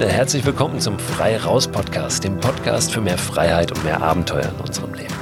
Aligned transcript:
Freunde, 0.00 0.16
herzlich 0.16 0.46
willkommen 0.46 0.80
zum 0.80 0.98
Frei 0.98 1.36
Raus 1.36 1.68
Podcast, 1.68 2.24
dem 2.24 2.40
Podcast 2.40 2.90
für 2.90 3.02
mehr 3.02 3.18
Freiheit 3.18 3.70
und 3.70 3.84
mehr 3.84 4.00
Abenteuer 4.00 4.48
in 4.48 4.64
unserem 4.64 4.94
Leben. 4.94 5.12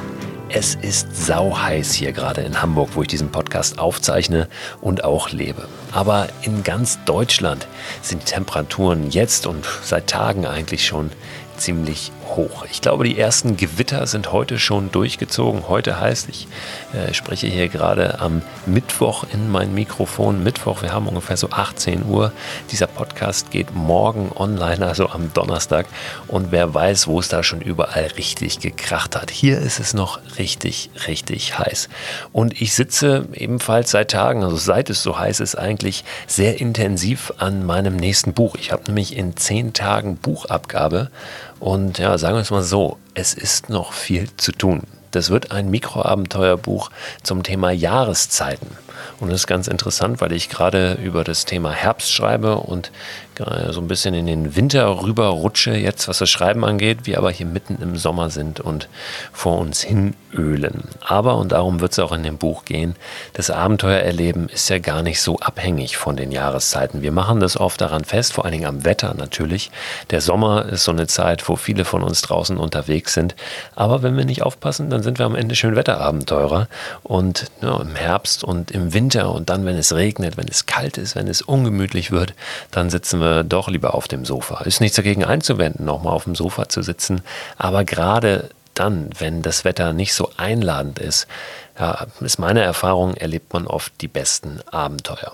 Es 0.50 0.76
ist 0.76 1.26
sauheiß 1.26 1.93
hier 1.94 2.12
gerade 2.12 2.43
in 2.43 2.62
Hamburg, 2.62 2.90
wo 2.94 3.02
ich 3.02 3.08
diesen 3.08 3.32
Podcast 3.32 3.80
aufzeichne 3.80 4.46
und 4.80 5.03
auch 5.03 5.30
lebe. 5.30 5.67
Aber 5.90 6.29
in 6.43 6.62
ganz 6.62 7.00
Deutschland 7.06 7.67
sind 8.03 8.22
die 8.22 8.32
Temperaturen 8.32 9.11
jetzt 9.11 9.48
und 9.48 9.67
seit 9.82 10.06
Tagen 10.06 10.46
eigentlich 10.46 10.86
schon 10.86 11.11
ziemlich 11.56 12.12
hoch. 12.37 12.64
Ich 12.71 12.81
glaube, 12.81 13.05
die 13.05 13.18
ersten 13.18 13.57
Gewitter 13.57 14.07
sind 14.07 14.32
heute 14.32 14.59
schon 14.59 14.91
durchgezogen. 14.91 15.68
Heute 15.68 16.00
heißt, 16.00 16.29
ich 16.29 16.49
äh, 16.93 17.13
spreche 17.14 17.46
hier 17.46 17.68
gerade 17.68 18.21
am 18.21 18.43
Mittwoch 18.67 19.25
in 19.32 19.51
mein 19.51 19.75
Mikrofon. 19.75 20.43
Mittwoch, 20.43 20.82
wir 20.82 20.93
haben 20.93 21.09
ungefähr 21.09 21.37
so 21.37 21.51
18 21.51 22.04
Uhr. 22.07 22.32
Dieser 22.71 22.87
Podcast 22.87 23.51
geht 23.51 23.75
morgen 23.75 24.31
online, 24.35 24.87
also 24.87 25.09
am 25.09 25.32
Donnerstag. 25.32 25.87
Und 26.27 26.53
wer 26.53 26.75
weiß, 26.75 27.07
wo 27.09 27.21
es 27.21 27.29
da 27.29 27.43
schon 27.43 27.61
überall 27.61 28.07
richtig 28.17 28.61
gekracht 28.61 29.17
hat. 29.17 29.31
Hier 29.31 29.59
ist 29.59 29.81
es 29.81 29.95
noch 29.95 30.21
richtig, 30.39 30.90
richtig 31.07 31.59
heiß. 31.59 31.89
Und 32.33 32.61
ich 32.61 32.75
sitze 32.75 33.29
ebenfalls 33.33 33.91
seit 33.91 34.11
Tagen, 34.11 34.42
also 34.42 34.56
seit 34.56 34.91
es 34.91 35.03
so 35.03 35.19
heiß 35.19 35.41
ist, 35.41 35.57
eigentlich 35.57 36.05
sehr 36.27 36.61
intensiv 36.61 37.33
an 37.39 37.65
meinem 37.65 37.97
nächsten 37.97 38.33
Buch. 38.33 38.57
Ich 38.59 38.73
habe 38.73 38.85
nämlich 38.87 39.17
in 39.17 39.37
zehn 39.37 39.73
Tagen 39.73 40.17
Buchabgabe 40.17 41.11
und 41.61 41.98
ja, 41.98 42.17
sagen 42.19 42.37
wir 42.37 42.42
es 42.42 42.51
mal 42.51 42.62
so, 42.62 42.98
es 43.14 43.34
ist 43.34 43.69
noch 43.69 43.92
viel 43.92 44.28
zu 44.37 44.53
tun. 44.53 44.83
Das 45.11 45.31
wird 45.31 45.53
ein 45.53 45.70
Mikroabenteuerbuch 45.70 46.91
zum 47.23 47.42
Thema 47.42 47.70
Jahreszeiten. 47.70 48.69
Und 49.20 49.31
das 49.31 49.41
ist 49.41 49.47
ganz 49.47 49.69
interessant, 49.69 50.20
weil 50.20 50.33
ich 50.33 50.48
gerade 50.48 50.95
über 51.03 51.25
das 51.25 51.45
Thema 51.45 51.73
Herbst 51.73 52.12
schreibe 52.12 52.56
und 52.56 52.91
so 53.70 53.81
ein 53.81 53.89
bisschen 53.89 54.14
in 54.14 54.27
den 54.27 54.56
Winter 54.56 55.03
rüberrutsche, 55.03 55.73
jetzt 55.75 56.09
was 56.09 56.19
das 56.19 56.28
Schreiben 56.28 56.64
angeht, 56.64 57.01
wir 57.05 57.19
aber 57.19 57.31
hier 57.31 57.47
mitten 57.47 57.79
im 57.81 57.97
Sommer 57.97 58.31
sind 58.31 58.59
und 58.61 58.89
vor 59.33 59.59
uns 59.59 59.81
hin 59.81 60.14
ölen. 60.34 60.89
Aber, 61.01 61.36
und 61.36 61.53
darum 61.53 61.81
wird 61.81 61.92
es 61.92 61.98
auch 62.01 62.12
in 62.12 62.25
dem 62.25 62.36
Buch 62.36 62.64
gehen, 62.64 62.97
das 63.34 63.51
Abenteuererleben 63.51 64.48
ist 64.48 64.69
ja 64.70 64.79
gar 64.79 65.03
nicht 65.03 65.20
so 65.20 65.39
abhängig 65.39 65.97
von 65.97 66.17
den 66.17 66.33
Jahreszeiten. 66.33 67.03
Wir 67.03 67.12
machen 67.12 67.41
das 67.41 67.56
oft 67.56 67.81
daran 67.81 68.05
fest, 68.05 68.33
vor 68.33 68.45
allen 68.45 68.53
Dingen 68.53 68.67
am 68.67 68.84
Wetter 68.84 69.14
natürlich. 69.14 69.70
Der 70.11 70.20
Sommer 70.20 70.67
ist 70.67 70.84
so 70.84 70.91
eine 70.92 71.06
Zeit, 71.06 71.48
wo 71.48 71.56
viele 71.56 71.84
von 71.84 72.03
uns 72.03 72.23
draußen 72.23 72.56
unterwegs 72.56 73.14
sind. 73.14 73.36
Aber 73.77 74.03
wenn 74.03 74.17
wir 74.17 74.25
nicht 74.25 74.42
aufpassen, 74.42 74.91
dann 74.91 75.03
sind 75.03 75.19
wir 75.19 75.27
am 75.27 75.36
Ende 75.36 75.55
schön 75.55 75.77
Wetterabenteurer. 75.77 76.69
Und 77.05 77.47
ja, 77.62 77.81
im 77.81 77.95
Herbst 77.95 78.42
und 78.42 78.70
im 78.73 78.92
Winter 78.92 78.98
und 78.99 79.49
dann, 79.49 79.65
wenn 79.65 79.77
es 79.77 79.95
regnet, 79.95 80.37
wenn 80.37 80.49
es 80.49 80.67
kalt 80.67 80.99
ist, 80.99 81.15
wenn 81.15 81.29
es 81.29 81.43
ungemütlich 81.43 82.11
wird, 82.11 82.35
dann 82.71 82.91
sitzen 82.91 83.21
wir 83.21 83.45
doch 83.45 83.69
lieber 83.69 83.95
auf 83.95 84.09
dem 84.09 84.25
Sofa. 84.25 84.63
Ist 84.65 84.81
nichts 84.81 84.97
dagegen 84.97 85.25
einzuwenden, 85.25 85.85
nochmal 85.85 86.13
auf 86.13 86.25
dem 86.25 86.35
Sofa 86.35 86.69
zu 86.69 86.83
sitzen, 86.83 87.23
aber 87.57 87.85
gerade 87.85 88.51
dann, 88.75 89.11
wenn 89.19 89.43
das 89.43 89.65
Wetter 89.65 89.93
nicht 89.93 90.15
so 90.15 90.31
einladend 90.37 90.99
ist, 90.99 91.27
ja, 91.79 92.07
ist 92.21 92.39
meine 92.39 92.63
Erfahrung, 92.63 93.15
erlebt 93.15 93.53
man 93.53 93.67
oft 93.67 93.93
die 94.01 94.09
besten 94.09 94.61
Abenteuer. 94.71 95.33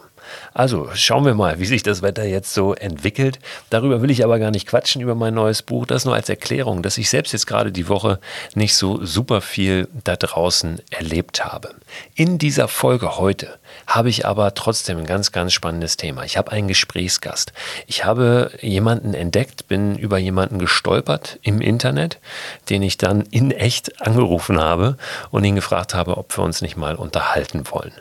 Also 0.55 0.89
schauen 0.95 1.25
wir 1.25 1.35
mal, 1.35 1.59
wie 1.59 1.67
sich 1.67 1.83
das 1.83 2.01
Wetter 2.01 2.25
jetzt 2.25 2.55
so 2.55 2.75
entwickelt. 2.75 3.41
Darüber 3.71 4.03
will 4.03 4.11
ich 4.13 4.23
aber 4.23 4.39
gar 4.39 4.53
nicht 4.53 4.69
quatschen 4.69 5.03
über 5.03 5.17
mein 5.17 5.35
neues 5.35 5.63
Buch. 5.63 5.85
Das 5.85 6.05
nur 6.05 6.15
als 6.15 6.29
Erklärung, 6.29 6.81
dass 6.81 6.97
ich 6.97 7.11
selbst 7.11 7.33
jetzt 7.33 7.49
gerade 7.49 7.73
die 7.73 7.89
Woche 7.89 8.21
nicht 8.55 8.77
so 8.77 9.05
super 9.05 9.41
viel 9.41 9.89
da 10.05 10.15
draußen 10.15 10.81
erlebt 10.91 11.45
habe. 11.45 11.75
In 12.15 12.39
dieser 12.39 12.69
Folge 12.69 13.19
heute 13.19 13.59
habe 13.89 14.09
ich 14.09 14.27
aber 14.27 14.55
trotzdem 14.55 14.99
ein 14.99 15.07
ganz, 15.07 15.33
ganz 15.33 15.53
spannendes 15.53 15.97
Thema. 15.97 16.23
Ich 16.23 16.37
habe 16.37 16.53
einen 16.53 16.69
Gesprächsgast. 16.69 17.53
Ich 17.89 18.05
habe 18.05 18.53
jemanden 18.61 19.13
entdeckt, 19.13 19.67
bin 19.67 19.97
über 19.97 20.19
jemanden 20.19 20.61
gestolpert 20.61 21.41
im 21.43 21.61
Internet, 21.61 22.21
den 22.71 22.83
ich 22.83 22.97
dann 22.97 23.23
in 23.23 23.51
echt 23.51 24.01
angerufen 24.07 24.61
habe 24.61 24.99
und 25.33 25.43
ihn 25.43 25.57
gefragt 25.57 25.95
habe, 25.95 26.17
ob 26.17 26.37
wir 26.37 26.45
uns 26.45 26.63
nicht 26.63 26.77
mal 26.77 26.95
unterhalten 26.95 27.65
wollen. 27.73 27.93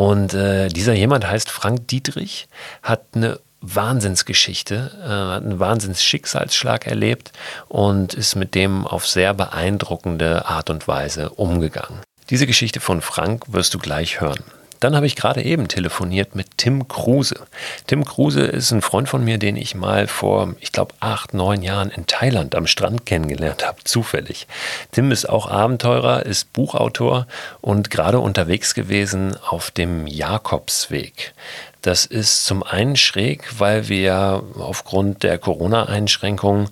Und 0.00 0.32
äh, 0.32 0.68
dieser 0.68 0.94
jemand 0.94 1.26
heißt 1.26 1.50
Frank 1.50 1.86
Dietrich, 1.90 2.48
hat 2.82 3.02
eine 3.14 3.40
Wahnsinnsgeschichte, 3.60 4.90
äh, 5.02 5.08
hat 5.08 5.44
einen 5.44 5.60
Wahnsinnsschicksalsschlag 5.60 6.86
erlebt 6.86 7.32
und 7.68 8.14
ist 8.14 8.36
mit 8.36 8.54
dem 8.54 8.86
auf 8.86 9.06
sehr 9.06 9.34
beeindruckende 9.34 10.46
Art 10.46 10.70
und 10.70 10.88
Weise 10.88 11.30
umgegangen. 11.30 12.00
Diese 12.30 12.46
Geschichte 12.46 12.80
von 12.80 13.00
Frank 13.02 13.52
wirst 13.52 13.74
du 13.74 13.78
gleich 13.78 14.20
hören. 14.20 14.44
Dann 14.80 14.96
habe 14.96 15.06
ich 15.06 15.14
gerade 15.14 15.42
eben 15.42 15.68
telefoniert 15.68 16.34
mit 16.34 16.56
Tim 16.56 16.88
Kruse. 16.88 17.46
Tim 17.86 18.02
Kruse 18.06 18.40
ist 18.40 18.70
ein 18.70 18.80
Freund 18.80 19.10
von 19.10 19.22
mir, 19.22 19.36
den 19.36 19.56
ich 19.56 19.74
mal 19.74 20.06
vor, 20.06 20.54
ich 20.58 20.72
glaube, 20.72 20.94
acht, 21.00 21.34
neun 21.34 21.62
Jahren 21.62 21.90
in 21.90 22.06
Thailand 22.06 22.54
am 22.54 22.66
Strand 22.66 23.04
kennengelernt 23.04 23.66
habe, 23.66 23.84
zufällig. 23.84 24.46
Tim 24.92 25.12
ist 25.12 25.28
auch 25.28 25.50
Abenteurer, 25.50 26.24
ist 26.24 26.54
Buchautor 26.54 27.26
und 27.60 27.90
gerade 27.90 28.20
unterwegs 28.20 28.72
gewesen 28.72 29.36
auf 29.46 29.70
dem 29.70 30.06
Jakobsweg. 30.06 31.34
Das 31.82 32.04
ist 32.04 32.44
zum 32.44 32.62
einen 32.62 32.96
schräg, 32.96 33.58
weil 33.58 33.88
wir 33.88 34.42
aufgrund 34.58 35.22
der 35.22 35.38
Corona-Einschränkungen 35.38 36.68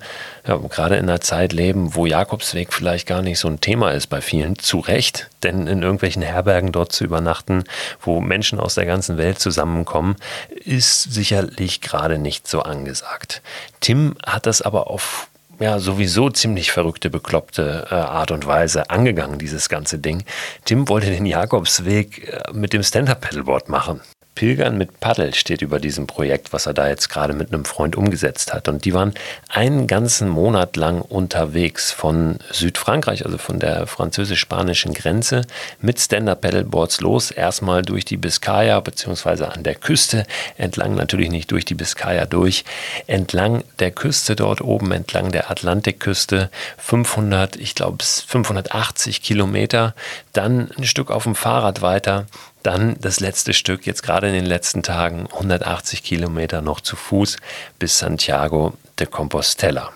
ja, 0.46 0.56
gerade 0.56 0.96
in 0.96 1.08
einer 1.08 1.22
Zeit 1.22 1.52
leben, 1.54 1.94
wo 1.94 2.04
Jakobsweg 2.04 2.74
vielleicht 2.74 3.06
gar 3.06 3.22
nicht 3.22 3.38
so 3.38 3.48
ein 3.48 3.60
Thema 3.60 3.92
ist 3.92 4.08
bei 4.08 4.20
vielen. 4.20 4.58
Zu 4.58 4.80
Recht, 4.80 5.30
denn 5.42 5.66
in 5.66 5.82
irgendwelchen 5.82 6.22
Herbergen 6.22 6.72
dort 6.72 6.92
zu 6.92 7.04
übernachten, 7.04 7.64
wo 8.00 8.20
Menschen 8.20 8.60
aus 8.60 8.74
der 8.74 8.84
ganzen 8.84 9.16
Welt 9.16 9.38
zusammenkommen, 9.38 10.16
ist 10.64 11.04
sicherlich 11.04 11.80
gerade 11.80 12.18
nicht 12.18 12.46
so 12.46 12.60
angesagt. 12.60 13.40
Tim 13.80 14.14
hat 14.26 14.44
das 14.44 14.60
aber 14.60 14.90
auf 14.90 15.28
ja, 15.60 15.80
sowieso 15.80 16.30
ziemlich 16.30 16.70
verrückte, 16.70 17.10
bekloppte 17.10 17.88
äh, 17.90 17.94
Art 17.94 18.30
und 18.30 18.46
Weise 18.46 18.90
angegangen, 18.90 19.38
dieses 19.38 19.68
ganze 19.68 19.98
Ding. 19.98 20.22
Tim 20.64 20.88
wollte 20.88 21.10
den 21.10 21.26
Jakobsweg 21.26 22.28
äh, 22.28 22.52
mit 22.52 22.72
dem 22.72 22.82
Stand-Up-Paddleboard 22.82 23.68
machen. 23.68 24.00
Pilgern 24.38 24.78
mit 24.78 25.00
Paddel 25.00 25.34
steht 25.34 25.62
über 25.62 25.80
diesem 25.80 26.06
Projekt, 26.06 26.52
was 26.52 26.66
er 26.66 26.72
da 26.72 26.86
jetzt 26.86 27.08
gerade 27.08 27.32
mit 27.32 27.52
einem 27.52 27.64
Freund 27.64 27.96
umgesetzt 27.96 28.54
hat. 28.54 28.68
Und 28.68 28.84
die 28.84 28.94
waren 28.94 29.12
einen 29.48 29.88
ganzen 29.88 30.28
Monat 30.28 30.76
lang 30.76 31.00
unterwegs 31.00 31.90
von 31.90 32.38
Südfrankreich, 32.52 33.26
also 33.26 33.36
von 33.36 33.58
der 33.58 33.88
französisch-spanischen 33.88 34.94
Grenze, 34.94 35.42
mit 35.80 35.98
Stand-Up-Paddleboards 35.98 37.00
los. 37.00 37.32
Erstmal 37.32 37.82
durch 37.82 38.04
die 38.04 38.16
Biskaya, 38.16 38.78
beziehungsweise 38.78 39.50
an 39.50 39.64
der 39.64 39.74
Küste, 39.74 40.24
entlang 40.56 40.94
natürlich 40.94 41.30
nicht 41.30 41.50
durch 41.50 41.64
die 41.64 41.74
Biskaya 41.74 42.24
durch, 42.24 42.64
entlang 43.08 43.64
der 43.80 43.90
Küste 43.90 44.36
dort 44.36 44.60
oben, 44.60 44.92
entlang 44.92 45.32
der 45.32 45.50
Atlantikküste, 45.50 46.48
500, 46.76 47.56
ich 47.56 47.74
glaube 47.74 48.04
580 48.04 49.20
Kilometer, 49.20 49.96
dann 50.32 50.70
ein 50.78 50.84
Stück 50.84 51.10
auf 51.10 51.24
dem 51.24 51.34
Fahrrad 51.34 51.82
weiter 51.82 52.26
dann 52.62 52.96
das 53.00 53.20
letzte 53.20 53.54
Stück, 53.54 53.86
jetzt 53.86 54.02
gerade 54.02 54.28
in 54.28 54.34
den 54.34 54.46
letzten 54.46 54.82
Tagen, 54.82 55.28
180 55.32 56.02
Kilometer 56.02 56.60
noch 56.60 56.80
zu 56.80 56.96
Fuß 56.96 57.36
bis 57.78 57.98
Santiago 57.98 58.74
de 58.98 59.06
Compostela. 59.06 59.90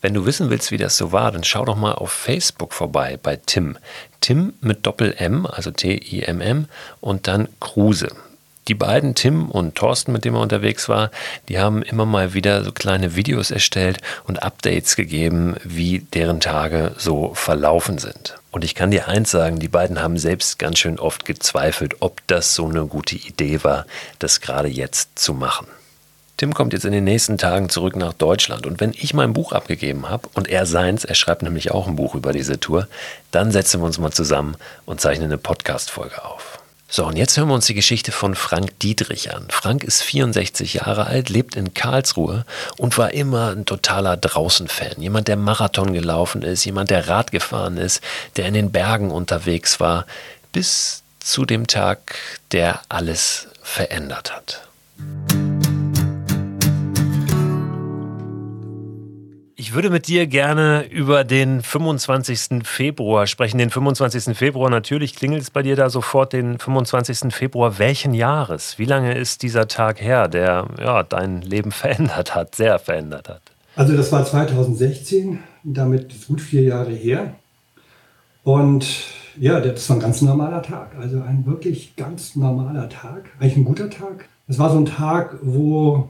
Wenn 0.00 0.14
du 0.14 0.26
wissen 0.26 0.50
willst, 0.50 0.72
wie 0.72 0.78
das 0.78 0.96
so 0.96 1.12
war, 1.12 1.30
dann 1.30 1.44
schau 1.44 1.64
doch 1.64 1.76
mal 1.76 1.92
auf 1.92 2.10
Facebook 2.10 2.72
vorbei 2.72 3.18
bei 3.22 3.36
Tim. 3.36 3.78
Tim 4.20 4.52
mit 4.60 4.84
Doppel-M, 4.84 5.46
also 5.46 5.70
T-I-M-M 5.70 6.66
und 7.00 7.28
dann 7.28 7.48
Kruse. 7.60 8.08
Die 8.68 8.74
beiden, 8.74 9.14
Tim 9.14 9.48
und 9.48 9.76
Thorsten, 9.76 10.12
mit 10.12 10.24
dem 10.24 10.34
er 10.34 10.40
unterwegs 10.40 10.88
war, 10.88 11.10
die 11.48 11.58
haben 11.58 11.82
immer 11.82 12.06
mal 12.06 12.34
wieder 12.34 12.64
so 12.64 12.72
kleine 12.72 13.16
Videos 13.16 13.50
erstellt 13.50 13.98
und 14.24 14.42
Updates 14.42 14.96
gegeben, 14.96 15.56
wie 15.64 16.00
deren 16.00 16.40
Tage 16.40 16.94
so 16.96 17.34
verlaufen 17.34 17.98
sind. 17.98 18.34
Und 18.52 18.64
ich 18.64 18.74
kann 18.74 18.90
dir 18.90 19.08
eins 19.08 19.30
sagen, 19.30 19.58
die 19.58 19.68
beiden 19.68 20.00
haben 20.00 20.18
selbst 20.18 20.58
ganz 20.58 20.78
schön 20.78 21.00
oft 21.00 21.24
gezweifelt, 21.24 21.96
ob 22.00 22.20
das 22.26 22.54
so 22.54 22.68
eine 22.68 22.84
gute 22.86 23.16
Idee 23.16 23.64
war, 23.64 23.86
das 24.18 24.40
gerade 24.42 24.68
jetzt 24.68 25.18
zu 25.18 25.32
machen. 25.32 25.66
Tim 26.36 26.54
kommt 26.54 26.72
jetzt 26.72 26.84
in 26.84 26.92
den 26.92 27.04
nächsten 27.04 27.38
Tagen 27.38 27.68
zurück 27.68 27.96
nach 27.96 28.12
Deutschland 28.12 28.66
und 28.66 28.80
wenn 28.80 28.92
ich 28.92 29.14
mein 29.14 29.32
Buch 29.32 29.52
abgegeben 29.52 30.08
habe 30.08 30.28
und 30.34 30.48
er 30.48 30.66
seins, 30.66 31.04
er 31.04 31.14
schreibt 31.14 31.42
nämlich 31.42 31.70
auch 31.70 31.86
ein 31.86 31.96
Buch 31.96 32.14
über 32.14 32.32
diese 32.32 32.60
Tour, 32.60 32.88
dann 33.30 33.52
setzen 33.52 33.80
wir 33.80 33.86
uns 33.86 33.98
mal 33.98 34.12
zusammen 34.12 34.56
und 34.84 35.00
zeichnen 35.00 35.26
eine 35.26 35.38
Podcast-Folge 35.38 36.24
auf. 36.24 36.51
So, 36.94 37.06
und 37.06 37.16
jetzt 37.16 37.38
hören 37.38 37.48
wir 37.48 37.54
uns 37.54 37.64
die 37.64 37.72
Geschichte 37.72 38.12
von 38.12 38.34
Frank 38.34 38.78
Dietrich 38.80 39.34
an. 39.34 39.46
Frank 39.48 39.82
ist 39.82 40.02
64 40.02 40.74
Jahre 40.74 41.06
alt, 41.06 41.30
lebt 41.30 41.56
in 41.56 41.72
Karlsruhe 41.72 42.44
und 42.76 42.98
war 42.98 43.14
immer 43.14 43.52
ein 43.52 43.64
totaler 43.64 44.18
Draußen-Fan. 44.18 45.00
Jemand, 45.00 45.26
der 45.26 45.38
Marathon 45.38 45.94
gelaufen 45.94 46.42
ist, 46.42 46.66
jemand, 46.66 46.90
der 46.90 47.08
Rad 47.08 47.32
gefahren 47.32 47.78
ist, 47.78 48.02
der 48.36 48.44
in 48.44 48.52
den 48.52 48.72
Bergen 48.72 49.10
unterwegs 49.10 49.80
war, 49.80 50.04
bis 50.52 51.02
zu 51.18 51.46
dem 51.46 51.66
Tag, 51.66 52.14
der 52.50 52.82
alles 52.90 53.48
verändert 53.62 54.36
hat. 54.36 54.60
Ich 59.62 59.74
würde 59.74 59.90
mit 59.90 60.08
dir 60.08 60.26
gerne 60.26 60.84
über 60.90 61.22
den 61.22 61.62
25. 61.62 62.64
Februar 62.64 63.28
sprechen. 63.28 63.58
Den 63.58 63.70
25. 63.70 64.36
Februar, 64.36 64.68
natürlich 64.70 65.14
klingelt 65.14 65.40
es 65.40 65.52
bei 65.52 65.62
dir 65.62 65.76
da 65.76 65.88
sofort 65.88 66.32
den 66.32 66.58
25. 66.58 67.32
Februar. 67.32 67.78
Welchen 67.78 68.12
Jahres? 68.12 68.80
Wie 68.80 68.86
lange 68.86 69.16
ist 69.16 69.44
dieser 69.44 69.68
Tag 69.68 70.00
her, 70.00 70.26
der 70.26 70.66
ja, 70.80 71.04
dein 71.04 71.42
Leben 71.42 71.70
verändert 71.70 72.34
hat, 72.34 72.56
sehr 72.56 72.80
verändert 72.80 73.28
hat? 73.28 73.40
Also 73.76 73.96
das 73.96 74.10
war 74.10 74.26
2016, 74.26 75.38
damit 75.62 76.26
gut 76.26 76.40
vier 76.40 76.62
Jahre 76.62 76.90
her. 76.90 77.34
Und 78.42 78.84
ja, 79.38 79.60
das 79.60 79.88
war 79.88 79.96
ein 79.96 80.02
ganz 80.02 80.22
normaler 80.22 80.62
Tag. 80.62 80.96
Also 80.98 81.22
ein 81.22 81.46
wirklich 81.46 81.94
ganz 81.94 82.34
normaler 82.34 82.88
Tag. 82.88 83.30
Eigentlich 83.38 83.58
ein 83.58 83.64
guter 83.64 83.88
Tag. 83.88 84.28
Es 84.48 84.58
war 84.58 84.72
so 84.72 84.78
ein 84.78 84.86
Tag, 84.86 85.38
wo 85.40 86.08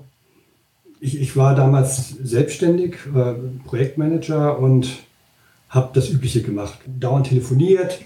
ich, 1.02 1.20
ich 1.20 1.36
war 1.36 1.56
damals 1.56 2.10
selbstständig, 2.22 2.94
äh, 3.12 3.34
Projektmanager 3.66 4.58
und 4.58 4.88
habe 5.68 5.90
das 5.94 6.08
Übliche 6.08 6.42
gemacht. 6.42 6.78
Dauernd 6.86 7.26
telefoniert 7.26 8.00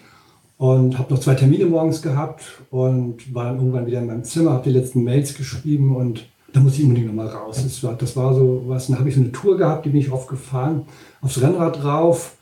und 0.56 0.98
habe 0.98 1.12
noch 1.12 1.20
zwei 1.20 1.34
Termine 1.34 1.66
morgens 1.66 2.00
gehabt 2.00 2.42
und 2.70 3.34
war 3.34 3.44
dann 3.44 3.56
irgendwann 3.56 3.86
wieder 3.86 3.98
in 3.98 4.06
meinem 4.06 4.24
Zimmer, 4.24 4.52
habe 4.52 4.70
die 4.70 4.76
letzten 4.78 5.04
Mails 5.04 5.34
geschrieben 5.34 5.94
und 5.94 6.24
da 6.54 6.60
muss 6.60 6.78
ich 6.78 6.84
unbedingt 6.84 7.08
nochmal 7.08 7.28
raus. 7.28 7.62
Das 7.62 7.84
war, 7.84 7.92
das 7.94 8.16
war 8.16 8.34
so 8.34 8.62
was, 8.66 8.86
dann 8.86 8.98
habe 8.98 9.10
ich 9.10 9.14
so 9.14 9.20
eine 9.20 9.32
Tour 9.32 9.58
gehabt, 9.58 9.84
die 9.84 9.90
bin 9.90 10.00
ich 10.00 10.10
oft 10.10 10.28
gefahren, 10.28 10.86
aufs 11.20 11.42
Rennrad 11.42 11.82
drauf 11.82 12.36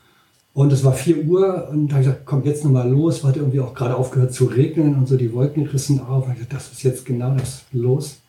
und 0.53 0.71
es 0.71 0.85
war 0.85 0.93
4 0.93 1.25
Uhr 1.25 1.67
und 1.69 1.89
da 1.89 1.95
habe 1.95 2.03
ich 2.03 2.07
gesagt, 2.07 2.25
komm 2.25 2.45
jetzt 2.45 2.63
nochmal 2.63 2.89
los, 2.89 3.25
weil 3.25 3.35
irgendwie 3.35 3.59
auch 3.59 3.73
gerade 3.73 3.97
aufgehört 3.97 4.33
zu 4.33 4.45
regnen 4.45 4.95
und 4.95 5.09
so 5.09 5.17
die 5.17 5.33
Wolken 5.33 5.65
rissen 5.65 5.99
auf. 5.99 6.27
Und 6.27 6.31
ich 6.31 6.37
gesagt, 6.37 6.53
das 6.53 6.71
ist 6.71 6.83
jetzt 6.83 7.05
genau 7.05 7.35
das 7.35 7.65
los. 7.73 8.19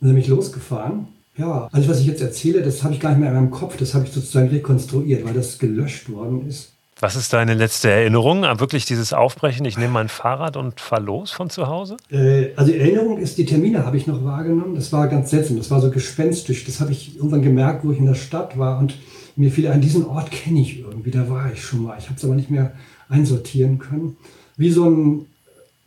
Dann 0.00 0.10
bin 0.10 0.18
ich 0.18 0.28
losgefahren 0.28 1.08
ja, 1.36 1.68
alles, 1.72 1.88
was 1.88 2.00
ich 2.00 2.06
jetzt 2.06 2.20
erzähle, 2.20 2.62
das 2.62 2.82
habe 2.82 2.94
ich 2.94 3.00
gar 3.00 3.10
nicht 3.10 3.20
mehr 3.20 3.30
in 3.30 3.34
meinem 3.34 3.50
Kopf, 3.50 3.76
das 3.76 3.94
habe 3.94 4.04
ich 4.04 4.12
sozusagen 4.12 4.48
rekonstruiert, 4.48 5.24
weil 5.24 5.34
das 5.34 5.58
gelöscht 5.58 6.10
worden 6.10 6.46
ist. 6.46 6.72
Was 7.02 7.16
ist 7.16 7.32
deine 7.32 7.54
letzte 7.54 7.88
Erinnerung 7.88 8.44
an 8.44 8.60
wirklich 8.60 8.84
dieses 8.84 9.14
Aufbrechen? 9.14 9.64
Ich 9.64 9.78
nehme 9.78 9.92
mein 9.92 10.10
Fahrrad 10.10 10.58
und 10.58 10.80
fahre 10.80 11.02
los 11.02 11.30
von 11.30 11.48
zu 11.48 11.66
Hause? 11.66 11.96
Äh, 12.10 12.50
also 12.56 12.72
Erinnerung 12.72 13.16
ist, 13.16 13.38
die 13.38 13.46
Termine 13.46 13.86
habe 13.86 13.96
ich 13.96 14.06
noch 14.06 14.22
wahrgenommen. 14.22 14.74
Das 14.74 14.92
war 14.92 15.08
ganz 15.08 15.30
seltsam, 15.30 15.56
das 15.56 15.70
war 15.70 15.80
so 15.80 15.90
gespenstisch. 15.90 16.66
Das 16.66 16.78
habe 16.78 16.92
ich 16.92 17.16
irgendwann 17.16 17.40
gemerkt, 17.40 17.86
wo 17.86 17.92
ich 17.92 17.98
in 17.98 18.04
der 18.04 18.14
Stadt 18.14 18.58
war 18.58 18.78
und 18.78 18.96
mir 19.34 19.50
fiel 19.50 19.68
an 19.68 19.80
diesen 19.80 20.04
Ort 20.04 20.30
kenne 20.30 20.60
ich 20.60 20.80
irgendwie, 20.80 21.10
da 21.10 21.30
war 21.30 21.50
ich 21.50 21.64
schon 21.64 21.84
mal. 21.84 21.96
Ich 21.98 22.06
habe 22.06 22.16
es 22.18 22.24
aber 22.24 22.34
nicht 22.34 22.50
mehr 22.50 22.72
einsortieren 23.08 23.78
können. 23.78 24.18
Wie 24.58 24.70
so 24.70 24.84
ein 24.84 25.26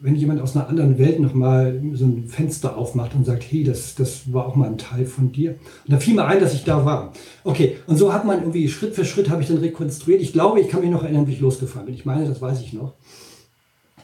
wenn 0.03 0.15
jemand 0.15 0.41
aus 0.41 0.53
einer 0.53 0.67
anderen 0.67 0.99
Welt 0.99 1.21
nochmal 1.21 1.81
so 1.93 2.03
ein 2.03 2.27
Fenster 2.27 2.75
aufmacht 2.77 3.15
und 3.15 3.25
sagt, 3.25 3.45
hey, 3.49 3.63
das, 3.63 3.95
das 3.95 4.33
war 4.33 4.45
auch 4.45 4.55
mal 4.55 4.67
ein 4.67 4.77
Teil 4.77 5.05
von 5.05 5.31
dir. 5.31 5.51
Und 5.51 5.93
da 5.93 5.97
fiel 5.97 6.13
mir 6.13 6.25
ein, 6.25 6.41
dass 6.41 6.53
ich 6.53 6.65
da 6.65 6.83
war. 6.83 7.13
Okay, 7.45 7.77
und 7.87 7.95
so 7.95 8.11
hat 8.11 8.25
man 8.25 8.41
irgendwie 8.41 8.67
Schritt 8.67 8.95
für 8.95 9.05
Schritt 9.05 9.29
habe 9.29 9.41
ich 9.41 9.47
dann 9.47 9.59
rekonstruiert. 9.59 10.21
Ich 10.21 10.33
glaube, 10.33 10.59
ich 10.59 10.67
kann 10.67 10.81
mich 10.81 10.89
noch 10.89 11.03
erinnern, 11.03 11.25
wie 11.27 11.31
ich 11.31 11.39
losgefahren 11.39 11.85
bin. 11.85 11.95
Ich 11.95 12.03
meine, 12.03 12.27
das 12.27 12.41
weiß 12.41 12.59
ich 12.59 12.73
noch. 12.73 12.95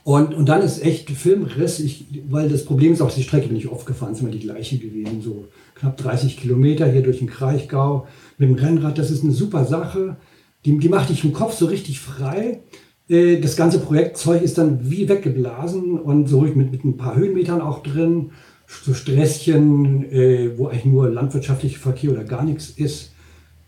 Und, 0.05 0.33
und 0.33 0.47
dann 0.47 0.61
ist 0.61 0.81
echt 0.81 1.09
Filmriss, 1.09 1.81
ich, 1.81 2.05
weil 2.29 2.47
das 2.47 2.63
Problem 2.63 2.93
ist 2.93 3.01
auch, 3.01 3.11
die 3.11 3.21
Strecke 3.21 3.49
bin 3.49 3.57
ich 3.57 3.69
oft 3.69 3.85
gefahren, 3.85 4.13
ist 4.13 4.21
immer 4.21 4.31
die 4.31 4.39
gleiche 4.39 4.77
gewesen, 4.77 5.21
so 5.21 5.47
knapp 5.75 5.97
30 5.97 6.37
Kilometer 6.37 6.89
hier 6.89 7.03
durch 7.03 7.19
den 7.19 7.27
Kraichgau 7.27 8.07
mit 8.37 8.47
dem 8.47 8.55
Rennrad. 8.55 8.97
Das 8.97 9.11
ist 9.11 9.25
eine 9.25 9.33
super 9.33 9.65
Sache. 9.65 10.15
Die, 10.63 10.77
die 10.77 10.89
macht 10.89 11.09
dich 11.09 11.25
im 11.25 11.33
Kopf 11.33 11.57
so 11.57 11.65
richtig 11.65 11.99
frei. 11.99 12.61
Äh, 13.09 13.39
das 13.39 13.55
ganze 13.55 13.79
Projektzeug 13.79 14.41
ist 14.41 14.57
dann 14.57 14.89
wie 14.89 15.09
weggeblasen 15.09 15.99
und 15.99 16.27
so 16.27 16.41
mit, 16.41 16.71
mit 16.71 16.85
ein 16.85 16.97
paar 16.97 17.15
Höhenmetern 17.15 17.61
auch 17.61 17.83
drin. 17.83 18.31
So 18.67 18.93
Stresschen, 18.93 20.05
äh, 20.11 20.57
wo 20.57 20.67
eigentlich 20.67 20.85
nur 20.85 21.09
landwirtschaftlicher 21.09 21.79
Verkehr 21.79 22.11
oder 22.11 22.23
gar 22.23 22.43
nichts 22.43 22.69
ist. 22.69 23.13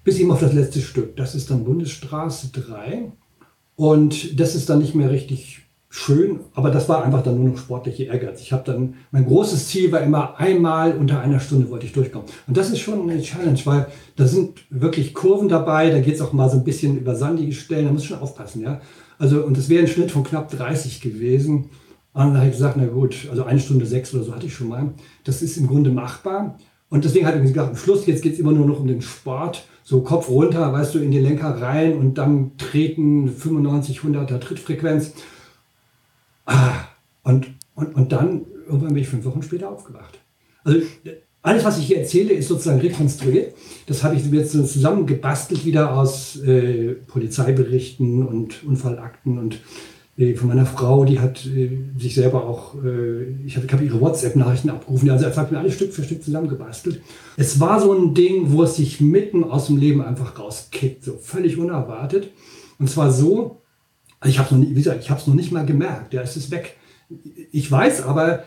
Bis 0.03 0.19
eben 0.19 0.31
auf 0.31 0.39
das 0.39 0.53
letzte 0.53 0.79
Stück. 0.79 1.15
Das 1.15 1.33
ist 1.35 1.49
dann 1.49 1.63
Bundesstraße 1.63 2.49
3. 2.53 3.11
Und 3.75 4.39
das 4.39 4.53
ist 4.53 4.69
dann 4.69 4.79
nicht 4.79 4.93
mehr 4.93 5.09
richtig 5.09 5.61
schön, 5.93 6.39
aber 6.53 6.71
das 6.71 6.87
war 6.87 7.03
einfach 7.03 7.21
dann 7.21 7.37
nur 7.37 7.49
noch 7.49 7.57
sportliche 7.57 8.05
Ehrgeiz. 8.05 8.39
Ich 8.41 8.53
habe 8.53 8.63
dann, 8.63 8.95
mein 9.11 9.25
großes 9.25 9.67
Ziel 9.67 9.91
war 9.91 9.99
immer 9.99 10.39
einmal 10.39 10.95
unter 10.95 11.19
einer 11.19 11.41
Stunde 11.41 11.69
wollte 11.69 11.85
ich 11.85 11.91
durchkommen. 11.91 12.27
Und 12.47 12.55
das 12.55 12.69
ist 12.69 12.79
schon 12.79 13.09
eine 13.09 13.21
Challenge, 13.21 13.59
weil 13.65 13.87
da 14.15 14.25
sind 14.25 14.61
wirklich 14.69 15.13
Kurven 15.13 15.49
dabei, 15.49 15.89
da 15.89 15.99
geht 15.99 16.15
es 16.15 16.21
auch 16.21 16.31
mal 16.31 16.49
so 16.49 16.57
ein 16.57 16.63
bisschen 16.63 16.97
über 16.97 17.13
sandige 17.15 17.51
Stellen, 17.51 17.87
da 17.87 17.91
muss 17.91 18.05
schon 18.05 18.19
aufpassen, 18.19 18.61
ja. 18.61 18.79
Also, 19.21 19.45
und 19.45 19.55
das 19.55 19.69
wäre 19.69 19.83
ein 19.83 19.87
Schnitt 19.87 20.09
von 20.09 20.23
knapp 20.23 20.49
30 20.49 20.99
gewesen. 20.99 21.69
Und 22.13 22.23
dann 22.25 22.37
habe 22.37 22.47
ich 22.47 22.53
gesagt, 22.53 22.75
na 22.75 22.87
gut, 22.87 23.27
also 23.29 23.43
eine 23.43 23.59
Stunde 23.59 23.85
sechs 23.85 24.11
oder 24.15 24.23
so 24.23 24.33
hatte 24.33 24.47
ich 24.47 24.55
schon 24.55 24.67
mal. 24.67 24.95
Das 25.23 25.43
ist 25.43 25.57
im 25.57 25.67
Grunde 25.67 25.91
machbar. 25.91 26.57
Und 26.89 27.05
deswegen 27.05 27.27
habe 27.27 27.37
ich 27.37 27.43
gesagt, 27.43 27.69
am 27.69 27.75
Schluss, 27.75 28.07
jetzt 28.07 28.23
geht 28.23 28.33
es 28.33 28.39
immer 28.39 28.51
nur 28.51 28.65
noch 28.65 28.79
um 28.79 28.87
den 28.87 29.03
Sport. 29.03 29.67
So 29.83 30.01
Kopf 30.01 30.27
runter, 30.27 30.73
weißt 30.73 30.95
du, 30.95 30.99
in 30.99 31.11
den 31.11 31.21
Lenker 31.21 31.61
rein 31.61 31.99
und 31.99 32.17
dann 32.17 32.57
treten 32.57 33.29
95, 33.29 33.99
100er 33.99 34.39
Trittfrequenz. 34.39 35.13
Ah, 36.47 36.85
und, 37.21 37.47
und, 37.75 37.93
und 37.93 38.11
dann, 38.11 38.47
irgendwann 38.65 38.95
bin 38.95 39.03
ich 39.03 39.07
fünf 39.07 39.23
Wochen 39.25 39.43
später 39.43 39.69
aufgewacht. 39.69 40.17
Also 40.63 40.79
alles, 41.43 41.65
was 41.65 41.79
ich 41.79 41.85
hier 41.85 41.97
erzähle, 41.97 42.33
ist 42.33 42.47
sozusagen 42.47 42.79
rekonstruiert. 42.79 43.55
Das 43.87 44.03
habe 44.03 44.15
ich 44.15 44.25
jetzt 44.31 44.51
zusammengebastelt 44.51 45.65
wieder 45.65 45.97
aus 45.97 46.39
äh, 46.41 46.93
Polizeiberichten 47.07 48.25
und 48.25 48.63
Unfallakten 48.63 49.39
und 49.39 49.59
äh, 50.17 50.35
von 50.35 50.49
meiner 50.49 50.65
Frau, 50.65 51.05
die 51.05 51.19
hat 51.19 51.45
äh, 51.45 51.69
sich 51.97 52.15
selber 52.15 52.45
auch, 52.45 52.75
äh, 52.83 53.23
ich 53.45 53.57
habe 53.57 53.67
hab 53.71 53.81
ihre 53.81 53.99
WhatsApp-Nachrichten 53.99 54.69
abgerufen, 54.69 55.09
also 55.09 55.25
er 55.25 55.35
hat 55.35 55.51
mir 55.51 55.57
alles 55.57 55.73
Stück 55.73 55.93
für 55.93 56.03
Stück 56.03 56.23
zusammengebastelt. 56.23 57.01
Es 57.37 57.59
war 57.59 57.81
so 57.81 57.93
ein 57.93 58.13
Ding, 58.13 58.51
wo 58.51 58.63
es 58.63 58.75
sich 58.75 59.01
mitten 59.01 59.43
aus 59.43 59.67
dem 59.67 59.77
Leben 59.77 60.01
einfach 60.01 60.37
rauskickt, 60.37 61.03
so 61.03 61.17
völlig 61.17 61.57
unerwartet. 61.57 62.31
Und 62.77 62.89
zwar 62.89 63.11
so, 63.11 63.61
ich 64.25 64.37
habe 64.37 64.55
es 64.55 65.09
noch, 65.09 65.27
noch 65.27 65.33
nicht 65.33 65.51
mal 65.51 65.65
gemerkt, 65.65 66.13
ja, 66.13 66.21
es 66.21 66.37
ist 66.37 66.51
weg. 66.51 66.77
Ich 67.51 67.69
weiß 67.71 68.03
aber, 68.03 68.43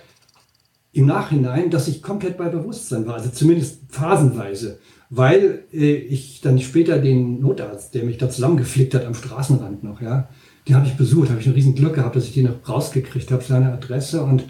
im 0.94 1.06
Nachhinein, 1.06 1.70
dass 1.70 1.88
ich 1.88 2.02
komplett 2.02 2.38
bei 2.38 2.49
Bewusstsein 2.49 3.06
war, 3.06 3.14
also 3.14 3.29
zumindest 3.31 3.81
phasenweise, 3.88 4.79
weil 5.11 5.64
äh, 5.73 5.94
ich 5.94 6.41
dann 6.41 6.58
später 6.61 6.99
den 6.99 7.41
Notarzt, 7.41 7.94
der 7.94 8.05
mich 8.05 8.17
da 8.17 8.31
zusammengeflickt 8.31 8.94
hat 8.94 9.05
am 9.05 9.14
Straßenrand 9.14 9.85
noch, 9.85 10.00
ja, 10.00 10.29
den 10.67 10.76
habe 10.76 10.87
ich 10.87 10.94
besucht, 10.94 11.31
habe 11.31 11.41
ich 11.41 11.46
ein 11.46 11.52
riesen 11.52 11.75
Glück 11.75 11.94
gehabt, 11.94 12.17
dass 12.17 12.25
ich 12.25 12.32
den 12.32 12.46
noch 12.46 12.69
rausgekriegt 12.69 13.31
habe, 13.32 13.43
seine 13.43 13.73
Adresse 13.73 14.23
und 14.23 14.45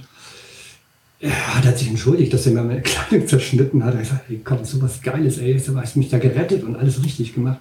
er 1.19 1.64
hat 1.64 1.78
sich 1.78 1.88
entschuldigt, 1.88 2.35
dass 2.35 2.47
er 2.47 2.52
mir 2.52 2.62
meine 2.62 2.83
Kleidung 2.83 3.26
zerschnitten 3.26 3.83
hat. 3.83 3.95
Er 3.95 4.00
hat 4.00 4.04
gesagt, 4.04 4.25
hey, 4.28 4.40
komm, 4.45 4.64
so 4.64 4.83
was 4.83 5.00
Geiles, 5.00 5.38
ey, 5.38 5.59
du 5.59 5.80
hast 5.80 5.97
mich 5.97 6.11
da 6.11 6.19
gerettet 6.19 6.62
und 6.62 6.76
alles 6.76 7.02
richtig 7.02 7.35
gemacht. 7.35 7.61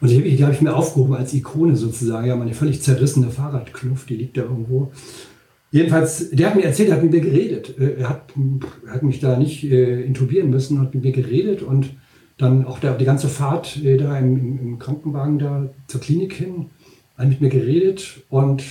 Und 0.00 0.10
die, 0.10 0.36
die 0.36 0.42
habe 0.42 0.54
ich 0.54 0.62
mir 0.62 0.74
aufgehoben 0.74 1.14
als 1.14 1.34
Ikone 1.34 1.76
sozusagen, 1.76 2.26
ja, 2.26 2.36
meine 2.36 2.54
völlig 2.54 2.82
zerrissene 2.82 3.30
Fahrradkluft, 3.30 4.08
die 4.08 4.16
liegt 4.16 4.36
da 4.38 4.42
irgendwo. 4.42 4.92
Jedenfalls, 5.72 6.30
der 6.30 6.48
hat 6.48 6.56
mir 6.56 6.64
erzählt, 6.64 6.90
er 6.90 6.96
hat 6.96 7.02
mit 7.02 7.12
mir 7.12 7.20
geredet. 7.20 7.78
Äh, 7.78 8.00
er 8.00 8.08
hat, 8.08 8.32
hat 8.88 9.02
mich 9.02 9.20
da 9.20 9.36
nicht 9.36 9.64
äh, 9.64 10.02
intubieren 10.02 10.50
müssen, 10.50 10.80
hat 10.80 10.94
mit 10.94 11.04
mir 11.04 11.12
geredet 11.12 11.62
und 11.62 11.90
dann 12.38 12.64
auch 12.66 12.78
der, 12.78 12.94
die 12.96 13.04
ganze 13.04 13.28
Fahrt 13.28 13.82
äh, 13.82 13.96
da 13.96 14.18
im, 14.18 14.58
im, 14.58 14.78
Krankenwagen 14.78 15.38
da 15.38 15.68
zur 15.88 16.00
Klinik 16.00 16.34
hin, 16.34 16.66
hat 17.16 17.28
mit 17.28 17.40
mir 17.40 17.48
geredet 17.48 18.22
und 18.28 18.62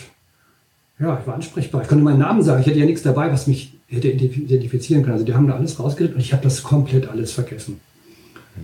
ja, 1.00 1.20
ich 1.20 1.28
war 1.28 1.36
ansprechbar. 1.36 1.82
Ich 1.82 1.90
konnte 1.90 2.04
meinen 2.04 2.20
Namen 2.20 2.42
sagen. 2.42 2.62
Ich 2.62 2.68
hatte 2.68 2.80
ja 2.80 2.86
nichts 2.86 3.02
dabei, 3.02 3.32
was 3.32 3.48
mich 3.48 3.78
hätte 3.88 4.08
identifizieren 4.08 5.04
können. 5.04 5.14
Also 5.14 5.26
die 5.26 5.34
haben 5.34 5.48
da 5.48 5.56
alles 5.56 5.78
rausgeredet 5.80 6.16
und 6.16 6.22
ich 6.22 6.32
habe 6.32 6.44
das 6.44 6.64
komplett 6.64 7.10
alles 7.10 7.34
vergessen. 7.34 7.82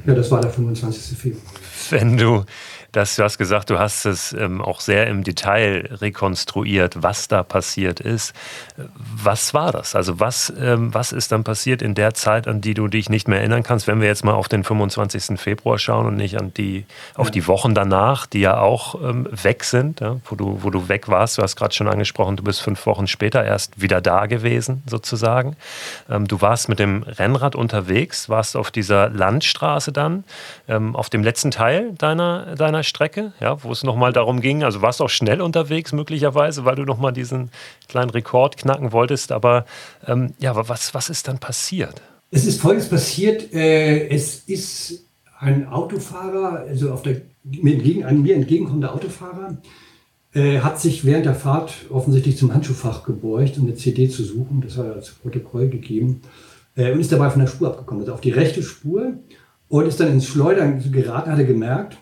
Ja, 0.06 0.14
das 0.14 0.32
war 0.32 0.42
der 0.42 0.52
25. 0.52 1.18
Februar. 1.18 1.54
Wenn 1.90 2.18
du 2.18 2.46
dass 2.92 3.16
du 3.16 3.24
hast 3.24 3.38
gesagt, 3.38 3.70
du 3.70 3.80
hast 3.80 4.06
es 4.06 4.34
ähm, 4.34 4.62
auch 4.62 4.82
sehr 4.82 5.08
im 5.08 5.24
Detail 5.24 5.90
rekonstruiert, 6.02 7.02
was 7.02 7.28
da 7.28 7.44
passiert 7.44 8.00
ist. 8.02 8.34
Was 8.76 9.54
war 9.54 9.72
das? 9.72 9.96
Also 9.96 10.20
was, 10.20 10.52
ähm, 10.60 10.94
was 10.94 11.14
ist 11.14 11.32
dann 11.32 11.44
passiert 11.44 11.82
in 11.82 11.96
der 11.96 12.14
Zeit, 12.14 12.48
an 12.48 12.60
die 12.60 12.74
du 12.74 12.88
dich 12.88 13.10
nicht 13.10 13.28
mehr 13.28 13.40
erinnern 13.40 13.64
kannst, 13.64 13.88
wenn 13.88 14.02
wir 14.02 14.08
jetzt 14.08 14.26
mal 14.26 14.34
auf 14.34 14.50
den 14.50 14.64
25. 14.64 15.40
Februar 15.40 15.78
schauen 15.78 16.06
und 16.06 16.16
nicht 16.18 16.38
an 16.38 16.54
die, 16.54 16.86
auf 17.16 17.28
ja. 17.28 17.32
die 17.32 17.48
Wochen 17.48 17.74
danach, 17.74 18.26
die 18.26 18.42
ja 18.42 18.60
auch 18.60 18.96
ähm, 19.02 19.28
weg 19.32 19.64
sind, 19.64 20.02
ja, 20.02 20.18
wo, 20.26 20.36
du, 20.36 20.60
wo 20.62 20.70
du 20.70 20.90
weg 20.90 21.08
warst. 21.08 21.38
Du 21.38 21.44
hast 21.44 21.56
gerade 21.56 21.74
schon 21.74 21.88
angesprochen, 21.88 22.36
du 22.36 22.44
bist 22.44 22.62
fünf 22.62 22.86
Wochen 22.86 23.08
später 23.08 23.44
erst 23.44 23.82
wieder 23.82 24.02
da 24.02 24.26
gewesen, 24.26 24.84
sozusagen. 24.86 25.56
Ähm, 26.10 26.28
du 26.28 26.42
warst 26.42 26.68
mit 26.68 26.80
dem 26.80 27.04
Rennrad 27.04 27.56
unterwegs, 27.56 28.28
warst 28.28 28.58
auf 28.58 28.70
dieser 28.70 29.10
Landstraße 29.10 29.81
dann, 29.90 30.26
ähm, 30.68 30.96
auf 30.96 31.10
dem 31.10 31.24
letzten 31.24 31.52
Teil 31.52 31.94
deiner, 31.94 32.56
deiner 32.56 32.82
einer 32.82 32.84
Strecke, 32.84 33.34
ja, 33.40 33.64
wo 33.64 33.72
es 33.72 33.84
nochmal 33.84 34.12
darum 34.12 34.42
ging, 34.42 34.64
also 34.64 34.82
warst 34.82 35.00
du 35.00 35.04
auch 35.04 35.10
schnell 35.10 35.42
unterwegs 35.42 35.94
möglicherweise, 35.94 36.66
weil 36.66 36.76
du 36.76 36.84
nochmal 36.84 37.14
diesen 37.14 37.52
kleinen 37.88 38.10
Rekord 38.10 38.58
knacken 38.58 38.92
wolltest, 38.92 39.32
aber 39.32 39.66
ähm, 40.08 40.34
ja, 40.40 40.56
was, 40.68 40.94
was 40.94 41.10
ist 41.10 41.28
dann 41.28 41.38
passiert? 41.38 42.02
Es 42.32 42.46
ist 42.46 42.60
Folgendes 42.60 42.90
passiert, 42.90 43.54
äh, 43.54 44.08
es 44.10 44.44
ist 44.48 45.06
ein 45.40 45.68
Autofahrer, 45.68 46.66
also 46.68 46.92
auf 46.92 47.04
der, 47.04 47.22
mir 47.44 47.74
entgegen, 47.74 48.04
ein 48.04 48.22
mir 48.22 48.36
entgegenkommender 48.36 48.94
Autofahrer, 48.94 49.58
äh, 50.34 50.60
hat 50.60 50.80
sich 50.80 51.06
während 51.06 51.26
der 51.26 51.36
Fahrt 51.36 51.74
offensichtlich 51.90 52.38
zum 52.38 52.54
Handschuhfach 52.54 53.04
gebeugt, 53.04 53.58
um 53.58 53.66
eine 53.66 53.76
CD 53.76 54.10
zu 54.10 54.24
suchen, 54.24 54.62
das 54.62 54.78
hat 54.78 54.86
er 54.86 54.94
als 54.94 55.12
Protokoll 55.12 55.68
gegeben, 55.68 56.22
äh, 56.76 56.92
und 56.92 57.00
ist 57.00 57.12
dabei 57.12 57.30
von 57.30 57.42
der 57.42 57.48
Spur 57.48 57.68
abgekommen, 57.68 58.02
also 58.02 58.14
auf 58.14 58.22
die 58.22 58.32
rechte 58.32 58.64
Spur 58.64 59.14
und 59.72 59.88
ist 59.88 60.02
dann 60.02 60.12
ins 60.12 60.26
Schleudern 60.26 60.84
geraten, 60.92 61.32
hat 61.32 61.40
er 61.40 61.46
gemerkt 61.46 61.98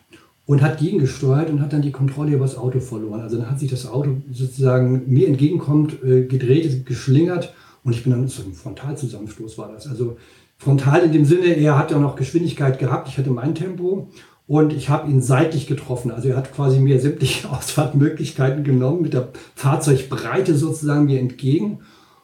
und 0.47 0.63
hat 0.63 0.79
gegengesteuert 0.79 1.51
und 1.51 1.61
hat 1.61 1.71
dann 1.71 1.83
die 1.83 1.91
Kontrolle 1.91 2.31
über 2.31 2.45
das 2.45 2.57
Auto 2.57 2.79
verloren. 2.79 3.21
Also 3.21 3.37
dann 3.37 3.49
hat 3.49 3.59
sich 3.59 3.69
das 3.69 3.85
Auto 3.85 4.17
sozusagen 4.31 5.03
mir 5.05 5.27
entgegenkommt, 5.27 6.03
äh, 6.03 6.23
gedreht, 6.23 6.87
geschlingert 6.87 7.53
und 7.83 7.93
ich 7.93 8.03
bin 8.03 8.11
dann 8.11 8.27
so 8.27 8.41
ein 8.41 8.53
Frontalzusammenstoß 8.53 9.59
war 9.59 9.71
das. 9.71 9.85
Also 9.85 10.17
frontal 10.57 11.03
in 11.03 11.11
dem 11.11 11.25
Sinne, 11.25 11.45
er 11.45 11.77
hat 11.77 11.91
ja 11.91 11.99
noch 11.99 12.15
Geschwindigkeit 12.15 12.79
gehabt, 12.79 13.07
ich 13.07 13.19
hatte 13.19 13.29
mein 13.29 13.53
Tempo 13.53 14.09
und 14.47 14.73
ich 14.73 14.89
habe 14.89 15.11
ihn 15.11 15.21
seitlich 15.21 15.67
getroffen. 15.67 16.09
Also 16.09 16.29
er 16.29 16.37
hat 16.37 16.51
quasi 16.51 16.79
mir 16.79 16.99
sämtliche 16.99 17.47
Ausfahrtmöglichkeiten 17.51 18.63
genommen, 18.63 19.03
mit 19.03 19.13
der 19.13 19.29
Fahrzeugbreite 19.53 20.55
sozusagen 20.55 21.05
mir 21.05 21.19
entgegen. 21.19 21.81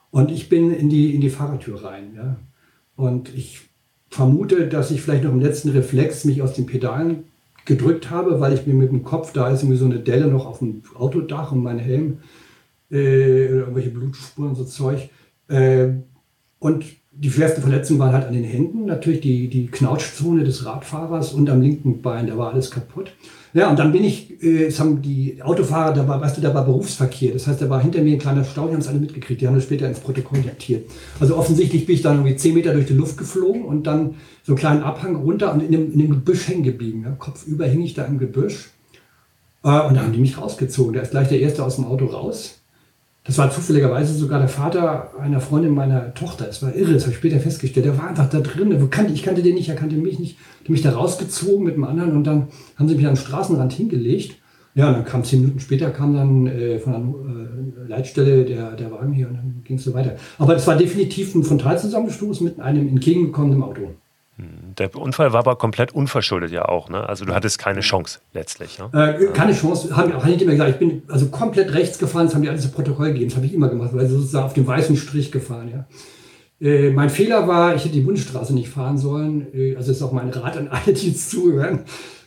Und 0.10 0.32
ich 0.32 0.50
bin 0.50 0.72
in 0.72 0.90
die, 0.90 1.14
in 1.14 1.22
die 1.22 1.30
Fahrertür 1.30 1.84
rein. 1.84 2.14
Ja. 2.16 2.38
Und 2.96 3.30
ich 3.36 3.70
vermute, 4.16 4.68
dass 4.68 4.92
ich 4.92 5.02
vielleicht 5.02 5.26
noch 5.26 5.34
im 5.34 5.42
letzten 5.42 5.70
Reflex 5.70 6.24
mich 6.24 6.42
aus 6.42 6.54
den 6.54 6.66
Pedalen 6.66 7.26
gedrückt 7.66 8.10
habe, 8.12 8.40
weil 8.40 8.54
ich 8.54 8.66
mir 8.66 8.74
mit 8.74 8.90
dem 8.90 9.04
Kopf, 9.04 9.34
da 9.34 9.50
ist 9.50 9.62
irgendwie 9.62 9.78
so 9.78 9.86
eine 9.86 10.00
Delle 10.00 10.28
noch 10.28 10.46
auf 10.46 10.60
dem 10.60 10.84
Autodach 10.96 11.52
und 11.52 11.62
mein 11.62 11.80
Helm, 11.80 12.20
äh, 12.90 13.48
irgendwelche 13.48 13.90
Blutspuren, 13.90 14.56
so 14.56 14.64
Zeug. 14.64 15.10
Äh, 15.50 15.88
und 16.60 16.86
die 17.12 17.30
schwerste 17.30 17.60
Verletzung 17.60 18.00
waren 18.00 18.14
halt 18.14 18.26
an 18.26 18.34
den 18.34 18.46
Händen, 18.46 18.86
natürlich 18.86 19.20
die, 19.20 19.50
die 19.50 19.68
Knautschzone 19.68 20.46
des 20.46 20.66
Radfahrers 20.66 21.34
und 21.34 21.50
am 21.50 21.62
linken 21.62 22.02
Bein, 22.02 22.28
da 22.28 22.38
war 22.38 22.54
alles 22.54 22.72
kaputt. 22.72 23.12
Ja, 23.56 23.70
und 23.70 23.80
dann 23.80 23.94
bin 23.94 24.04
ich, 24.04 24.44
äh, 24.44 24.66
es 24.66 24.82
haben 24.82 25.02
die 25.02 25.42
Autofahrer, 25.42 25.94
da 25.94 26.06
war, 26.06 26.20
weißt 26.20 26.36
du, 26.36 26.42
da 26.42 26.54
war 26.54 26.66
Berufsverkehr. 26.66 27.32
Das 27.32 27.48
heißt, 27.48 27.62
da 27.62 27.70
war 27.70 27.82
hinter 27.82 28.02
mir 28.02 28.12
ein 28.12 28.20
kleiner 28.20 28.44
Stau, 28.44 28.68
die 28.68 28.74
haben 28.74 28.82
es 28.82 28.90
alle 28.90 29.00
mitgekriegt, 29.00 29.40
die 29.40 29.48
haben 29.48 29.56
das 29.56 29.64
später 29.64 29.88
ins 29.88 30.02
Protokoll 30.02 30.42
diktiert. 30.42 30.92
Also 31.22 31.38
offensichtlich 31.38 31.86
bin 31.86 31.96
ich 31.96 32.02
dann 32.02 32.18
irgendwie 32.18 32.36
zehn 32.36 32.54
Meter 32.54 32.74
durch 32.74 32.86
die 32.86 32.94
Luft 32.94 33.18
geflogen 33.18 33.64
und 33.64 33.88
dann 33.88 34.16
so 34.44 34.52
einen 34.52 34.60
kleinen 34.60 34.84
Abhang 34.84 35.16
runter 35.16 35.54
und 35.54 35.64
in 35.64 35.72
dem, 35.72 35.94
in 35.94 36.00
dem 36.00 36.10
Gebüsch 36.10 36.50
hängen 36.50 36.64
geblieben. 36.64 37.04
Ja. 37.06 37.12
Kopfüber 37.12 37.66
hing 37.66 37.82
ich 37.82 37.94
da 37.94 38.04
im 38.04 38.20
Gebüsch. 38.20 38.72
Äh, 39.64 39.88
und 39.88 39.96
da 39.96 40.02
haben 40.02 40.12
die 40.12 40.20
mich 40.20 40.38
rausgezogen. 40.38 40.94
Da 40.94 41.00
ist 41.00 41.12
gleich 41.12 41.30
der 41.30 41.40
Erste 41.40 41.64
aus 41.64 41.78
dem 41.78 41.86
Auto 41.86 42.08
raus. 42.08 42.60
Das 43.26 43.40
war 43.40 43.50
zufälligerweise 43.50 44.14
sogar 44.14 44.38
der 44.38 44.48
Vater 44.48 45.12
einer 45.20 45.40
Freundin 45.40 45.74
meiner 45.74 46.14
Tochter. 46.14 46.46
Das 46.46 46.62
war 46.62 46.76
irre, 46.76 46.94
das 46.94 47.04
habe 47.04 47.12
ich 47.12 47.18
später 47.18 47.40
festgestellt. 47.40 47.88
Der 47.88 47.98
war 47.98 48.08
einfach 48.08 48.30
da 48.30 48.40
drin. 48.40 48.72
Ich 49.14 49.24
kannte 49.24 49.42
den 49.42 49.56
nicht, 49.56 49.68
er 49.68 49.76
kannte 49.76 49.96
mich 49.96 50.20
nicht. 50.20 50.38
Die 50.66 50.72
mich 50.72 50.84
da 50.84 50.92
rausgezogen 50.92 51.66
mit 51.66 51.76
dem 51.76 51.86
anderen 51.86 52.12
und 52.12 52.24
dann 52.26 52.50
haben 52.78 52.88
sie 52.88 52.96
mich 52.96 53.08
am 53.08 53.16
Straßenrand 53.16 53.74
hingelegt. 53.74 54.36
Ja, 54.76 54.90
und 54.90 54.94
dann 54.94 55.06
kam 55.06 55.24
zehn 55.24 55.42
Minuten 55.42 55.60
später 55.60 55.90
kam 55.90 56.14
dann 56.14 56.48
äh, 56.48 56.78
von 56.78 56.92
der 56.94 57.02
äh, 57.02 57.88
Leitstelle 57.88 58.46
der, 58.46 58.76
der 58.76 58.92
Wagen 58.92 59.14
hier 59.14 59.28
und 59.28 59.36
dann 59.36 59.62
ging 59.64 59.78
es 59.78 59.86
so 59.86 59.94
weiter. 59.94 60.18
Aber 60.38 60.56
es 60.56 60.68
war 60.68 60.76
definitiv 60.76 61.34
ein 61.34 61.44
Frontalzusammenstoß 61.44 62.42
mit 62.42 62.60
einem 62.60 62.88
entgegengekommenen 62.90 63.64
Auto. 63.64 63.96
Der 64.78 64.96
Unfall 64.96 65.34
war 65.34 65.40
aber 65.40 65.56
komplett 65.56 65.94
unverschuldet 65.94 66.52
ja 66.52 66.66
auch. 66.66 66.90
Ne? 66.90 67.08
Also 67.08 67.26
du 67.26 67.34
hattest 67.34 67.60
keine 67.60 67.82
Chance 67.82 68.20
letztlich. 68.34 68.80
Ne? 68.80 68.90
Äh, 68.94 69.26
keine 69.34 69.54
Chance. 69.54 69.96
Haben 69.96 70.14
auch 70.14 70.26
nicht 70.26 70.42
immer 70.42 70.52
gesagt. 70.52 70.72
Ich 70.72 70.78
bin 70.78 71.04
also 71.08 71.28
komplett 71.28 71.74
rechts 71.74 71.98
gefahren. 71.98 72.26
Das 72.26 72.36
haben 72.36 72.42
die 72.42 72.50
alles 72.50 72.68
Protokoll 72.72 73.14
gegeben. 73.14 73.30
Das 73.30 73.38
habe 73.38 73.46
ich 73.46 73.54
immer 73.54 73.70
gemacht, 73.70 73.92
weil 73.94 74.08
sie 74.08 74.16
sozusagen 74.16 74.46
auf 74.46 74.54
dem 74.54 74.68
weißen 74.68 74.96
Strich 74.98 75.32
gefahren. 75.32 75.70
Ja. 75.72 75.86
Äh, 76.68 76.92
mein 76.92 77.10
Fehler 77.10 77.48
war, 77.48 77.76
ich 77.76 77.84
hätte 77.84 77.94
die 77.94 78.02
Bundesstraße 78.02 78.54
nicht 78.54 78.70
fahren 78.70 78.98
sollen. 78.98 79.48
Äh, 79.54 79.76
also 79.76 79.92
ist 79.92 80.02
auch 80.02 80.12
mein 80.12 80.30
Rat 80.30 80.58
an 80.58 80.68
alle, 80.70 80.94
die 80.94 81.10
jetzt 81.10 81.30
zuhören. 81.30 81.82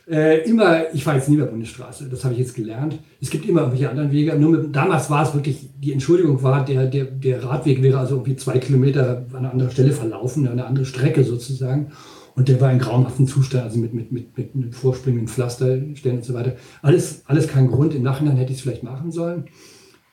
Äh, 0.09 0.49
immer, 0.49 0.91
ich 0.91 1.03
fahre 1.03 1.17
jetzt 1.17 1.29
nie 1.29 1.37
mehr 1.37 1.45
Bundesstraße, 1.45 2.09
das 2.09 2.23
habe 2.23 2.33
ich 2.33 2.39
jetzt 2.39 2.55
gelernt. 2.55 2.97
Es 3.21 3.29
gibt 3.29 3.47
immer 3.47 3.61
irgendwelche 3.61 3.91
anderen 3.91 4.11
Wege. 4.11 4.35
Nur 4.39 4.49
mit, 4.49 4.75
damals 4.75 5.11
war 5.11 5.21
es 5.21 5.35
wirklich, 5.35 5.69
die 5.77 5.93
Entschuldigung 5.93 6.41
war, 6.41 6.65
der, 6.65 6.87
der, 6.87 7.05
der 7.05 7.43
Radweg 7.43 7.83
wäre 7.83 7.99
also 7.99 8.15
irgendwie 8.15 8.35
zwei 8.35 8.57
Kilometer 8.57 9.25
an 9.31 9.37
einer 9.37 9.51
anderen 9.51 9.71
Stelle 9.71 9.91
verlaufen, 9.91 10.47
eine 10.47 10.65
andere 10.65 10.85
Strecke 10.85 11.23
sozusagen. 11.23 11.91
Und 12.39 12.47
der 12.47 12.61
war 12.61 12.71
in 12.71 12.79
grauenhaftem 12.79 13.27
Zustand, 13.27 13.65
also 13.65 13.77
mit, 13.77 13.93
mit, 13.93 14.13
mit, 14.13 14.55
mit, 14.55 14.73
vorspringenden 14.73 15.27
Pflasterstellen 15.27 16.19
und 16.19 16.23
so 16.23 16.33
weiter. 16.33 16.55
Alles, 16.81 17.21
alles 17.25 17.49
kein 17.49 17.67
Grund. 17.67 17.93
Im 17.93 18.03
Nachhinein 18.03 18.37
hätte 18.37 18.53
ich 18.53 18.59
es 18.59 18.63
vielleicht 18.63 18.81
machen 18.81 19.11
sollen. 19.11 19.49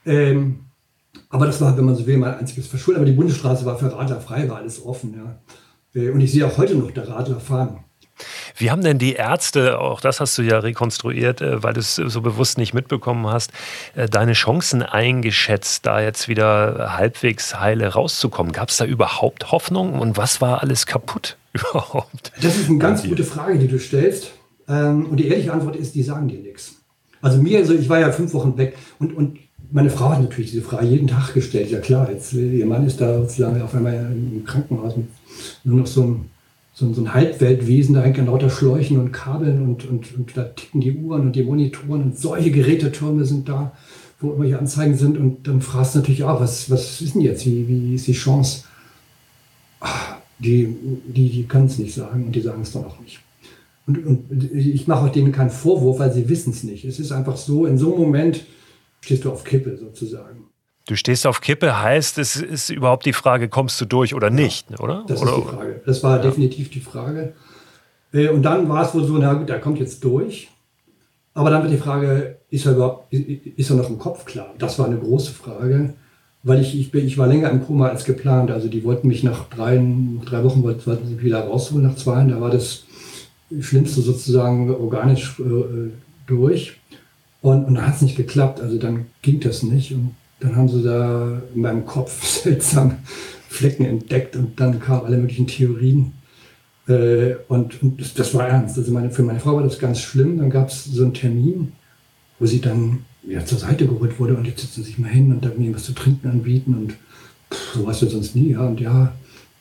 Ähm, 0.05 0.65
aber 1.29 1.47
das 1.47 1.61
war, 1.61 1.77
wenn 1.77 1.85
man 1.85 1.95
so 1.95 2.05
will, 2.05 2.17
mein 2.17 2.35
einziges 2.35 2.67
Verschulden. 2.67 2.99
Aber 2.99 3.09
die 3.09 3.17
Bundesstraße 3.17 3.65
war 3.65 3.79
für 3.79 3.97
Radler 3.97 4.21
frei, 4.21 4.49
war 4.49 4.57
alles 4.57 4.85
offen. 4.85 5.15
Ja. 5.15 6.03
Äh, 6.03 6.11
und 6.11 6.21
ich 6.21 6.33
sehe 6.33 6.45
auch 6.45 6.59
heute 6.59 6.75
noch 6.75 6.91
der 6.91 7.09
Radler 7.09 7.39
fahren. 7.39 7.85
Wie 8.57 8.73
haben 8.73 8.83
denn 8.83 8.99
die 8.99 9.13
Ärzte, 9.13 9.79
auch 9.79 10.01
das 10.01 10.19
hast 10.19 10.37
du 10.37 10.43
ja 10.43 10.59
rekonstruiert, 10.59 11.43
äh, 11.43 11.63
weil 11.63 11.75
du 11.75 11.81
es 11.81 11.95
so 11.95 12.23
bewusst 12.23 12.59
nicht 12.59 12.75
mitbekommen 12.75 13.29
hast, 13.29 13.53
äh, 13.95 14.09
deine 14.09 14.33
Chancen 14.33 14.83
eingeschätzt, 14.83 15.87
da 15.87 16.01
jetzt 16.01 16.27
wieder 16.27 16.97
halbwegs 16.97 17.61
heile 17.61 17.87
rauszukommen? 17.87 18.51
Gab 18.51 18.71
es 18.71 18.79
da 18.79 18.85
überhaupt 18.85 19.53
Hoffnung 19.53 20.01
und 20.01 20.17
was 20.17 20.41
war 20.41 20.65
alles 20.65 20.87
kaputt 20.87 21.37
überhaupt? 21.71 22.33
Das 22.43 22.57
ist 22.57 22.69
eine 22.69 22.79
ganz 22.79 23.03
gute 23.03 23.25
Frage, 23.25 23.59
die 23.59 23.69
du 23.69 23.79
stellst. 23.79 24.33
Ähm, 24.69 25.07
und 25.07 25.19
die 25.19 25.29
ehrliche 25.29 25.53
Antwort 25.53 25.77
ist, 25.77 25.95
die 25.95 26.03
sagen 26.03 26.29
dir 26.29 26.39
nichts. 26.39 26.77
Also 27.23 27.41
mir, 27.41 27.59
also 27.59 27.75
ich 27.75 27.89
war 27.89 28.01
ja 28.01 28.13
fünf 28.13 28.35
Wochen 28.35 28.57
weg 28.59 28.77
und, 28.99 29.17
und 29.17 29.39
meine 29.71 29.91
Frau 29.91 30.11
hat 30.11 30.21
natürlich 30.21 30.51
diese 30.53 30.63
Frage 30.63 30.87
jeden 30.87 31.09
Tag 31.09 31.35
gestellt. 31.35 31.71
Ja 31.71 31.79
klar, 31.79 32.11
jetzt, 32.11 32.35
äh, 32.35 32.59
ihr 32.59 32.67
Mann 32.67 32.87
ist 32.87 33.01
da 33.01 33.21
sozusagen 33.21 33.61
auf 33.63 33.75
einmal 33.75 33.95
im 33.95 34.45
Krankenhaus 34.45 34.95
nur 35.65 35.79
noch 35.81 35.87
so 35.87 36.03
ein 36.03 36.31
so, 36.77 36.93
so 36.93 37.01
ein 37.01 37.15
Halbweltwesen, 37.15 37.95
da 37.95 38.03
hängt 38.03 38.19
an 38.19 38.27
lauter 38.27 38.51
Schläuchen 38.51 38.99
und 38.99 39.11
Kabeln 39.11 39.63
und, 39.63 39.89
und, 39.89 40.15
und 40.15 40.37
da 40.37 40.45
ticken 40.45 40.83
die 40.83 40.93
Uhren 40.93 41.23
und 41.23 41.35
die 41.35 41.43
Monitoren 41.43 42.03
und 42.03 42.19
solche 42.19 42.51
Gerätetürme 42.51 43.25
sind 43.25 43.49
da, 43.49 43.73
wo 44.21 44.29
irgendwelche 44.29 44.59
Anzeigen 44.59 44.95
sind 44.95 45.17
und 45.17 45.49
dann 45.49 45.63
fragst 45.63 45.95
du 45.95 46.01
natürlich 46.01 46.25
auch, 46.25 46.39
was, 46.39 46.71
was 46.71 47.01
ist 47.01 47.15
denn 47.15 47.23
jetzt, 47.23 47.47
wie, 47.47 47.67
wie 47.67 47.95
ist 47.95 48.07
die 48.07 48.13
Chance? 48.13 48.65
Die, 50.39 50.77
die, 51.07 51.31
die 51.31 51.47
können 51.47 51.67
es 51.67 51.79
nicht 51.79 51.95
sagen 51.95 52.27
und 52.27 52.33
die 52.33 52.41
sagen 52.41 52.63
es 52.63 52.73
dann 52.73 52.85
auch 52.85 53.01
nicht. 53.01 53.21
Und, 53.87 54.05
und 54.05 54.53
ich 54.53 54.87
mache 54.87 55.07
auch 55.07 55.13
denen 55.13 55.33
keinen 55.33 55.51
Vorwurf, 55.51 55.99
weil 55.99 56.13
sie 56.13 56.29
wissen 56.29 56.51
es 56.51 56.65
nicht. 56.65 56.85
Es 56.85 56.99
ist 56.99 57.13
einfach 57.13 57.37
so, 57.37 57.67
in 57.67 57.79
so 57.79 57.95
einem 57.95 58.03
Moment 58.03 58.45
stehst 59.01 59.25
du 59.25 59.31
auf 59.31 59.45
Kippe 59.45 59.77
sozusagen. 59.77 60.47
Du 60.89 60.95
stehst 60.97 61.27
auf 61.27 61.41
Kippe, 61.41 61.83
heißt, 61.83 62.19
es 62.19 62.37
ist 62.37 62.71
überhaupt 62.71 63.07
die 63.07 63.13
Frage, 63.13 63.49
kommst 63.49 63.81
du 63.81 63.87
durch 63.87 64.15
oder 64.15 64.31
nicht, 64.31 64.71
ja, 64.71 64.79
oder? 64.79 65.05
Das 65.09 65.21
oder, 65.21 65.33
ist 65.33 65.37
die 65.39 65.55
Frage. 65.55 65.83
Das 65.85 66.03
war 66.03 66.17
ja. 66.17 66.23
definitiv 66.23 66.71
die 66.71 66.81
Frage. 66.81 67.35
Äh, 68.13 68.29
und 68.29 68.43
dann 68.43 68.69
war 68.69 68.87
es 68.87 68.95
wohl 68.95 69.05
so, 69.05 69.19
na 69.19 69.35
gut, 69.35 69.51
er 69.51 69.59
kommt 69.61 69.79
jetzt 69.79 70.03
durch. 70.05 70.49
Aber 71.35 71.51
dann 71.51 71.63
wird 71.63 71.73
die 71.73 71.79
Frage, 71.79 72.39
ist 72.51 72.67
er 72.67 72.73
überhaupt, 72.73 73.13
ist 73.13 73.71
er 73.71 73.77
noch 73.77 73.91
im 73.91 73.99
Kopf 73.99 74.25
klar? 74.25 74.55
Das 74.59 74.79
war 74.79 74.87
eine 74.87 74.99
große 74.99 75.33
Frage, 75.33 75.95
weil 76.47 76.61
ich, 76.61 76.79
ich, 76.79 76.95
ich 76.95 77.19
war 77.19 77.27
länger 77.27 77.51
im 77.51 77.65
Koma 77.65 77.89
als 77.89 78.05
geplant. 78.05 78.53
Also 78.53 78.69
die 78.69 78.85
wollten 78.85 79.09
mich 79.09 79.25
nach 79.25 79.49
drei, 79.49 79.85
drei 80.25 80.45
Wochen 80.45 80.63
wollten 80.63 81.09
sie 81.09 81.21
wieder 81.21 81.41
rausholen, 81.41 81.85
nach 81.85 81.97
zwei. 81.97 82.23
Da 82.23 82.41
war 82.41 82.51
das 82.51 82.85
Schlimmste 83.61 84.01
sozusagen 84.01 84.73
organisch 84.73 85.41
äh, 85.41 85.91
durch. 86.29 86.77
Und, 87.43 87.65
und 87.65 87.75
dann 87.75 87.89
hat 87.89 87.97
es 87.97 88.03
nicht 88.03 88.17
geklappt. 88.17 88.61
Also 88.61 88.79
dann 88.79 89.07
ging 89.23 89.41
das 89.41 89.65
nicht. 89.65 89.91
Und 89.91 90.15
dann 90.39 90.55
haben 90.55 90.69
sie 90.69 90.85
da 90.85 91.43
in 91.53 91.63
meinem 91.63 91.85
Kopf 91.85 92.25
seltsam 92.43 92.99
Flecken 93.49 93.85
entdeckt 93.85 94.37
und 94.37 94.61
dann 94.61 94.79
kamen 94.79 95.05
alle 95.05 95.17
möglichen 95.17 95.49
Theorien. 95.49 96.13
Äh, 96.87 97.35
und, 97.49 97.83
und 97.83 98.01
das, 98.01 98.15
das, 98.15 98.35
war 98.35 98.47
ernst. 98.47 98.79
Also 98.79 98.93
meine, 98.93 99.11
für 99.11 99.25
meine 99.25 99.41
Frau 99.41 99.57
war 99.57 99.65
das 99.65 99.81
ganz 99.81 99.99
schlimm. 99.99 100.39
Dann 100.39 100.51
gab 100.51 100.69
es 100.69 100.85
so 100.85 101.03
einen 101.03 101.15
Termin, 101.15 101.73
wo 102.39 102.47
sie 102.47 102.61
dann 102.61 103.01
ja, 103.27 103.45
zur 103.45 103.59
Seite 103.59 103.87
geholt 103.87 104.19
wurde 104.19 104.37
und 104.37 104.47
jetzt 104.47 104.61
setzen 104.61 104.83
sie 104.83 104.91
sich 104.91 104.99
mal 104.99 105.11
hin 105.11 105.33
und 105.33 105.45
dann 105.45 105.59
mir 105.59 105.75
was 105.75 105.85
zu 105.85 105.93
trinken 105.93 106.29
anbieten 106.29 106.75
und 106.75 106.95
so 107.75 107.87
was 107.87 108.01
du 108.01 108.09
sonst 108.09 108.37
nie. 108.37 108.51
Ja, 108.51 108.67
und 108.67 108.81
ja, 108.81 109.13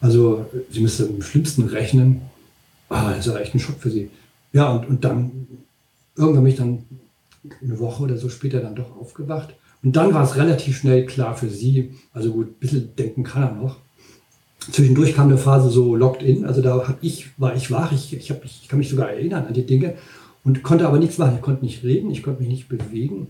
also 0.01 0.45
sie 0.71 0.81
müsste 0.81 1.07
am 1.07 1.21
schlimmsten 1.21 1.63
rechnen. 1.63 2.21
Ah, 2.89 3.13
das 3.13 3.27
war 3.29 3.41
echt 3.41 3.53
ein 3.53 3.59
Schock 3.59 3.79
für 3.79 3.89
sie. 3.89 4.09
Ja, 4.53 4.71
und, 4.71 4.87
und 4.87 5.03
dann 5.03 5.47
irgendwann 6.15 6.43
bin 6.43 6.51
ich 6.51 6.59
dann 6.59 6.83
eine 7.61 7.79
Woche 7.79 8.03
oder 8.03 8.17
so 8.17 8.29
später 8.29 8.59
dann 8.59 8.75
doch 8.75 8.95
aufgewacht 8.97 9.53
und 9.85 9.95
dann 9.95 10.13
war 10.15 10.23
es 10.23 10.35
relativ 10.35 10.77
schnell 10.77 11.05
klar 11.05 11.35
für 11.35 11.47
sie, 11.47 11.91
also 12.11 12.31
gut, 12.31 12.47
ein 12.47 12.59
bisschen 12.59 12.95
denken 12.95 13.23
kann 13.23 13.43
er 13.43 13.51
noch. 13.51 13.77
Zwischendurch 14.59 15.13
kam 15.13 15.27
eine 15.27 15.37
Phase 15.37 15.69
so 15.69 15.95
locked 15.95 16.23
in, 16.23 16.43
also 16.43 16.63
da 16.63 16.87
hab 16.87 16.97
ich, 17.03 17.27
war 17.37 17.55
ich 17.55 17.69
wach, 17.69 17.91
ich, 17.91 18.15
ich, 18.15 18.31
hab, 18.31 18.43
ich 18.43 18.67
kann 18.67 18.79
mich 18.79 18.89
sogar 18.89 19.11
erinnern 19.11 19.45
an 19.45 19.53
die 19.53 19.65
Dinge 19.65 19.93
und 20.43 20.63
konnte 20.63 20.87
aber 20.87 20.97
nichts 20.97 21.19
machen. 21.19 21.35
Ich 21.35 21.41
konnte 21.43 21.63
nicht 21.63 21.83
reden, 21.83 22.09
ich 22.09 22.23
konnte 22.23 22.41
mich 22.41 22.49
nicht 22.49 22.67
bewegen. 22.67 23.27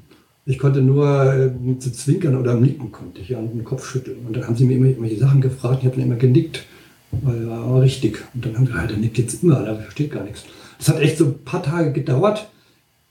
Ich 0.47 0.59
konnte 0.59 0.81
nur 0.81 1.33
äh, 1.33 1.79
zu 1.79 1.91
zwinkern 1.91 2.35
oder 2.35 2.53
nicken 2.53 2.91
konnte 2.91 3.21
ich 3.21 3.35
und 3.35 3.53
den 3.53 3.63
Kopf 3.63 3.89
schütteln. 3.89 4.17
Und 4.27 4.37
dann 4.37 4.45
haben 4.45 4.55
sie 4.55 4.65
mir 4.65 4.77
immer 4.77 4.87
irgendwelche 4.87 5.17
Sachen 5.17 5.41
gefragt, 5.41 5.79
ich 5.79 5.85
habe 5.85 5.95
dann 5.95 6.05
immer 6.05 6.17
genickt, 6.17 6.65
weil 7.11 7.47
war 7.47 7.63
aber 7.63 7.81
richtig. 7.81 8.23
Und 8.33 8.45
dann 8.45 8.55
haben 8.55 8.65
sie 8.67 8.71
gesagt, 8.71 8.91
der 8.91 8.97
nickt 8.97 9.17
jetzt 9.17 9.43
immer, 9.43 9.63
da 9.63 9.75
versteht 9.75 10.11
gar 10.11 10.23
nichts. 10.23 10.45
Das 10.77 10.89
hat 10.89 10.99
echt 10.99 11.17
so 11.17 11.25
ein 11.25 11.43
paar 11.43 11.63
Tage 11.63 11.93
gedauert, 11.93 12.47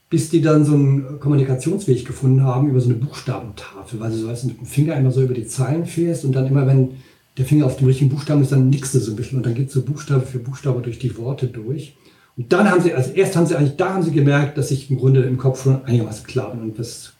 bis 0.09 0.29
die 0.29 0.41
dann 0.41 0.63
so 0.63 0.75
einen 0.75 1.19
Kommunikationsweg 1.19 2.05
gefunden 2.05 2.43
haben 2.43 2.69
über 2.69 2.79
so 2.79 2.89
eine 2.89 2.99
Buchstabentafel, 2.99 3.99
weil 3.99 4.11
du 4.11 4.17
so 4.17 4.27
weißt, 4.27 4.45
mit 4.45 4.59
dem 4.59 4.65
Finger 4.65 4.95
immer 4.95 5.11
so 5.11 5.21
über 5.21 5.33
die 5.33 5.47
Zeilen 5.47 5.85
fährst 5.85 6.23
und 6.23 6.31
dann 6.33 6.47
immer, 6.47 6.65
wenn 6.67 6.91
der 7.37 7.45
Finger 7.45 7.65
auf 7.65 7.75
dem 7.75 7.87
richtigen 7.87 8.11
Buchstaben 8.11 8.43
ist, 8.43 8.53
dann 8.53 8.69
nickst 8.69 8.93
du 8.95 8.99
so 8.99 9.11
ein 9.11 9.17
bisschen 9.17 9.39
und 9.39 9.45
dann 9.45 9.55
geht 9.55 9.71
so 9.71 9.81
Buchstabe 9.81 10.25
für 10.25 10.39
Buchstabe 10.39 10.81
durch 10.81 10.99
die 10.99 11.17
Worte 11.17 11.47
durch. 11.47 11.97
Und 12.37 12.53
dann 12.53 12.69
haben 12.69 12.81
sie, 12.81 12.93
also 12.93 13.11
erst 13.11 13.35
haben 13.35 13.45
sie 13.45 13.55
eigentlich, 13.55 13.77
da 13.77 13.93
haben 13.93 14.03
sie 14.03 14.11
gemerkt, 14.11 14.57
dass 14.57 14.71
ich 14.71 14.89
im 14.89 14.97
Grunde 14.97 15.23
im 15.23 15.37
Kopf 15.37 15.63
schon 15.63 15.83
einigermaßen 15.83 16.25
klar 16.27 16.51
bin 16.51 16.61
und 16.61 16.79
was 16.79 17.14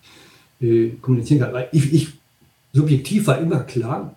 äh, 0.61 0.89
kommunizieren 1.01 1.41
kann. 1.41 1.53
Weil 1.53 1.69
ich, 1.71 1.93
ich, 1.93 2.09
subjektiv 2.73 3.27
war 3.27 3.39
immer 3.39 3.61
klar. 3.61 4.15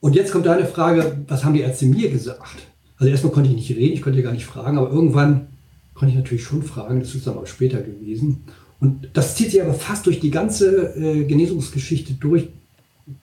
Und 0.00 0.14
jetzt 0.14 0.32
kommt 0.32 0.46
deine 0.46 0.66
Frage, 0.66 1.24
was 1.26 1.44
haben 1.44 1.54
die 1.54 1.60
Ärzte 1.60 1.86
mir 1.86 2.10
gesagt? 2.10 2.68
Also 2.98 3.10
erstmal 3.10 3.32
konnte 3.32 3.50
ich 3.50 3.56
nicht 3.56 3.70
reden, 3.70 3.94
ich 3.94 4.02
konnte 4.02 4.22
gar 4.22 4.32
nicht 4.32 4.46
fragen, 4.46 4.78
aber 4.78 4.90
irgendwann 4.90 5.48
konnte 5.94 6.12
ich 6.12 6.18
natürlich 6.18 6.44
schon 6.44 6.62
fragen, 6.62 7.00
das 7.00 7.14
ist 7.14 7.26
dann 7.26 7.36
auch 7.36 7.46
später 7.46 7.80
gewesen. 7.80 8.44
Und 8.80 9.08
das 9.12 9.34
zieht 9.34 9.50
sich 9.50 9.62
aber 9.62 9.74
fast 9.74 10.06
durch 10.06 10.20
die 10.20 10.30
ganze 10.30 10.94
äh, 10.96 11.24
Genesungsgeschichte 11.24 12.14
durch. 12.14 12.48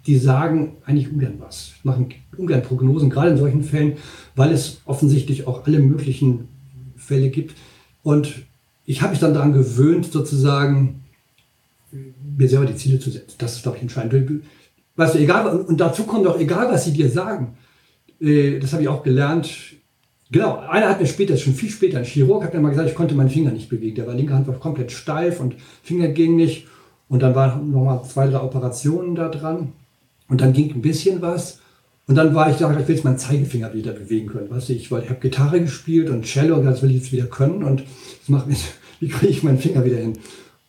Die 0.07 0.17
sagen 0.17 0.77
eigentlich 0.83 1.11
ungern 1.11 1.35
was, 1.37 1.73
machen 1.83 2.09
ungern 2.37 2.63
Prognosen, 2.63 3.11
gerade 3.11 3.31
in 3.31 3.37
solchen 3.37 3.63
Fällen, 3.63 3.93
weil 4.35 4.51
es 4.51 4.81
offensichtlich 4.85 5.45
auch 5.45 5.65
alle 5.67 5.79
möglichen 5.79 6.47
Fälle 6.97 7.29
gibt. 7.29 7.55
Und 8.01 8.33
ich 8.85 9.01
habe 9.01 9.11
mich 9.11 9.19
dann 9.19 9.35
daran 9.35 9.53
gewöhnt, 9.53 10.11
sozusagen 10.11 11.04
mir 12.37 12.47
selber 12.47 12.65
die 12.65 12.75
Ziele 12.75 12.99
zu 12.99 13.09
setzen. 13.09 13.35
Das 13.37 13.55
ist, 13.55 13.63
glaube 13.63 13.77
ich, 13.77 13.83
entscheidend. 13.83 14.43
Weißt 14.95 15.15
du, 15.15 15.19
egal, 15.19 15.47
und 15.61 15.79
dazu 15.79 16.03
kommt 16.03 16.27
auch, 16.27 16.39
egal 16.39 16.71
was 16.71 16.85
sie 16.85 16.93
dir 16.93 17.09
sagen, 17.09 17.57
äh, 18.19 18.59
das 18.59 18.73
habe 18.73 18.83
ich 18.83 18.89
auch 18.89 19.03
gelernt. 19.03 19.49
Genau, 20.31 20.57
einer 20.57 20.89
hat 20.89 20.99
mir 20.99 21.07
später, 21.07 21.37
schon 21.37 21.53
viel 21.53 21.69
später, 21.69 21.99
ein 21.99 22.05
Chirurg 22.05 22.43
hat 22.43 22.53
mir 22.53 22.59
mal 22.59 22.69
gesagt, 22.69 22.89
ich 22.89 22.95
konnte 22.95 23.15
meinen 23.15 23.29
Finger 23.29 23.51
nicht 23.51 23.69
bewegen. 23.69 23.95
Der 23.95 24.07
war 24.07 24.15
linke 24.15 24.33
Hand 24.33 24.47
war 24.47 24.55
komplett 24.55 24.91
steif 24.91 25.39
und 25.39 25.55
Finger 25.83 26.07
ging 26.07 26.35
nicht. 26.35 26.67
Und 27.07 27.21
dann 27.21 27.35
waren 27.35 27.71
nochmal 27.71 28.03
zwei, 28.03 28.27
drei 28.27 28.41
Operationen 28.41 29.15
da 29.15 29.29
dran. 29.29 29.73
Und 30.27 30.41
dann 30.41 30.53
ging 30.53 30.73
ein 30.73 30.81
bisschen 30.81 31.21
was. 31.21 31.59
Und 32.07 32.15
dann 32.15 32.33
war 32.33 32.49
ich 32.49 32.57
da, 32.57 32.71
ich 32.71 32.87
will 32.87 32.95
jetzt 32.95 33.03
meinen 33.03 33.17
Zeigefinger 33.17 33.73
wieder 33.73 33.91
bewegen 33.91 34.27
können. 34.27 34.49
Weißt 34.49 34.69
du, 34.69 34.73
ich, 34.73 34.91
ich 34.91 34.91
habe 34.91 35.19
Gitarre 35.19 35.61
gespielt 35.61 36.09
und 36.09 36.25
Cello 36.25 36.57
und 36.57 36.65
das 36.65 36.81
will 36.81 36.89
ich 36.89 36.97
jetzt 36.97 37.11
wieder 37.11 37.25
können. 37.25 37.63
Und 37.63 37.81
das 37.81 38.29
macht 38.29 38.47
mich, 38.47 38.63
wie 38.99 39.09
kriege 39.09 39.31
ich 39.31 39.43
meinen 39.43 39.59
Finger 39.59 39.85
wieder 39.85 39.97
hin? 39.97 40.17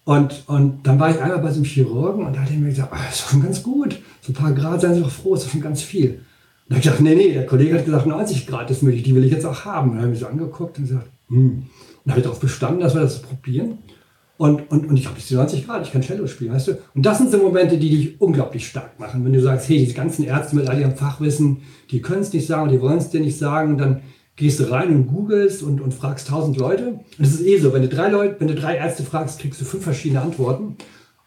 Und, 0.07 0.45
und 0.47 0.87
dann 0.87 1.01
war 1.01 1.11
ich 1.11 1.21
einmal 1.21 1.41
bei 1.41 1.51
so 1.51 1.57
einem 1.57 1.65
Chirurgen 1.65 2.25
und 2.25 2.37
da 2.37 2.43
hat 2.43 2.51
er 2.51 2.57
mir 2.57 2.69
gesagt, 2.69 2.93
oh, 2.93 3.11
ist 3.11 3.23
doch 3.23 3.31
schon 3.31 3.43
ganz 3.43 3.61
gut. 3.61 3.99
So 4.21 4.31
ein 4.31 4.37
paar 4.37 4.53
Grad, 4.53 4.81
seien 4.81 4.95
Sie 4.95 5.01
doch 5.01 5.11
froh, 5.11 5.35
ist 5.35 5.45
doch 5.45 5.51
schon 5.51 5.61
ganz 5.61 5.83
viel. 5.83 6.11
Und 6.11 6.21
da 6.69 6.77
habe 6.77 6.79
ich 6.79 6.85
gesagt, 6.85 7.01
nee, 7.01 7.17
nee, 7.17 7.33
der 7.33 7.45
Kollege 7.45 7.77
hat 7.77 7.85
gesagt, 7.85 8.07
90 8.07 8.47
Grad 8.47 8.71
ist 8.71 8.85
möglich, 8.85 9.03
die 9.03 9.17
will 9.17 9.25
ich 9.25 9.33
jetzt 9.33 9.45
auch 9.45 9.65
haben. 9.65 9.91
Und 9.91 9.97
dann 9.97 10.05
habe 10.05 10.15
ich 10.15 10.21
so 10.21 10.29
angeguckt 10.29 10.79
und 10.79 10.85
gesagt, 10.85 11.09
hm. 11.29 11.65
Und 12.05 12.13
habe 12.13 12.23
darauf 12.23 12.39
bestanden, 12.39 12.79
dass 12.79 12.95
wir 12.95 13.01
das 13.01 13.21
probieren. 13.21 13.79
Und, 14.39 14.71
und, 14.71 14.89
und 14.89 14.97
ich 14.97 15.07
habe 15.07 15.19
jetzt 15.19 15.29
die 15.29 15.35
90 15.35 15.67
Grad, 15.67 15.85
ich 15.85 15.93
kann 15.93 16.03
Cello 16.03 16.29
spielen, 16.29 16.53
weißt 16.53 16.69
du? 16.69 16.79
Und 16.95 17.05
das 17.05 17.19
sind 17.19 17.33
so 17.33 17.39
Momente, 17.39 17.77
die 17.77 17.91
dich 17.91 18.21
unglaublich 18.21 18.69
stark 18.69 19.01
machen. 19.01 19.25
Wenn 19.25 19.33
du 19.33 19.41
sagst, 19.41 19.69
hey, 19.69 19.79
diese 19.79 19.95
ganzen 19.95 20.25
Ärzte 20.25 20.55
mit 20.55 20.69
all 20.69 20.79
ihrem 20.79 20.95
Fachwissen, 20.95 21.63
die 21.91 22.01
können 22.01 22.21
es 22.21 22.33
nicht 22.33 22.47
sagen, 22.47 22.71
die 22.71 22.81
wollen 22.81 22.99
es 22.99 23.11
dir 23.11 23.21
nicht 23.21 23.39
sagen, 23.39 23.77
dann 23.77 24.03
gehst 24.37 24.61
du 24.61 24.71
rein 24.71 24.95
und 24.95 25.07
googelst 25.07 25.63
und, 25.63 25.81
und 25.81 25.95
fragst 25.95 26.29
tausend 26.29 26.57
Leute. 26.59 27.01
Und 27.19 27.25
es 27.25 27.33
ist 27.33 27.45
eh 27.45 27.59
so, 27.59 27.73
wenn 27.73 27.83
du 27.83 27.89
drei 27.89 28.11
Leute, 28.11 28.37
wenn 28.39 28.49
du 28.49 28.55
drei 28.55 28.77
Ärzte 28.77 29.03
fragst, 29.03 29.41
kriegst 29.41 29.61
du 29.61 29.65
fünf 29.65 29.85
verschiedene 29.85 30.21
Antworten. 30.21 30.77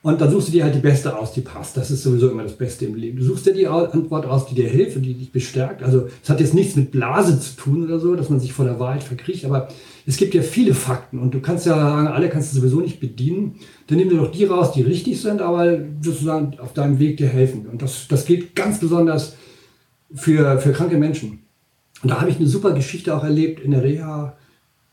Und 0.01 0.21
dann 0.21 0.31
suchst 0.31 0.47
du 0.47 0.51
dir 0.53 0.63
halt 0.63 0.75
die 0.75 0.79
beste 0.79 1.17
aus, 1.17 1.33
die 1.33 1.41
passt. 1.41 1.75
Das 1.75 1.91
ist 1.91 2.03
sowieso 2.03 2.29
immer 2.29 2.43
das 2.43 2.57
Beste 2.57 2.85
im 2.85 2.95
Leben. 2.95 3.17
Du 3.17 3.23
suchst 3.25 3.45
dir 3.45 3.53
die 3.53 3.67
Antwort 3.67 4.25
aus, 4.25 4.45
die 4.45 4.55
dir 4.55 4.69
hilft 4.69 4.95
und 4.95 5.03
die 5.03 5.13
dich 5.13 5.33
bestärkt. 5.33 5.83
Also 5.83 6.07
es 6.23 6.29
hat 6.29 6.39
jetzt 6.39 6.53
nichts 6.53 6.77
mit 6.77 6.91
Blase 6.91 7.37
zu 7.37 7.57
tun 7.57 7.83
oder 7.83 7.99
so, 7.99 8.15
dass 8.15 8.29
man 8.29 8.39
sich 8.39 8.53
vor 8.53 8.63
der 8.63 8.79
Wahrheit 8.79 9.03
verkriecht. 9.03 9.43
Aber 9.43 9.67
es 10.05 10.15
gibt 10.15 10.33
ja 10.33 10.41
viele 10.41 10.73
Fakten 10.73 11.19
und 11.19 11.33
du 11.33 11.41
kannst 11.41 11.65
ja 11.65 11.75
sagen, 11.75 12.07
alle 12.07 12.29
kannst 12.29 12.53
du 12.53 12.59
sowieso 12.59 12.79
nicht 12.79 13.01
bedienen. 13.01 13.55
Dann 13.87 13.97
nimm 13.97 14.07
dir 14.07 14.19
doch 14.19 14.31
die 14.31 14.45
raus, 14.45 14.71
die 14.71 14.83
richtig 14.83 15.19
sind, 15.21 15.41
aber 15.41 15.79
sozusagen 16.01 16.57
auf 16.59 16.71
deinem 16.71 16.99
Weg 16.99 17.17
dir 17.17 17.27
helfen. 17.27 17.67
Und 17.69 17.81
das, 17.81 18.07
das 18.07 18.25
geht 18.25 18.55
ganz 18.55 18.79
besonders 18.79 19.35
für, 20.13 20.59
für 20.59 20.71
kranke 20.71 20.97
Menschen. 20.97 21.39
Und 22.01 22.09
da 22.09 22.21
habe 22.21 22.29
ich 22.29 22.37
eine 22.37 22.47
super 22.47 22.71
Geschichte 22.71 23.15
auch 23.15 23.23
erlebt 23.23 23.59
in 23.59 23.71
der 23.71 23.83
Reha. 23.83 24.37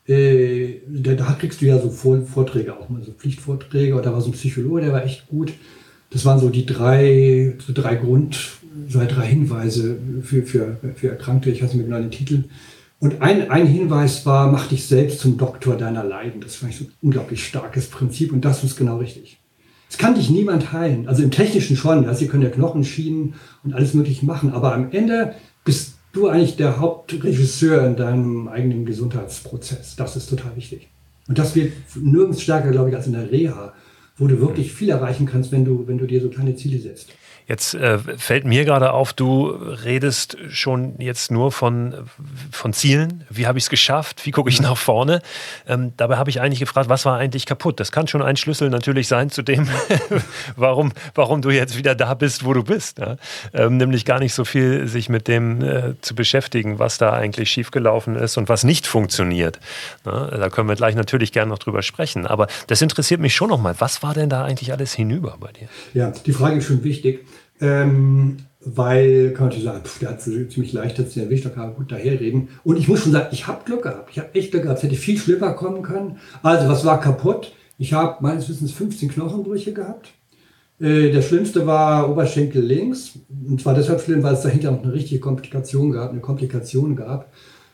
Äh, 0.07 0.81
da, 0.87 1.13
da, 1.13 1.33
kriegst 1.33 1.61
du 1.61 1.65
ja 1.65 1.79
so 1.79 1.89
Vorträge 1.89 2.77
auch 2.77 2.89
mal, 2.89 3.03
so 3.03 3.11
Pflichtvorträge. 3.11 3.95
Und 3.95 4.05
da 4.05 4.13
war 4.13 4.21
so 4.21 4.29
ein 4.29 4.33
Psychologe, 4.33 4.81
der 4.81 4.93
war 4.93 5.05
echt 5.05 5.27
gut. 5.27 5.53
Das 6.09 6.25
waren 6.25 6.39
so 6.39 6.49
die 6.49 6.65
drei, 6.65 7.55
so 7.65 7.73
drei 7.73 7.95
Grund, 7.95 8.37
so 8.87 8.99
drei 8.99 9.27
Hinweise 9.27 9.97
für, 10.23 10.43
für, 10.43 10.77
für 10.95 11.09
Erkrankte. 11.09 11.49
Ich 11.49 11.61
weiß 11.61 11.73
nicht 11.73 11.85
genau 11.85 11.99
den 11.99 12.11
Titel. 12.11 12.45
Und 12.99 13.21
ein, 13.21 13.51
ein 13.51 13.67
Hinweis 13.67 14.25
war, 14.25 14.51
mach 14.51 14.67
dich 14.67 14.85
selbst 14.85 15.19
zum 15.19 15.37
Doktor 15.37 15.75
deiner 15.75 16.03
Leiden. 16.03 16.41
Das 16.41 16.55
fand 16.55 16.71
ich 16.71 16.79
so 16.79 16.85
ein 16.85 16.91
unglaublich 17.01 17.45
starkes 17.45 17.87
Prinzip 17.87 18.31
und 18.31 18.43
das 18.43 18.63
ist 18.63 18.75
genau 18.75 18.97
richtig. 18.97 19.37
Es 19.89 19.97
kann 19.97 20.15
dich 20.15 20.29
niemand 20.29 20.73
heilen. 20.73 21.07
Also 21.07 21.23
im 21.23 21.31
Technischen 21.31 21.77
schon. 21.77 22.05
Also 22.07 22.25
ihr 22.25 22.31
könnt 22.31 22.43
ja 22.43 22.49
Knochenschienen 22.49 23.35
und 23.63 23.73
alles 23.73 23.93
Mögliche 23.93 24.25
machen. 24.25 24.51
Aber 24.51 24.73
am 24.73 24.91
Ende 24.91 25.35
bist 25.63 25.96
du 26.17 26.27
eigentlich 26.27 26.55
der 26.55 26.79
Hauptregisseur 26.79 27.85
in 27.85 27.95
deinem 27.95 28.47
eigenen 28.47 28.85
Gesundheitsprozess. 28.85 29.95
Das 29.95 30.15
ist 30.15 30.29
total 30.29 30.55
wichtig. 30.55 30.89
Und 31.27 31.37
das 31.37 31.55
wird 31.55 31.73
nirgends 31.95 32.41
stärker, 32.41 32.71
glaube 32.71 32.89
ich, 32.89 32.95
als 32.95 33.07
in 33.07 33.13
der 33.13 33.31
Reha, 33.31 33.73
wo 34.17 34.27
du 34.27 34.39
wirklich 34.39 34.73
viel 34.73 34.89
erreichen 34.89 35.25
kannst, 35.25 35.51
wenn 35.51 35.65
du, 35.65 35.87
wenn 35.87 35.97
du 35.97 36.05
dir 36.05 36.21
so 36.21 36.29
kleine 36.29 36.55
Ziele 36.55 36.79
setzt. 36.79 37.09
Jetzt 37.47 37.75
äh, 37.75 37.97
fällt 38.17 38.43
mir 38.43 38.65
gerade 38.65 38.91
auf, 38.91 39.13
du 39.13 39.47
redest 39.47 40.37
schon 40.49 40.99
jetzt 40.99 41.31
nur 41.31 41.53
von, 41.53 41.95
von 42.51 42.73
Zielen. 42.73 43.23
Wie 43.29 43.47
habe 43.47 43.57
ich 43.57 43.63
es 43.63 43.69
geschafft? 43.69 44.25
Wie 44.25 44.31
gucke 44.31 44.49
ich 44.49 44.61
nach 44.61 44.75
vorne? 44.75 45.21
Ähm, 45.65 45.93
dabei 45.95 46.17
habe 46.17 46.29
ich 46.29 46.41
eigentlich 46.41 46.59
gefragt, 46.59 46.89
was 46.89 47.05
war 47.05 47.17
eigentlich 47.17 47.45
kaputt? 47.45 47.79
Das 47.79 47.93
kann 47.93 48.09
schon 48.09 48.21
ein 48.21 48.35
Schlüssel 48.35 48.69
natürlich 48.69 49.07
sein 49.07 49.29
zu 49.29 49.43
dem, 49.43 49.69
warum, 50.57 50.91
warum 51.15 51.41
du 51.41 51.49
jetzt 51.49 51.77
wieder 51.77 51.95
da 51.95 52.15
bist, 52.15 52.43
wo 52.43 52.51
du 52.51 52.65
bist. 52.65 52.99
Ja? 52.99 53.15
Ähm, 53.53 53.77
nämlich 53.77 54.03
gar 54.03 54.19
nicht 54.19 54.33
so 54.33 54.43
viel 54.43 54.89
sich 54.89 55.07
mit 55.07 55.29
dem 55.29 55.61
äh, 55.63 55.93
zu 56.01 56.15
beschäftigen, 56.15 56.79
was 56.79 56.97
da 56.97 57.13
eigentlich 57.13 57.49
schiefgelaufen 57.49 58.17
ist 58.17 58.35
und 58.35 58.49
was 58.49 58.65
nicht 58.65 58.87
funktioniert. 58.87 59.61
Ja? 60.05 60.25
Da 60.25 60.49
können 60.49 60.67
wir 60.67 60.75
gleich 60.75 60.95
natürlich 60.95 61.31
gerne 61.31 61.49
noch 61.49 61.59
drüber 61.59 61.81
sprechen. 61.81 62.27
Aber 62.27 62.47
das 62.67 62.81
interessiert 62.81 63.21
mich 63.21 63.33
schon 63.33 63.47
nochmal. 63.47 63.75
Was 63.79 64.03
war 64.03 64.13
denn 64.13 64.29
da 64.29 64.43
eigentlich 64.43 64.73
alles 64.73 64.93
hinüber 64.93 65.37
bei 65.39 65.53
dir? 65.53 65.69
Ja, 65.93 66.11
die 66.25 66.33
Frage 66.33 66.57
ist 66.57 66.65
schon 66.65 66.83
wichtig. 66.83 67.25
Ähm, 67.59 68.37
weil, 68.59 69.31
kann 69.31 69.47
man 69.47 69.49
natürlich 69.49 69.63
sagen, 69.63 69.83
pff, 69.85 69.99
der 69.99 70.09
hat 70.09 70.21
ziemlich 70.21 70.73
leicht 70.73 70.99
jetzt 70.99 71.15
den 71.15 71.23
erwischt, 71.23 71.45
da 71.45 71.49
kann 71.49 71.67
man 71.67 71.75
gut 71.75 71.91
daherreden. 71.91 72.49
Und 72.63 72.77
ich 72.77 72.87
muss 72.87 73.01
schon 73.01 73.11
sagen, 73.11 73.29
ich 73.31 73.47
habe 73.47 73.63
Glück 73.65 73.83
gehabt. 73.83 74.09
Ich 74.11 74.19
habe 74.19 74.33
echt 74.35 74.51
Glück 74.51 74.63
gehabt. 74.63 74.79
Es 74.79 74.83
hätte 74.83 74.95
viel 74.95 75.17
schlimmer 75.17 75.53
kommen 75.53 75.83
können. 75.83 76.17
Also, 76.43 76.67
was 76.67 76.83
war 76.83 76.99
kaputt? 76.99 77.53
Ich 77.77 77.93
habe 77.93 78.17
meines 78.21 78.49
Wissens 78.49 78.71
15 78.71 79.09
Knochenbrüche 79.09 79.73
gehabt. 79.73 80.09
Äh, 80.79 81.11
der 81.11 81.21
schlimmste 81.21 81.65
war 81.65 82.09
Oberschenkel 82.09 82.61
links. 82.61 83.19
Und 83.47 83.61
zwar 83.61 83.73
deshalb 83.73 84.01
schlimm, 84.01 84.23
weil 84.23 84.33
es 84.33 84.41
dahinter 84.41 84.71
noch 84.71 84.83
eine 84.83 84.93
richtige 84.93 85.19
Komplikation 85.19 85.91
gab, 85.91 86.11
eine 86.11 86.21
Komplikation 86.21 86.95
gab. 86.95 87.31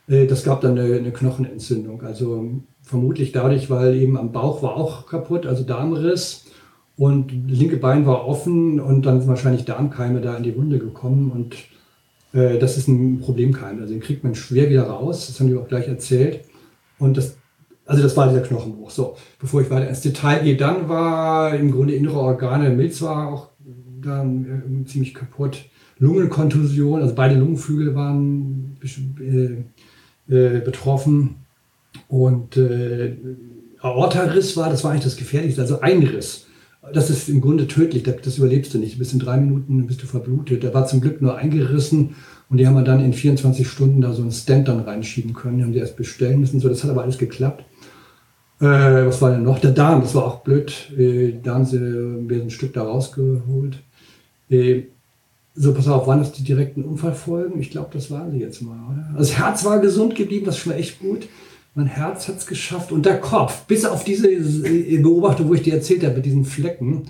Äh, 0.08 0.28
das 0.28 0.44
gab 0.44 0.62
dann 0.62 0.78
eine, 0.78 0.96
eine 0.96 1.12
Knochenentzündung. 1.12 2.02
Also 2.04 2.62
vermutlich 2.82 3.32
dadurch, 3.32 3.70
weil 3.70 3.96
eben 3.96 4.18
am 4.18 4.32
Bauch 4.32 4.62
war 4.62 4.76
auch 4.76 5.08
kaputt, 5.08 5.46
also 5.46 5.64
Darmriss. 5.64 6.46
Und 6.96 7.50
das 7.50 7.58
linke 7.58 7.78
Bein 7.78 8.06
war 8.06 8.28
offen 8.28 8.80
und 8.80 9.06
dann 9.06 9.20
sind 9.20 9.30
wahrscheinlich 9.30 9.66
Darmkeime 9.66 10.22
da 10.22 10.38
in 10.38 10.44
die 10.44 10.56
Wunde 10.56 10.78
gekommen. 10.78 11.32
Und 11.32 11.56
äh, 12.40 12.60
das 12.60 12.78
ist 12.78 12.88
ein 12.88 13.20
Problemkeim. 13.20 13.80
Also 13.80 13.94
den 13.94 14.02
kriegt 14.02 14.24
man 14.24 14.36
schwer 14.36 14.70
wieder 14.70 14.84
raus. 14.84 15.28
Das 15.28 15.40
haben 15.40 15.48
die 15.48 15.56
auch 15.56 15.68
gleich 15.68 15.88
erzählt. 15.88 16.42
Und 17.00 17.18
das, 17.18 17.38
also 17.86 18.04
das 18.04 18.16
war 18.16 18.28
dieser 18.28 18.42
Knochenbruch. 18.42 18.92
So, 18.92 19.16
bevor 19.40 19.62
ich 19.62 19.72
weiter 19.72 19.90
ins 19.90 20.02
Detail 20.02 20.44
gehe, 20.44 20.56
dann 20.56 20.88
war 20.88 21.56
im 21.56 21.72
Grunde 21.72 21.96
innere 21.96 22.20
Organe, 22.20 22.70
Milz 22.70 23.02
war 23.02 23.34
auch 23.34 23.50
da 24.02 24.24
äh, 24.24 24.86
ziemlich 24.86 25.16
kaputt. 25.16 25.66
Lungenkontusion, 25.98 27.02
also 27.02 27.16
beide 27.16 27.36
Lungenflügel 27.36 27.96
waren 27.96 28.78
äh, 29.20 30.34
äh, 30.34 30.60
betroffen. 30.60 31.38
Und 32.08 32.58
äh, 32.58 33.16
Aortariss 33.80 34.56
war, 34.58 34.70
das 34.70 34.84
war 34.84 34.92
eigentlich 34.92 35.06
das 35.06 35.18
Gefährlichste, 35.18 35.62
also 35.62 35.80
ein 35.82 36.04
Riss 36.04 36.48
das 36.92 37.10
ist 37.10 37.30
im 37.30 37.40
Grunde 37.40 37.68
tödlich, 37.68 38.04
das 38.04 38.38
überlebst 38.38 38.74
du 38.74 38.78
nicht. 38.78 39.00
Bis 39.00 39.14
in 39.14 39.20
drei 39.20 39.38
Minuten 39.38 39.88
bist 39.88 40.04
du 40.04 40.08
verblutet. 40.08 40.64
Der 40.64 40.74
war 40.74 40.86
zum 40.86 41.00
Glück 41.00 41.22
nur 41.22 41.38
eingerissen 41.38 42.16
und 42.50 42.58
die 42.58 42.68
haben 42.68 42.76
wir 42.76 42.84
dann 42.84 43.04
in 43.04 43.14
24 43.14 43.68
Stunden 43.68 44.02
da 44.02 44.12
so 44.14 44.22
einen 44.22 44.32
Stand 44.32 44.68
dann 44.68 44.82
reinschieben 44.82 45.34
können. 45.34 45.58
Die 45.58 45.64
haben 45.64 45.72
die 45.72 45.80
erst 45.80 45.96
bestellen 45.96 46.42
müssen. 46.42 46.60
So, 46.60 46.68
das 46.68 46.84
hat 46.84 46.92
aber 46.92 47.04
alles 47.04 47.18
geklappt. 47.18 47.64
Äh, 48.60 48.66
was 49.08 49.22
war 49.22 49.32
denn 49.32 49.44
noch? 49.44 49.60
Der 49.60 49.72
Darm, 49.72 50.02
das 50.02 50.14
war 50.14 50.26
auch 50.26 50.42
blöd. 50.42 50.92
Äh, 50.98 51.36
da 51.42 51.56
haben 51.56 51.66
sie 51.66 51.80
mir 51.80 52.42
ein 52.42 52.50
Stück 52.50 52.74
da 52.74 52.84
rausgeholt. 52.84 53.82
Äh, 54.50 54.84
so, 55.56 55.74
pass 55.74 55.88
auf, 55.88 56.08
waren 56.08 56.20
das 56.20 56.32
die 56.32 56.44
direkten 56.44 56.84
Unfallfolgen? 56.84 57.62
Ich 57.62 57.70
glaube, 57.70 57.90
das 57.94 58.10
waren 58.10 58.32
sie 58.32 58.40
jetzt 58.40 58.62
mal, 58.62 58.78
oder? 58.92 59.06
Also 59.10 59.20
das 59.20 59.38
Herz 59.38 59.66
war 59.66 59.80
gesund 59.80 60.16
geblieben, 60.16 60.46
das 60.46 60.56
ist 60.56 60.62
schon 60.62 60.74
echt 60.74 61.00
gut. 61.00 61.28
Mein 61.76 61.88
Herz 61.88 62.28
hat 62.28 62.38
es 62.38 62.46
geschafft 62.46 62.92
und 62.92 63.06
der 63.06 63.20
Kopf, 63.20 63.66
bis 63.66 63.84
auf 63.84 64.04
diese 64.04 64.30
äh, 64.30 64.98
Beobachtung, 65.00 65.50
wo 65.50 65.56
ich 65.56 65.64
dir 65.64 65.74
erzählt 65.74 66.04
habe, 66.04 66.16
mit 66.16 66.26
diesen 66.26 66.46
Flecken. 66.46 67.10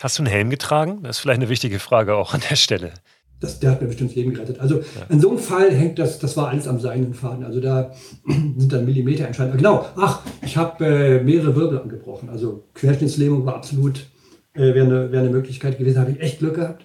Hast 0.00 0.18
du 0.18 0.22
einen 0.22 0.30
Helm 0.30 0.50
getragen? 0.50 1.02
Das 1.02 1.16
ist 1.16 1.20
vielleicht 1.20 1.40
eine 1.40 1.48
wichtige 1.48 1.78
Frage 1.78 2.14
auch 2.14 2.34
an 2.34 2.42
der 2.50 2.56
Stelle. 2.56 2.92
Das, 3.40 3.58
der 3.58 3.70
hat 3.70 3.80
mir 3.80 3.88
bestimmt 3.88 4.10
das 4.10 4.16
Leben 4.16 4.34
gerettet. 4.34 4.60
Also 4.60 4.80
ja. 4.80 5.06
in 5.08 5.20
so 5.20 5.30
einem 5.30 5.38
Fall 5.38 5.70
hängt 5.72 5.98
das, 5.98 6.18
das 6.18 6.36
war 6.36 6.48
alles 6.48 6.68
am 6.68 6.78
seinen 6.78 7.14
Faden. 7.14 7.44
Also 7.44 7.60
da 7.60 7.92
sind 8.26 8.70
dann 8.70 8.84
Millimeter 8.84 9.26
entscheidend. 9.26 9.56
Genau, 9.56 9.86
ach, 9.96 10.20
ich 10.42 10.58
habe 10.58 10.84
äh, 10.84 11.22
mehrere 11.22 11.56
Wirbel 11.56 11.78
angebrochen. 11.80 12.28
Also 12.28 12.64
Querschnittslähmung 12.74 13.46
war 13.46 13.54
absolut, 13.54 14.06
äh, 14.52 14.74
wäre 14.74 14.84
eine, 14.84 15.12
wär 15.12 15.20
eine 15.20 15.30
Möglichkeit 15.30 15.78
gewesen. 15.78 15.98
Habe 15.98 16.10
ich 16.10 16.20
echt 16.20 16.40
Glück 16.40 16.56
gehabt. 16.56 16.84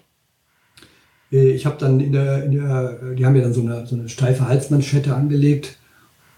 Äh, 1.30 1.52
ich 1.52 1.66
habe 1.66 1.76
dann 1.78 2.00
in 2.00 2.14
der, 2.14 2.46
in 2.46 2.52
der, 2.52 3.16
die 3.16 3.26
haben 3.26 3.34
mir 3.34 3.42
dann 3.42 3.54
so 3.54 3.62
eine, 3.62 3.86
so 3.86 3.96
eine 3.96 4.08
steife 4.08 4.48
Halsmanschette 4.48 5.14
angelegt 5.14 5.78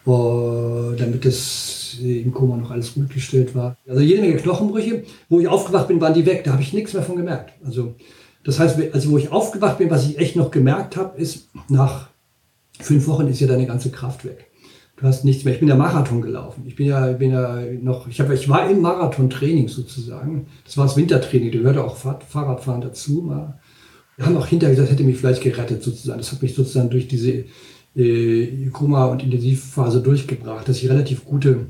damit 0.06 1.26
das 1.26 1.98
im 2.02 2.34
Koma 2.34 2.58
noch 2.58 2.72
alles 2.72 2.94
gut 2.94 3.10
gestellt 3.10 3.56
war. 3.56 3.78
Also 3.88 4.02
jede 4.02 4.22
Menge 4.22 4.38
Knochenbrüche. 4.38 5.04
Wo 5.30 5.40
ich 5.40 5.48
aufgewacht 5.48 5.88
bin, 5.88 6.02
waren 6.02 6.14
die 6.14 6.26
weg. 6.26 6.44
Da 6.44 6.54
habe 6.54 6.62
ich 6.62 6.74
nichts 6.74 6.94
mehr 6.94 7.04
von 7.04 7.16
gemerkt. 7.16 7.54
Also 7.64 7.96
das 8.44 8.60
heißt, 8.60 8.78
also 8.92 9.12
wo 9.12 9.18
ich 9.18 9.32
aufgewacht 9.32 9.78
bin, 9.78 9.90
was 9.90 10.06
ich 10.06 10.18
echt 10.18 10.36
noch 10.36 10.52
gemerkt 10.52 10.98
habe, 10.98 11.18
ist 11.18 11.48
nach 11.70 12.10
fünf 12.80 13.08
Wochen 13.08 13.28
ist 13.28 13.40
ja 13.40 13.48
deine 13.48 13.66
ganze 13.66 13.92
Kraft 13.92 14.26
weg. 14.26 14.48
Du 14.98 15.08
hast 15.08 15.26
nichts 15.26 15.44
mehr. 15.44 15.54
Ich 15.54 15.60
bin 15.60 15.70
ja 15.70 15.76
Marathon 15.76 16.22
gelaufen. 16.22 16.64
Ich 16.68 16.76
bin 16.76 16.88
ja, 16.88 17.12
bin 17.14 17.32
ja 17.32 17.62
noch, 17.82 18.08
ich, 18.08 18.20
hab, 18.20 18.30
ich 18.32 18.48
war 18.48 18.70
im 18.70 18.82
Marathon-Training 18.82 19.68
sozusagen. 19.68 20.48
Das 20.66 20.78
war 20.78 20.86
das 20.86 20.98
Wintertraining, 20.98 21.52
da 21.52 21.58
gehörte 21.58 21.84
auch 21.84 21.96
Fahrradfahren 21.96 22.82
dazu. 22.82 23.30
Wir 24.16 24.26
haben 24.26 24.38
auch 24.38 24.48
hinterher 24.48 24.76
gesagt, 24.76 24.92
hätte 24.92 25.04
mich 25.04 25.18
vielleicht 25.18 25.42
gerettet 25.42 25.82
sozusagen. 25.82 26.20
Das 26.20 26.32
hat 26.32 26.42
mich 26.42 26.54
sozusagen 26.54 26.90
durch 26.90 27.08
diese 27.08 27.46
äh, 27.96 28.70
Koma- 28.72 29.06
und 29.06 29.24
Intensivphase 29.24 30.02
durchgebracht, 30.02 30.68
dass 30.68 30.78
ich 30.78 30.90
relativ 30.90 31.26
gute 31.26 31.68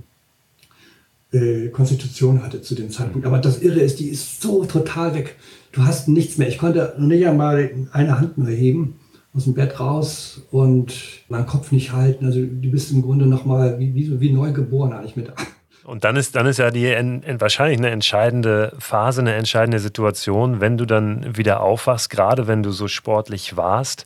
äh, 1.31 1.69
Konstitution 1.69 2.43
hatte 2.43 2.61
zu 2.61 2.75
dem 2.75 2.91
Zeitpunkt. 2.91 3.27
Aber 3.27 3.39
das 3.39 3.61
Irre 3.61 3.79
ist, 3.79 3.99
die 3.99 4.09
ist 4.09 4.41
so 4.41 4.65
total 4.65 5.15
weg. 5.15 5.35
Du 5.71 5.83
hast 5.83 6.07
nichts 6.07 6.37
mehr. 6.37 6.47
Ich 6.47 6.57
konnte 6.57 6.93
nicht 6.99 7.25
einmal 7.25 7.71
eine 7.91 8.19
Hand 8.19 8.37
nur 8.37 8.47
heben 8.47 8.99
aus 9.35 9.45
dem 9.45 9.55
Bett 9.55 9.79
raus 9.79 10.43
und 10.51 10.93
meinen 11.29 11.47
Kopf 11.47 11.71
nicht 11.71 11.91
halten. 11.91 12.25
Also 12.25 12.39
du 12.39 12.69
bist 12.69 12.91
im 12.91 13.01
Grunde 13.01 13.25
nochmal 13.25 13.79
wie, 13.79 13.95
wie, 13.95 14.19
wie 14.19 14.31
neu 14.31 14.51
geboren 14.51 14.93
eigentlich 14.93 15.15
mit. 15.15 15.31
Und 15.83 16.05
dann 16.05 16.15
ist, 16.15 16.37
dann 16.37 16.45
ist 16.45 16.59
ja 16.59 16.71
die 16.71 16.85
en, 16.85 17.23
en, 17.23 17.41
wahrscheinlich 17.41 17.77
eine 17.77 17.89
entscheidende 17.89 18.71
Phase, 18.79 19.19
eine 19.19 19.33
entscheidende 19.33 19.79
Situation, 19.79 20.61
wenn 20.61 20.77
du 20.77 20.85
dann 20.85 21.35
wieder 21.35 21.59
aufwachst, 21.59 22.09
gerade 22.09 22.47
wenn 22.47 22.63
du 22.63 22.71
so 22.71 22.87
sportlich 22.87 23.57
warst 23.57 24.05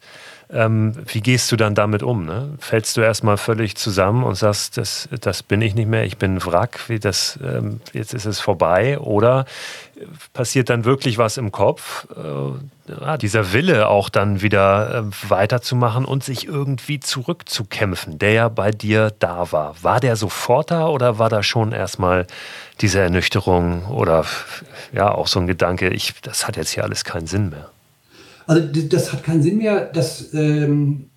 ähm, 0.50 0.94
wie 1.06 1.20
gehst 1.20 1.52
du 1.52 1.58
dann 1.58 1.76
damit 1.76 2.04
um? 2.04 2.26
Ne? 2.26 2.54
Fällst 2.60 2.96
du 2.96 3.02
erstmal 3.02 3.38
völlig 3.38 3.76
zusammen 3.76 4.24
und 4.24 4.36
sagst, 4.36 4.78
das, 4.78 5.10
das 5.20 5.44
bin 5.44 5.62
ich 5.62 5.76
nicht 5.76 5.90
mehr, 5.90 6.06
ich 6.06 6.18
bin 6.18 6.36
ein 6.36 6.46
Wrack, 6.46 6.88
wie 6.88 7.00
das, 7.00 7.38
ähm, 7.44 7.82
jetzt 7.92 8.14
ist 8.14 8.26
es 8.26 8.40
vorbei? 8.40 8.98
Oder 9.00 9.46
passiert 10.32 10.70
dann 10.70 10.86
wirklich 10.86 11.18
was 11.18 11.36
im 11.36 11.52
Kopf? 11.52 12.08
Äh, 12.16 13.18
dieser 13.18 13.52
Wille 13.52 13.90
auch 13.90 14.08
dann 14.08 14.42
wieder 14.42 15.04
äh, 15.06 15.30
weiterzumachen 15.30 16.06
und 16.06 16.24
sich 16.24 16.48
irgendwie 16.48 17.02
zurückzukämpfen, 17.02 18.18
der 18.18 18.32
ja 18.32 18.48
bei 18.48 18.72
dir 18.72 19.12
da 19.20 19.52
war. 19.52 19.76
War 19.82 20.00
der 20.00 20.16
sofort 20.16 20.72
da 20.72 20.88
oder 20.88 21.20
war 21.20 21.30
da 21.30 21.44
schon 21.44 21.74
erstmal 21.74 22.26
diese 22.80 23.02
Ernüchterung 23.02 23.86
oder 23.88 24.24
ja 24.94 25.12
auch 25.12 25.28
so 25.28 25.42
ein 25.42 25.48
Gedanke, 25.48 25.90
ich, 25.90 26.14
das 26.22 26.48
hat 26.48 26.56
jetzt 26.56 26.70
hier 26.70 26.86
alles 26.86 27.04
keinen 27.04 27.28
Sinn 27.28 27.50
mehr? 27.50 27.70
Also 28.48 28.66
das 28.66 29.14
hat 29.14 29.24
keinen 29.24 29.44
Sinn 29.44 29.58
mehr. 29.58 29.86
Das, 29.94 30.34
ähm, 30.34 31.10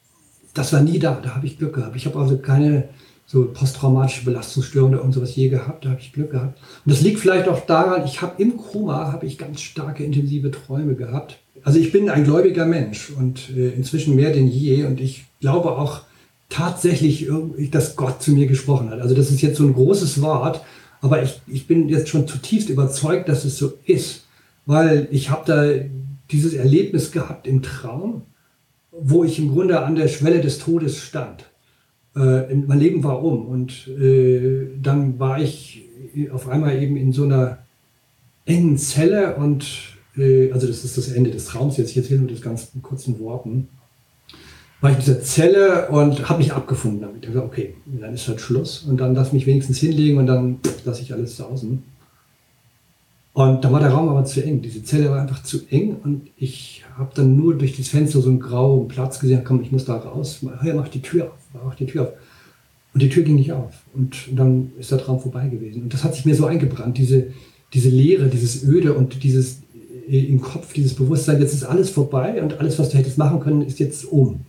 das 0.53 0.73
war 0.73 0.83
nie 0.83 0.99
da. 0.99 1.21
Da 1.23 1.37
habe 1.37 1.47
ich 1.47 1.59
Glück 1.59 1.75
gehabt. 1.75 1.97
Ich 1.97 2.07
habe 2.07 2.19
also 2.19 2.37
keine 2.37 2.89
so 3.27 3.45
posttraumatische 3.45 4.25
Belastungsstörung 4.25 4.99
oder 4.99 5.13
sowas 5.13 5.37
je 5.37 5.49
gehabt. 5.49 5.85
Da 5.85 5.91
habe 5.91 6.01
ich 6.01 6.13
Glück 6.13 6.33
gehabt. 6.33 6.59
Und 6.85 6.93
das 6.93 7.01
liegt 7.01 7.21
vielleicht 7.21 7.49
auch 7.49 7.65
daran, 7.65 8.05
ich 8.05 8.21
habe 8.21 8.43
im 8.43 8.57
Koma 8.57 9.13
habe 9.13 9.25
ich 9.27 9.39
ganz 9.39 9.61
starke 9.61 10.03
intensive 10.03 10.51
Träume 10.51 10.97
gehabt. 10.97 11.39
Also 11.63 11.79
ich 11.79 11.93
bin 11.93 12.11
ein 12.11 12.25
gläubiger 12.25 12.67
Mensch 12.67 13.11
und 13.11 13.51
äh, 13.57 13.71
inzwischen 13.71 14.17
mehr 14.17 14.33
denn 14.33 14.49
je. 14.49 14.85
Und 14.85 15.01
ich 15.01 15.27
glaube 15.41 15.79
auch 15.79 16.03
tatsächlich, 16.49 17.29
dass 17.71 17.95
Gott 17.95 18.21
zu 18.21 18.33
mir 18.33 18.49
gesprochen 18.49 18.91
hat. 18.91 19.01
Also 19.01 19.15
das 19.15 19.31
ist 19.31 19.41
jetzt 19.41 19.59
so 19.59 19.65
ein 19.65 19.75
großes 19.75 20.21
Wort, 20.21 20.63
aber 21.01 21.23
ich, 21.23 21.41
ich 21.47 21.69
bin 21.69 21.89
jetzt 21.89 22.09
schon 22.09 22.27
zutiefst 22.27 22.69
überzeugt, 22.69 23.29
dass 23.29 23.45
es 23.45 23.57
so 23.57 23.75
ist, 23.85 24.27
weil 24.67 25.07
ich 25.13 25.31
habe 25.31 25.45
da 25.47 25.65
dieses 26.31 26.55
Erlebnis 26.55 27.13
gehabt 27.13 27.47
im 27.47 27.63
Traum, 27.63 28.23
wo 28.93 29.25
ich 29.25 29.39
im 29.39 29.53
Grunde 29.53 29.83
an 29.83 29.95
der 29.95 30.09
Schwelle 30.09 30.41
des 30.41 30.59
Todes 30.59 30.99
stand. 30.99 31.51
Äh, 32.17 32.55
mein 32.55 32.81
Leben 32.81 33.05
war 33.05 33.23
um 33.23 33.47
und 33.47 33.89
äh, 33.89 34.69
dann 34.81 35.19
war 35.19 35.41
ich 35.41 35.89
auf 36.33 36.49
einmal 36.49 36.83
eben 36.83 36.97
in 36.97 37.13
so 37.13 37.25
einer 37.25 37.59
engen 38.47 38.79
Zelle 38.79 39.37
und 39.37 39.97
äh, 40.17 40.51
also 40.53 40.67
das 40.67 40.85
ist 40.85 40.99
das 40.99 41.13
Ende 41.13 41.31
des 41.31 41.45
Traums 41.45 41.77
jetzt, 41.77 41.91
ich 41.91 41.97
erzähle 41.99 42.21
nur 42.21 42.31
das 42.31 42.41
ganz 42.41 42.73
in 42.75 42.83
kurzen 42.83 43.21
Worten, 43.21 43.69
war 44.81 44.91
ich 44.91 44.99
in 44.99 45.05
dieser 45.05 45.23
Zelle 45.23 45.89
und 45.91 46.29
habe 46.29 46.41
mich 46.41 46.53
abgefunden 46.53 47.01
damit. 47.01 47.23
Ich 47.23 47.29
gesagt, 47.29 47.47
okay, 47.47 47.75
dann 47.87 48.15
ist 48.15 48.27
halt 48.27 48.41
Schluss 48.41 48.83
und 48.83 48.99
dann 48.99 49.15
lass 49.15 49.33
mich 49.33 49.47
wenigstens 49.47 49.79
hinlegen 49.79 50.19
und 50.19 50.27
dann 50.27 50.59
lasse 50.85 51.03
ich 51.03 51.13
alles 51.13 51.37
sausen. 51.37 51.83
Und 53.33 53.65
da 53.65 53.71
war 53.71 53.81
der 53.81 53.91
Raum 53.91 54.09
aber 54.09 54.25
zu 54.25 54.45
eng. 54.45 54.61
Diese 54.61 54.83
Zelle 54.83 55.11
war 55.11 55.21
einfach 55.21 55.43
zu 55.43 55.61
eng 55.71 55.97
und 56.03 56.31
ich 56.37 56.85
habe 56.99 57.11
dann 57.15 57.37
nur 57.37 57.57
durch 57.57 57.77
das 57.77 57.89
Fenster 57.89 58.21
so 58.21 58.29
einen 58.29 58.41
grauen 58.41 58.89
Platz 58.89 59.21
gesehen. 59.21 59.43
Komm, 59.45 59.63
ich 59.63 59.71
muss 59.71 59.85
da 59.85 59.97
raus. 59.97 60.41
Hör, 60.61 60.75
mach 60.75 60.89
die 60.89 61.03
Tür 61.03 61.27
auf. 61.27 61.39
Mach 61.65 61.75
die 61.77 61.87
Tür 61.87 62.03
auf. 62.03 62.13
Und 62.93 63.03
die 63.03 63.09
Tür 63.09 63.23
ging 63.23 63.37
nicht 63.37 63.53
auf. 63.53 63.73
Und 63.95 64.17
dann 64.35 64.73
ist 64.79 64.91
der 64.91 64.99
Traum 64.99 65.21
vorbei 65.21 65.49
gewesen. 65.49 65.83
Und 65.83 65.95
das 65.95 66.03
hat 66.03 66.15
sich 66.15 66.25
mir 66.25 66.35
so 66.35 66.47
eingebrannt. 66.47 66.99
Diese, 66.99 67.29
diese 67.73 67.89
Leere, 67.89 68.29
dieses 68.29 68.65
Öde 68.65 68.95
und 68.95 69.23
dieses 69.23 69.63
äh, 70.09 70.25
im 70.27 70.41
Kopf, 70.41 70.73
dieses 70.73 70.95
Bewusstsein, 70.95 71.41
jetzt 71.41 71.55
ist 71.55 71.65
alles 71.65 71.91
vorbei 71.91 72.43
und 72.43 72.59
alles, 72.59 72.79
was 72.81 72.89
du 72.91 72.99
hättest 72.99 73.17
machen 73.17 73.39
können, 73.39 73.63
ist 73.63 73.79
jetzt 73.79 74.05
um. 74.05 74.41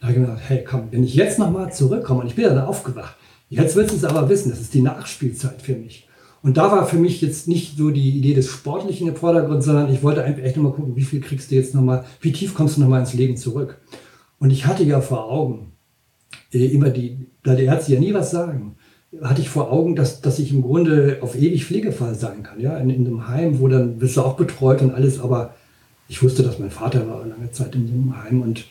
Da 0.00 0.08
habe 0.08 0.18
ich 0.18 0.20
gedacht, 0.20 0.42
hey, 0.46 0.64
komm, 0.68 0.88
wenn 0.90 1.02
ich 1.02 1.14
jetzt 1.14 1.38
nochmal 1.38 1.72
zurückkomme 1.72 2.20
und 2.20 2.26
ich 2.26 2.34
bin 2.34 2.44
dann 2.44 2.58
aufgewacht, 2.58 3.16
jetzt 3.48 3.74
willst 3.74 3.92
du 3.92 3.96
es 3.96 4.04
aber 4.04 4.28
wissen, 4.28 4.50
das 4.50 4.60
ist 4.60 4.74
die 4.74 4.82
Nachspielzeit 4.82 5.62
für 5.62 5.74
mich. 5.74 6.07
Und 6.42 6.56
da 6.56 6.70
war 6.70 6.86
für 6.86 6.98
mich 6.98 7.20
jetzt 7.20 7.48
nicht 7.48 7.76
so 7.76 7.90
die 7.90 8.16
Idee 8.16 8.34
des 8.34 8.48
Sportlichen 8.48 9.08
im 9.08 9.16
Vordergrund, 9.16 9.62
sondern 9.62 9.92
ich 9.92 10.02
wollte 10.02 10.22
einfach 10.22 10.42
echt 10.42 10.56
nochmal 10.56 10.72
gucken, 10.72 10.96
wie 10.96 11.02
viel 11.02 11.20
kriegst 11.20 11.50
du 11.50 11.56
jetzt 11.56 11.74
nochmal, 11.74 12.04
wie 12.20 12.32
tief 12.32 12.54
kommst 12.54 12.76
du 12.76 12.80
nochmal 12.80 13.00
ins 13.00 13.14
Leben 13.14 13.36
zurück. 13.36 13.78
Und 14.38 14.50
ich 14.50 14.66
hatte 14.66 14.84
ja 14.84 15.00
vor 15.00 15.30
Augen, 15.30 15.72
äh, 16.52 16.66
immer 16.66 16.90
die, 16.90 17.26
da 17.42 17.54
die 17.54 17.64
Ärzte 17.64 17.94
ja 17.94 18.00
nie 18.00 18.14
was 18.14 18.30
sagen, 18.30 18.76
hatte 19.22 19.40
ich 19.40 19.48
vor 19.48 19.72
Augen, 19.72 19.96
dass, 19.96 20.20
dass 20.20 20.38
ich 20.38 20.52
im 20.52 20.62
Grunde 20.62 21.18
auf 21.22 21.34
ewig 21.34 21.64
Pflegefall 21.64 22.14
sein 22.14 22.42
kann, 22.42 22.60
ja, 22.60 22.76
in, 22.76 22.90
in 22.90 23.06
einem 23.06 23.28
Heim, 23.28 23.58
wo 23.58 23.68
dann 23.68 24.00
wirst 24.00 24.16
du 24.16 24.22
auch 24.22 24.36
betreut 24.36 24.82
und 24.82 24.92
alles, 24.92 25.20
aber 25.20 25.54
ich 26.08 26.22
wusste, 26.22 26.42
dass 26.42 26.58
mein 26.58 26.70
Vater 26.70 27.08
war 27.08 27.26
lange 27.26 27.50
Zeit 27.50 27.74
in 27.74 27.88
so 27.88 28.16
Heim 28.16 28.42
und 28.42 28.64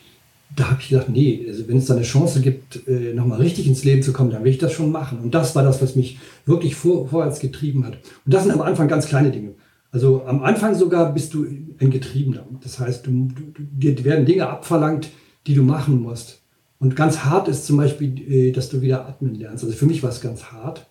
da 0.58 0.70
habe 0.70 0.80
ich 0.80 0.88
gedacht, 0.88 1.08
nee, 1.08 1.44
also 1.46 1.68
wenn 1.68 1.76
es 1.76 1.86
da 1.86 1.94
eine 1.94 2.02
Chance 2.02 2.40
gibt, 2.40 2.86
äh, 2.88 3.14
nochmal 3.14 3.40
richtig 3.40 3.66
ins 3.66 3.84
Leben 3.84 4.02
zu 4.02 4.12
kommen, 4.12 4.30
dann 4.30 4.42
will 4.42 4.50
ich 4.50 4.58
das 4.58 4.72
schon 4.72 4.90
machen. 4.90 5.20
Und 5.20 5.34
das 5.34 5.54
war 5.54 5.62
das, 5.62 5.80
was 5.80 5.94
mich 5.94 6.18
wirklich 6.46 6.74
vor, 6.74 7.08
vorwärts 7.08 7.38
getrieben 7.38 7.86
hat. 7.86 7.98
Und 8.24 8.34
das 8.34 8.42
sind 8.42 8.52
am 8.52 8.62
Anfang 8.62 8.88
ganz 8.88 9.06
kleine 9.06 9.30
Dinge. 9.30 9.54
Also 9.90 10.24
am 10.26 10.42
Anfang 10.42 10.74
sogar 10.74 11.14
bist 11.14 11.32
du 11.32 11.46
ein 11.80 11.90
Getriebener. 11.90 12.44
Das 12.62 12.78
heißt, 12.78 13.06
du, 13.06 13.28
du, 13.34 13.62
dir 13.62 14.04
werden 14.04 14.26
Dinge 14.26 14.48
abverlangt, 14.48 15.10
die 15.46 15.54
du 15.54 15.62
machen 15.62 16.02
musst. 16.02 16.42
Und 16.80 16.96
ganz 16.96 17.24
hart 17.24 17.48
ist 17.48 17.66
zum 17.66 17.76
Beispiel, 17.76 18.20
äh, 18.30 18.52
dass 18.52 18.68
du 18.68 18.82
wieder 18.82 19.06
atmen 19.06 19.34
lernst. 19.34 19.64
Also 19.64 19.76
für 19.76 19.86
mich 19.86 20.02
war 20.02 20.10
es 20.10 20.20
ganz 20.20 20.44
hart, 20.44 20.86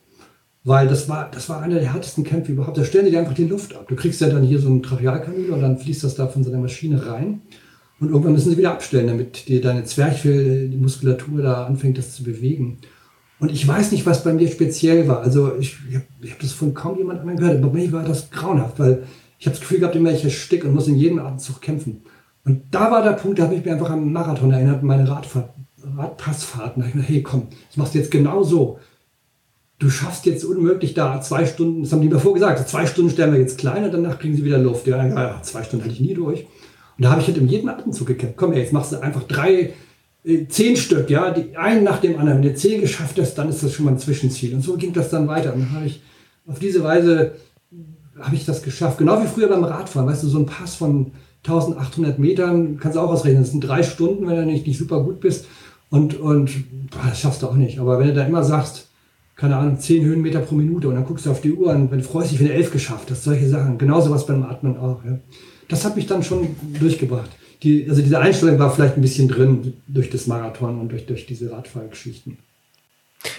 weil 0.64 0.88
das 0.88 1.10
war, 1.10 1.30
das 1.30 1.50
war 1.50 1.62
einer 1.62 1.76
der 1.76 1.94
härtesten 1.94 2.24
Kämpfe 2.24 2.54
überhaupt. 2.54 2.78
Da 2.78 2.86
stellen 2.86 3.06
die 3.06 3.12
dir 3.12 3.20
einfach 3.20 3.34
die 3.34 3.46
Luft 3.46 3.76
ab. 3.76 3.88
Du 3.88 3.96
kriegst 3.96 4.22
ja 4.22 4.30
dann 4.30 4.44
hier 4.44 4.60
so 4.60 4.70
ein 4.70 4.82
Trachealkanüle 4.82 5.54
und 5.54 5.62
dann 5.62 5.78
fließt 5.78 6.04
das 6.04 6.16
da 6.16 6.28
von 6.28 6.44
so 6.44 6.52
einer 6.52 6.62
Maschine 6.62 7.06
rein. 7.06 7.42
Und 8.00 8.10
irgendwann 8.10 8.34
müssen 8.34 8.52
sie 8.52 8.58
wieder 8.58 8.72
abstellen, 8.72 9.08
damit 9.08 9.48
dir 9.48 9.60
deine 9.60 9.84
Zwerchfell, 9.84 10.70
die 10.70 10.78
Muskulatur 10.78 11.42
da 11.42 11.66
anfängt, 11.66 11.98
das 11.98 12.14
zu 12.14 12.24
bewegen. 12.24 12.78
Und 13.40 13.52
ich 13.52 13.68
weiß 13.68 13.92
nicht, 13.92 14.06
was 14.06 14.24
bei 14.24 14.34
mir 14.34 14.48
speziell 14.48 15.08
war. 15.08 15.22
Also 15.22 15.56
ich, 15.60 15.78
ich 15.90 15.96
habe 15.96 16.06
hab 16.32 16.40
das 16.40 16.52
von 16.52 16.74
kaum 16.74 16.98
jemand 16.98 17.20
anderem 17.22 17.38
gehört. 17.38 17.58
Aber 17.58 17.72
bei 17.72 17.80
mir 17.80 17.92
war 17.92 18.04
das 18.04 18.30
grauenhaft, 18.30 18.80
weil 18.80 19.04
ich 19.40 19.46
habe 19.46 19.56
das 19.56 19.62
Gefühl 19.62 19.80
gehabt, 19.80 19.96
immer 19.96 20.12
ich 20.12 20.24
ersticke 20.24 20.68
und 20.68 20.74
muss 20.74 20.88
in 20.88 20.96
jedem 20.96 21.20
Atemzug 21.20 21.62
kämpfen. 21.62 22.02
Und 22.46 22.64
da 22.72 22.92
war 22.92 23.04
der 23.04 23.12
Punkt, 23.12 23.40
da 23.40 23.44
habe 23.44 23.56
ich 23.56 23.64
mich 23.64 23.74
einfach 23.74 23.90
an 23.90 24.12
Marathon 24.12 24.52
erinnert, 24.52 24.82
meine 24.82 25.08
Radfahrt, 25.08 25.50
Radpassfahrten. 25.98 26.82
Da 26.82 26.88
habe 26.88 26.88
ich 26.88 26.94
gedacht, 26.94 27.10
hey 27.10 27.22
komm, 27.22 27.48
das 27.68 27.78
machst 27.78 27.94
du 27.94 28.00
jetzt 28.00 28.12
genau 28.12 28.44
so. 28.44 28.80
Du 29.80 29.90
schaffst 29.92 30.26
jetzt 30.26 30.44
unmöglich 30.44 30.96
da 30.96 31.22
zwei 31.22 31.46
Stunden, 31.46 31.84
das 31.84 31.92
haben 31.92 32.02
die 32.02 32.08
mir 32.08 32.20
vorgesagt, 32.20 32.68
zwei 32.68 32.88
Stunden 32.88 33.12
stellen 33.12 33.34
wir 33.34 33.40
jetzt 33.40 33.60
klein 33.60 33.84
und 33.84 33.94
danach 33.94 34.18
kriegen 34.18 34.36
sie 34.36 34.44
wieder 34.44 34.58
Luft. 34.58 34.88
Ja 34.88 35.40
zwei 35.44 35.62
Stunden 35.62 35.86
hatte 35.86 35.94
ich 35.94 36.02
nie 36.02 36.16
durch. 36.16 36.48
Und 36.98 37.04
da 37.04 37.12
habe 37.12 37.22
ich 37.22 37.28
halt 37.28 37.38
in 37.38 37.48
jedem 37.48 37.70
Atemzug 37.70 38.08
gekämpft. 38.08 38.38
Komm, 38.38 38.54
ey, 38.54 38.60
jetzt 38.60 38.74
machst 38.74 38.92
du 38.92 38.98
einfach 38.98 39.24
drei, 39.24 39.74
äh, 40.24 40.48
zehn 40.48 40.76
Stück, 40.76 41.10
ja, 41.10 41.30
die 41.32 41.56
einen 41.56 41.84
nach 41.84 42.00
dem 42.00 42.18
anderen. 42.18 42.42
Wenn 42.42 42.50
du 42.50 42.56
zehn 42.56 42.82
geschafft 42.82 43.20
hast, 43.20 43.36
dann 43.36 43.50
ist 43.50 43.62
das 43.62 43.74
schon 43.74 43.86
mal 43.86 43.92
ein 43.92 44.00
Zwischenziel. 44.00 44.56
Und 44.56 44.62
so 44.62 44.76
ging 44.78 44.94
das 44.94 45.10
dann 45.10 45.28
weiter. 45.28 45.54
Und 45.54 45.62
dann 45.62 45.72
habe 45.74 45.86
ich 45.86 46.02
auf 46.48 46.60
diese 46.60 46.84
Weise 46.84 47.34
habe 48.20 48.36
ich 48.36 48.46
das 48.46 48.64
geschafft. 48.64 48.98
Genau 48.98 49.22
wie 49.22 49.28
früher 49.28 49.48
beim 49.48 49.64
Radfahren. 49.64 50.10
Weißt 50.10 50.24
du, 50.24 50.28
so 50.28 50.40
ein 50.40 50.48
Pass 50.48 50.74
von 50.74 51.12
1800 51.46 52.18
Metern 52.18 52.78
kannst 52.80 52.98
du 52.98 53.02
auch 53.02 53.12
ausrechnen. 53.12 53.44
Das 53.44 53.52
sind 53.52 53.62
drei 53.62 53.84
Stunden, 53.84 54.28
wenn 54.28 54.38
du 54.38 54.46
nicht, 54.46 54.66
nicht 54.66 54.80
super 54.80 55.04
gut 55.04 55.20
bist. 55.20 55.46
Und, 55.92 56.20
und 56.20 56.50
boah, 56.90 57.10
das 57.10 57.20
schaffst 57.20 57.44
du 57.44 57.48
auch 57.48 57.54
nicht. 57.54 57.78
Aber 57.80 58.00
wenn 58.00 58.08
du 58.08 58.16
da 58.16 58.26
immer 58.26 58.44
sagst, 58.44 58.88
keine 59.36 59.56
Ahnung, 59.56 59.80
10 59.80 60.04
Höhenmeter 60.04 60.40
pro 60.40 60.56
Minute 60.56 60.88
und 60.90 60.96
dann 60.96 61.06
guckst 61.06 61.28
du 61.28 61.32
auf 61.32 61.42
die 61.42 61.54
Uhr 61.54 61.70
und 61.70 61.92
du 61.92 62.02
freust 62.02 62.32
dich, 62.32 62.40
wenn 62.40 62.48
du 62.48 62.54
elf 62.54 62.72
geschafft 62.72 63.12
hast, 63.12 63.24
solche 63.24 63.48
Sachen. 63.48 63.78
Genauso 63.78 64.10
was 64.10 64.26
beim 64.26 64.42
Atmen 64.42 64.78
auch. 64.78 65.06
Ja 65.06 65.20
das 65.68 65.86
hat 65.86 65.96
mich 65.96 66.08
dann 66.08 66.24
schon 66.24 66.56
durchgebracht. 66.80 67.30
Die, 67.64 67.88
also 67.90 68.02
diese 68.02 68.20
Einstellung 68.20 68.60
war 68.60 68.74
vielleicht 68.74 68.98
ein 68.98 69.02
bisschen 69.02 69.28
drin 69.28 69.74
durch 69.88 70.10
das 70.10 70.28
Marathon 70.28 70.80
und 70.80 70.92
durch, 70.92 71.06
durch 71.06 71.26
diese 71.26 71.52
Radfahrgeschichten. 71.52 72.38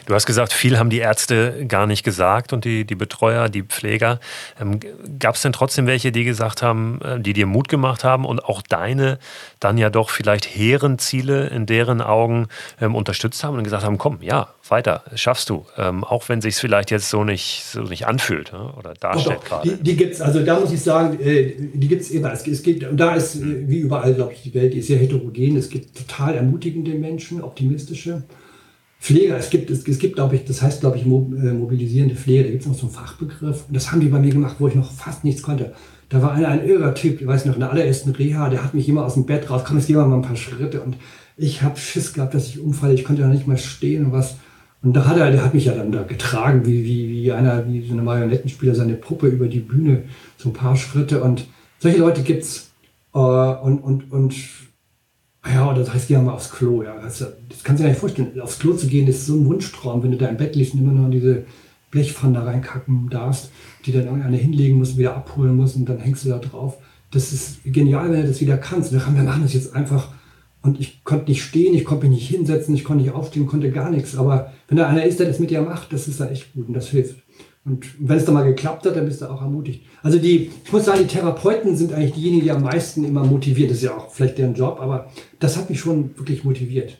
Du 0.06 0.14
hast 0.14 0.26
gesagt, 0.26 0.52
viel 0.52 0.78
haben 0.78 0.90
die 0.90 0.98
Ärzte 0.98 1.64
gar 1.66 1.86
nicht 1.86 2.02
gesagt 2.02 2.52
und 2.52 2.64
die, 2.64 2.84
die 2.84 2.94
Betreuer, 2.94 3.48
die 3.48 3.62
Pfleger. 3.62 4.20
Ähm, 4.60 4.80
Gab 5.18 5.36
es 5.36 5.42
denn 5.42 5.52
trotzdem 5.52 5.86
welche, 5.86 6.12
die 6.12 6.24
gesagt 6.24 6.62
haben, 6.62 7.00
äh, 7.02 7.20
die 7.20 7.32
dir 7.32 7.46
Mut 7.46 7.68
gemacht 7.68 8.04
haben 8.04 8.24
und 8.24 8.44
auch 8.44 8.62
deine 8.62 9.18
dann 9.60 9.78
ja 9.78 9.90
doch 9.90 10.10
vielleicht 10.10 10.46
hehren 10.46 10.98
Ziele 10.98 11.48
in 11.48 11.66
deren 11.66 12.00
Augen 12.00 12.48
ähm, 12.80 12.94
unterstützt 12.94 13.42
haben 13.44 13.56
und 13.56 13.64
gesagt 13.64 13.84
haben, 13.84 13.98
komm, 13.98 14.18
ja, 14.20 14.48
weiter, 14.68 15.02
schaffst 15.14 15.50
du. 15.50 15.66
Ähm, 15.76 16.04
auch 16.04 16.28
wenn 16.28 16.40
sich 16.40 16.56
vielleicht 16.56 16.90
jetzt 16.90 17.08
so 17.08 17.24
nicht, 17.24 17.64
so 17.64 17.82
nicht 17.82 18.06
anfühlt 18.06 18.52
ne? 18.52 18.72
oder 18.76 18.94
darstellt 18.94 19.44
gerade. 19.44 19.68
Die, 19.68 19.82
die 19.82 19.96
gibt 19.96 20.14
es, 20.14 20.20
also 20.20 20.44
da 20.44 20.58
muss 20.58 20.72
ich 20.72 20.82
sagen, 20.82 21.18
äh, 21.20 21.54
die 21.56 21.88
gibt 21.88 22.02
es 22.02 22.10
immer. 22.10 22.32
Es, 22.32 22.46
es 22.46 22.62
gibt, 22.62 22.84
und 22.84 22.96
da 22.96 23.14
ist, 23.14 23.36
äh, 23.36 23.68
wie 23.68 23.78
überall, 23.78 24.14
glaube 24.14 24.32
ich, 24.32 24.42
die 24.42 24.54
Welt, 24.54 24.74
die 24.74 24.78
ist 24.78 24.88
sehr 24.88 24.98
heterogen. 24.98 25.56
Es 25.56 25.68
gibt 25.68 25.96
total 25.96 26.34
ermutigende 26.34 26.92
Menschen, 26.92 27.42
optimistische. 27.42 28.22
Pfleger, 29.00 29.36
es 29.36 29.50
gibt, 29.50 29.70
es, 29.70 29.86
es 29.86 29.98
gibt, 29.98 30.16
glaube 30.16 30.34
ich, 30.34 30.44
das 30.44 30.60
heißt, 30.60 30.80
glaube 30.80 30.96
ich, 30.96 31.04
äh, 31.04 31.06
mobilisierende 31.06 32.16
Pflege, 32.16 32.44
da 32.44 32.50
gibt 32.50 32.62
es 32.62 32.68
noch 32.68 32.74
so 32.74 32.86
einen 32.86 32.94
Fachbegriff. 32.94 33.64
Und 33.68 33.76
das 33.76 33.92
haben 33.92 34.00
die 34.00 34.08
bei 34.08 34.18
mir 34.18 34.32
gemacht, 34.32 34.56
wo 34.58 34.66
ich 34.66 34.74
noch 34.74 34.90
fast 34.90 35.24
nichts 35.24 35.42
konnte. 35.42 35.72
Da 36.08 36.20
war 36.20 36.32
einer 36.32 36.48
ein 36.48 36.66
irrer 36.66 36.94
Typ, 36.94 37.20
ich 37.20 37.26
weiß 37.26 37.44
noch, 37.46 37.54
in 37.54 37.60
der 37.60 37.70
allerersten 37.70 38.10
Reha, 38.10 38.48
der 38.48 38.64
hat 38.64 38.74
mich 38.74 38.88
immer 38.88 39.04
aus 39.04 39.14
dem 39.14 39.26
Bett 39.26 39.48
raus, 39.50 39.62
komm, 39.64 39.76
jetzt 39.76 39.86
gehen 39.86 39.96
wir 39.96 40.06
mal 40.06 40.16
ein 40.16 40.22
paar 40.22 40.36
Schritte. 40.36 40.80
Und 40.80 40.96
ich 41.36 41.62
habe 41.62 41.78
Schiss 41.78 42.12
gehabt, 42.12 42.34
dass 42.34 42.48
ich 42.48 42.60
umfalle, 42.60 42.94
ich 42.94 43.04
konnte 43.04 43.22
ja 43.22 43.28
nicht 43.28 43.46
mal 43.46 43.58
stehen 43.58 44.06
und 44.06 44.12
was. 44.12 44.36
Und 44.82 44.94
da 44.94 45.06
hat 45.06 45.16
er, 45.16 45.30
der 45.30 45.44
hat 45.44 45.54
mich 45.54 45.66
ja 45.66 45.74
dann 45.74 45.92
da 45.92 46.02
getragen, 46.02 46.66
wie, 46.66 46.84
wie, 46.84 47.08
wie 47.10 47.32
einer, 47.32 47.66
wie 47.68 47.86
so 47.86 47.92
eine 47.92 48.02
Marionettenspieler, 48.02 48.74
seine 48.74 48.94
Puppe 48.94 49.28
über 49.28 49.46
die 49.46 49.60
Bühne, 49.60 50.04
so 50.36 50.48
ein 50.48 50.54
paar 50.54 50.76
Schritte. 50.76 51.22
Und 51.22 51.46
solche 51.78 51.98
Leute 51.98 52.22
gibt's. 52.22 52.70
Äh, 53.14 53.18
und, 53.18 53.78
und, 53.78 54.12
und 54.12 54.34
ja, 55.52 55.72
das 55.74 55.92
heißt, 55.92 56.08
geh 56.08 56.18
mal 56.18 56.32
aufs 56.32 56.50
Klo. 56.50 56.82
Ja. 56.82 57.00
Das, 57.00 57.18
das 57.18 57.62
kannst 57.62 57.80
du 57.80 57.84
dir 57.84 57.90
nicht 57.90 58.00
vorstellen. 58.00 58.40
Aufs 58.40 58.58
Klo 58.58 58.74
zu 58.74 58.86
gehen, 58.86 59.06
das 59.06 59.16
ist 59.16 59.26
so 59.26 59.34
ein 59.34 59.46
Wunschtraum, 59.46 60.02
wenn 60.02 60.12
du 60.12 60.16
da 60.16 60.26
im 60.26 60.36
Bett 60.36 60.56
liegst 60.56 60.74
und 60.74 60.80
immer 60.80 60.92
nur 60.92 61.06
in 61.06 61.12
diese 61.12 61.44
Blechpfanne 61.90 62.44
reinkacken 62.44 63.08
darfst, 63.08 63.50
die 63.86 63.92
dann 63.92 64.04
irgendeiner 64.04 64.36
hinlegen 64.36 64.78
muss, 64.78 64.96
wieder 64.96 65.16
abholen 65.16 65.56
muss 65.56 65.74
und 65.74 65.88
dann 65.88 65.98
hängst 65.98 66.24
du 66.24 66.28
da 66.30 66.38
drauf. 66.38 66.76
Das 67.10 67.32
ist 67.32 67.60
genial, 67.64 68.10
wenn 68.10 68.22
du 68.22 68.28
das 68.28 68.40
wieder 68.40 68.58
kannst. 68.58 68.92
Wir 68.92 69.00
machen 69.00 69.42
das 69.42 69.54
jetzt 69.54 69.74
einfach. 69.74 70.08
Und 70.60 70.80
ich 70.80 71.04
konnte 71.04 71.30
nicht 71.30 71.42
stehen, 71.42 71.74
ich 71.74 71.84
konnte 71.84 72.06
mich 72.06 72.18
nicht 72.18 72.28
hinsetzen, 72.28 72.74
ich 72.74 72.84
konnte 72.84 73.04
nicht 73.04 73.14
aufstehen, 73.14 73.46
konnte 73.46 73.70
gar 73.70 73.90
nichts. 73.90 74.16
Aber 74.16 74.52
wenn 74.66 74.76
da 74.76 74.88
einer 74.88 75.04
ist, 75.04 75.20
der 75.20 75.28
das 75.28 75.38
mit 75.38 75.50
dir 75.50 75.62
macht, 75.62 75.92
das 75.92 76.08
ist 76.08 76.20
dann 76.20 76.28
echt 76.28 76.52
gut 76.52 76.68
und 76.68 76.74
das 76.74 76.88
hilft. 76.88 77.16
Und 77.68 77.86
wenn 77.98 78.16
es 78.16 78.24
dann 78.24 78.34
mal 78.34 78.44
geklappt 78.44 78.86
hat, 78.86 78.96
dann 78.96 79.04
bist 79.04 79.20
du 79.20 79.26
auch 79.26 79.42
ermutigt. 79.42 79.84
Also 80.02 80.18
die, 80.18 80.50
ich 80.64 80.72
muss 80.72 80.86
sagen, 80.86 81.00
die 81.00 81.06
Therapeuten 81.06 81.76
sind 81.76 81.92
eigentlich 81.92 82.14
diejenigen, 82.14 82.44
die 82.44 82.50
am 82.50 82.62
meisten 82.62 83.04
immer 83.04 83.24
motiviert. 83.24 83.70
Das 83.70 83.78
ist 83.78 83.84
ja 83.84 83.96
auch 83.96 84.10
vielleicht 84.10 84.38
deren 84.38 84.54
Job, 84.54 84.78
aber 84.80 85.10
das 85.38 85.56
hat 85.56 85.68
mich 85.68 85.78
schon 85.78 86.16
wirklich 86.16 86.44
motiviert. 86.44 86.98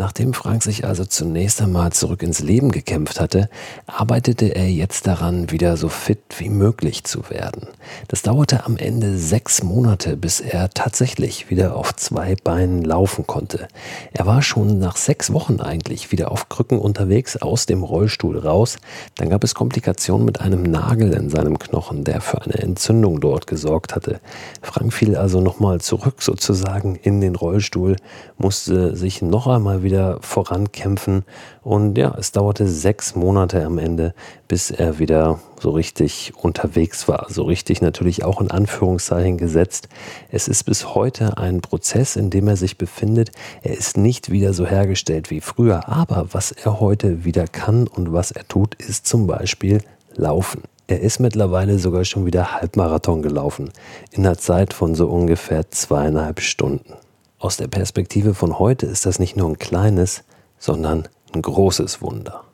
Nachdem 0.00 0.32
Frank 0.32 0.62
sich 0.62 0.86
also 0.86 1.04
zunächst 1.04 1.60
einmal 1.60 1.92
zurück 1.92 2.22
ins 2.22 2.40
Leben 2.40 2.72
gekämpft 2.72 3.20
hatte, 3.20 3.50
arbeitete 3.86 4.46
er 4.46 4.66
jetzt 4.66 5.06
daran, 5.06 5.50
wieder 5.50 5.76
so 5.76 5.90
fit 5.90 6.22
wie 6.38 6.48
möglich 6.48 7.04
zu 7.04 7.28
werden. 7.28 7.68
Das 8.08 8.22
dauerte 8.22 8.64
am 8.64 8.78
Ende 8.78 9.18
sechs 9.18 9.62
Monate, 9.62 10.16
bis 10.16 10.40
er 10.40 10.70
tatsächlich 10.70 11.50
wieder 11.50 11.76
auf 11.76 11.94
zwei 11.96 12.34
Beinen 12.34 12.82
laufen 12.82 13.26
konnte. 13.26 13.68
Er 14.14 14.24
war 14.24 14.40
schon 14.40 14.78
nach 14.78 14.96
sechs 14.96 15.34
Wochen 15.34 15.60
eigentlich 15.60 16.12
wieder 16.12 16.32
auf 16.32 16.48
Krücken 16.48 16.78
unterwegs, 16.78 17.36
aus 17.36 17.66
dem 17.66 17.82
Rollstuhl 17.82 18.38
raus. 18.38 18.78
Dann 19.18 19.28
gab 19.28 19.44
es 19.44 19.54
Komplikationen 19.54 20.24
mit 20.24 20.40
einem 20.40 20.62
Nagel 20.62 21.12
in 21.12 21.28
seinem 21.28 21.58
Knochen, 21.58 22.04
der 22.04 22.22
für 22.22 22.40
eine 22.40 22.54
Entzündung 22.54 23.20
dort 23.20 23.46
gesorgt 23.46 23.94
hatte. 23.94 24.20
Frank 24.62 24.94
fiel 24.94 25.14
also 25.14 25.42
nochmal 25.42 25.82
zurück 25.82 26.22
sozusagen 26.22 26.96
in 26.96 27.20
den 27.20 27.36
Rollstuhl, 27.36 27.96
musste 28.38 28.96
sich 28.96 29.20
noch 29.20 29.46
einmal 29.46 29.82
wieder 29.82 29.89
wieder 29.90 30.18
vorankämpfen. 30.20 31.24
Und 31.62 31.98
ja, 31.98 32.14
es 32.16 32.30
dauerte 32.30 32.68
sechs 32.68 33.16
Monate 33.16 33.64
am 33.64 33.78
Ende, 33.78 34.14
bis 34.46 34.70
er 34.70 35.00
wieder 35.00 35.40
so 35.60 35.70
richtig 35.70 36.32
unterwegs 36.36 37.08
war. 37.08 37.26
So 37.28 37.42
richtig 37.42 37.82
natürlich 37.82 38.24
auch 38.24 38.40
in 38.40 38.50
Anführungszeichen 38.50 39.36
gesetzt. 39.36 39.88
Es 40.30 40.46
ist 40.46 40.64
bis 40.64 40.94
heute 40.94 41.36
ein 41.38 41.60
Prozess, 41.60 42.14
in 42.14 42.30
dem 42.30 42.46
er 42.46 42.56
sich 42.56 42.78
befindet. 42.78 43.32
Er 43.62 43.76
ist 43.76 43.96
nicht 43.96 44.30
wieder 44.30 44.54
so 44.54 44.64
hergestellt 44.64 45.30
wie 45.30 45.40
früher. 45.40 45.88
Aber 45.88 46.28
was 46.30 46.52
er 46.52 46.78
heute 46.78 47.24
wieder 47.24 47.46
kann 47.48 47.88
und 47.88 48.12
was 48.12 48.30
er 48.30 48.46
tut, 48.46 48.76
ist 48.76 49.06
zum 49.06 49.26
Beispiel 49.26 49.82
Laufen. 50.14 50.62
Er 50.86 51.00
ist 51.00 51.18
mittlerweile 51.20 51.78
sogar 51.78 52.04
schon 52.04 52.26
wieder 52.26 52.52
Halbmarathon 52.52 53.22
gelaufen, 53.22 53.70
in 54.10 54.26
einer 54.26 54.38
Zeit 54.38 54.72
von 54.72 54.94
so 54.94 55.08
ungefähr 55.08 55.70
zweieinhalb 55.70 56.40
Stunden. 56.40 56.94
Aus 57.42 57.56
der 57.56 57.68
Perspektive 57.68 58.34
von 58.34 58.58
heute 58.58 58.84
ist 58.84 59.06
das 59.06 59.18
nicht 59.18 59.34
nur 59.34 59.48
ein 59.48 59.58
kleines, 59.58 60.24
sondern 60.58 61.08
ein 61.32 61.40
großes 61.40 62.02
Wunder. 62.02 62.44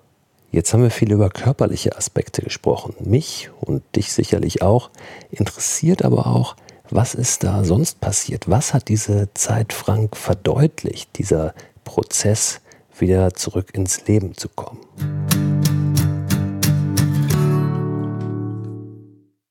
Jetzt 0.52 0.72
haben 0.72 0.84
wir 0.84 0.92
viel 0.92 1.10
über 1.10 1.28
körperliche 1.28 1.96
Aspekte 1.96 2.42
gesprochen. 2.42 2.94
Mich 3.00 3.50
und 3.60 3.82
dich 3.96 4.12
sicherlich 4.12 4.62
auch. 4.62 4.90
Interessiert 5.32 6.04
aber 6.04 6.28
auch, 6.28 6.54
was 6.88 7.16
ist 7.16 7.42
da 7.42 7.64
sonst 7.64 8.00
passiert? 8.00 8.48
Was 8.48 8.74
hat 8.74 8.86
diese 8.86 9.28
Zeit 9.34 9.72
Frank 9.72 10.16
verdeutlicht, 10.16 11.18
dieser 11.18 11.52
Prozess, 11.82 12.60
wieder 12.96 13.34
zurück 13.34 13.70
ins 13.72 14.06
Leben 14.06 14.36
zu 14.36 14.48
kommen? 14.48 14.78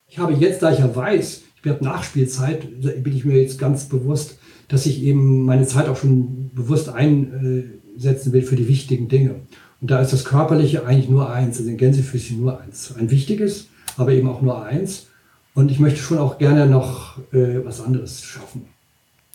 Ich 0.06 0.18
habe 0.18 0.32
jetzt, 0.32 0.62
da 0.62 0.72
ich 0.72 0.78
ja 0.78 0.96
weiß, 0.96 1.42
ich 1.56 1.62
werde 1.62 1.84
Nachspielzeit, 1.84 2.80
bin 2.80 3.14
ich 3.14 3.26
mir 3.26 3.42
jetzt 3.42 3.58
ganz 3.58 3.84
bewusst, 3.84 4.38
dass 4.68 4.86
ich 4.86 5.02
eben 5.02 5.44
meine 5.44 5.66
Zeit 5.66 5.88
auch 5.88 5.96
schon 5.96 6.50
bewusst 6.54 6.88
einsetzen 6.88 8.32
will 8.32 8.42
für 8.42 8.56
die 8.56 8.68
wichtigen 8.68 9.08
Dinge. 9.08 9.36
Und 9.80 9.90
da 9.90 10.00
ist 10.00 10.12
das 10.12 10.24
Körperliche 10.24 10.86
eigentlich 10.86 11.08
nur 11.08 11.30
eins, 11.30 11.58
also 11.58 11.70
in 11.70 11.76
Gänsefüßchen 11.76 12.40
nur 12.40 12.60
eins. 12.60 12.94
Ein 12.96 13.10
wichtiges, 13.10 13.68
aber 13.96 14.12
eben 14.12 14.28
auch 14.28 14.42
nur 14.42 14.62
eins. 14.64 15.06
Und 15.54 15.70
ich 15.70 15.78
möchte 15.78 16.00
schon 16.00 16.18
auch 16.18 16.38
gerne 16.38 16.66
noch 16.66 17.18
äh, 17.32 17.64
was 17.64 17.80
anderes 17.80 18.22
schaffen. 18.22 18.66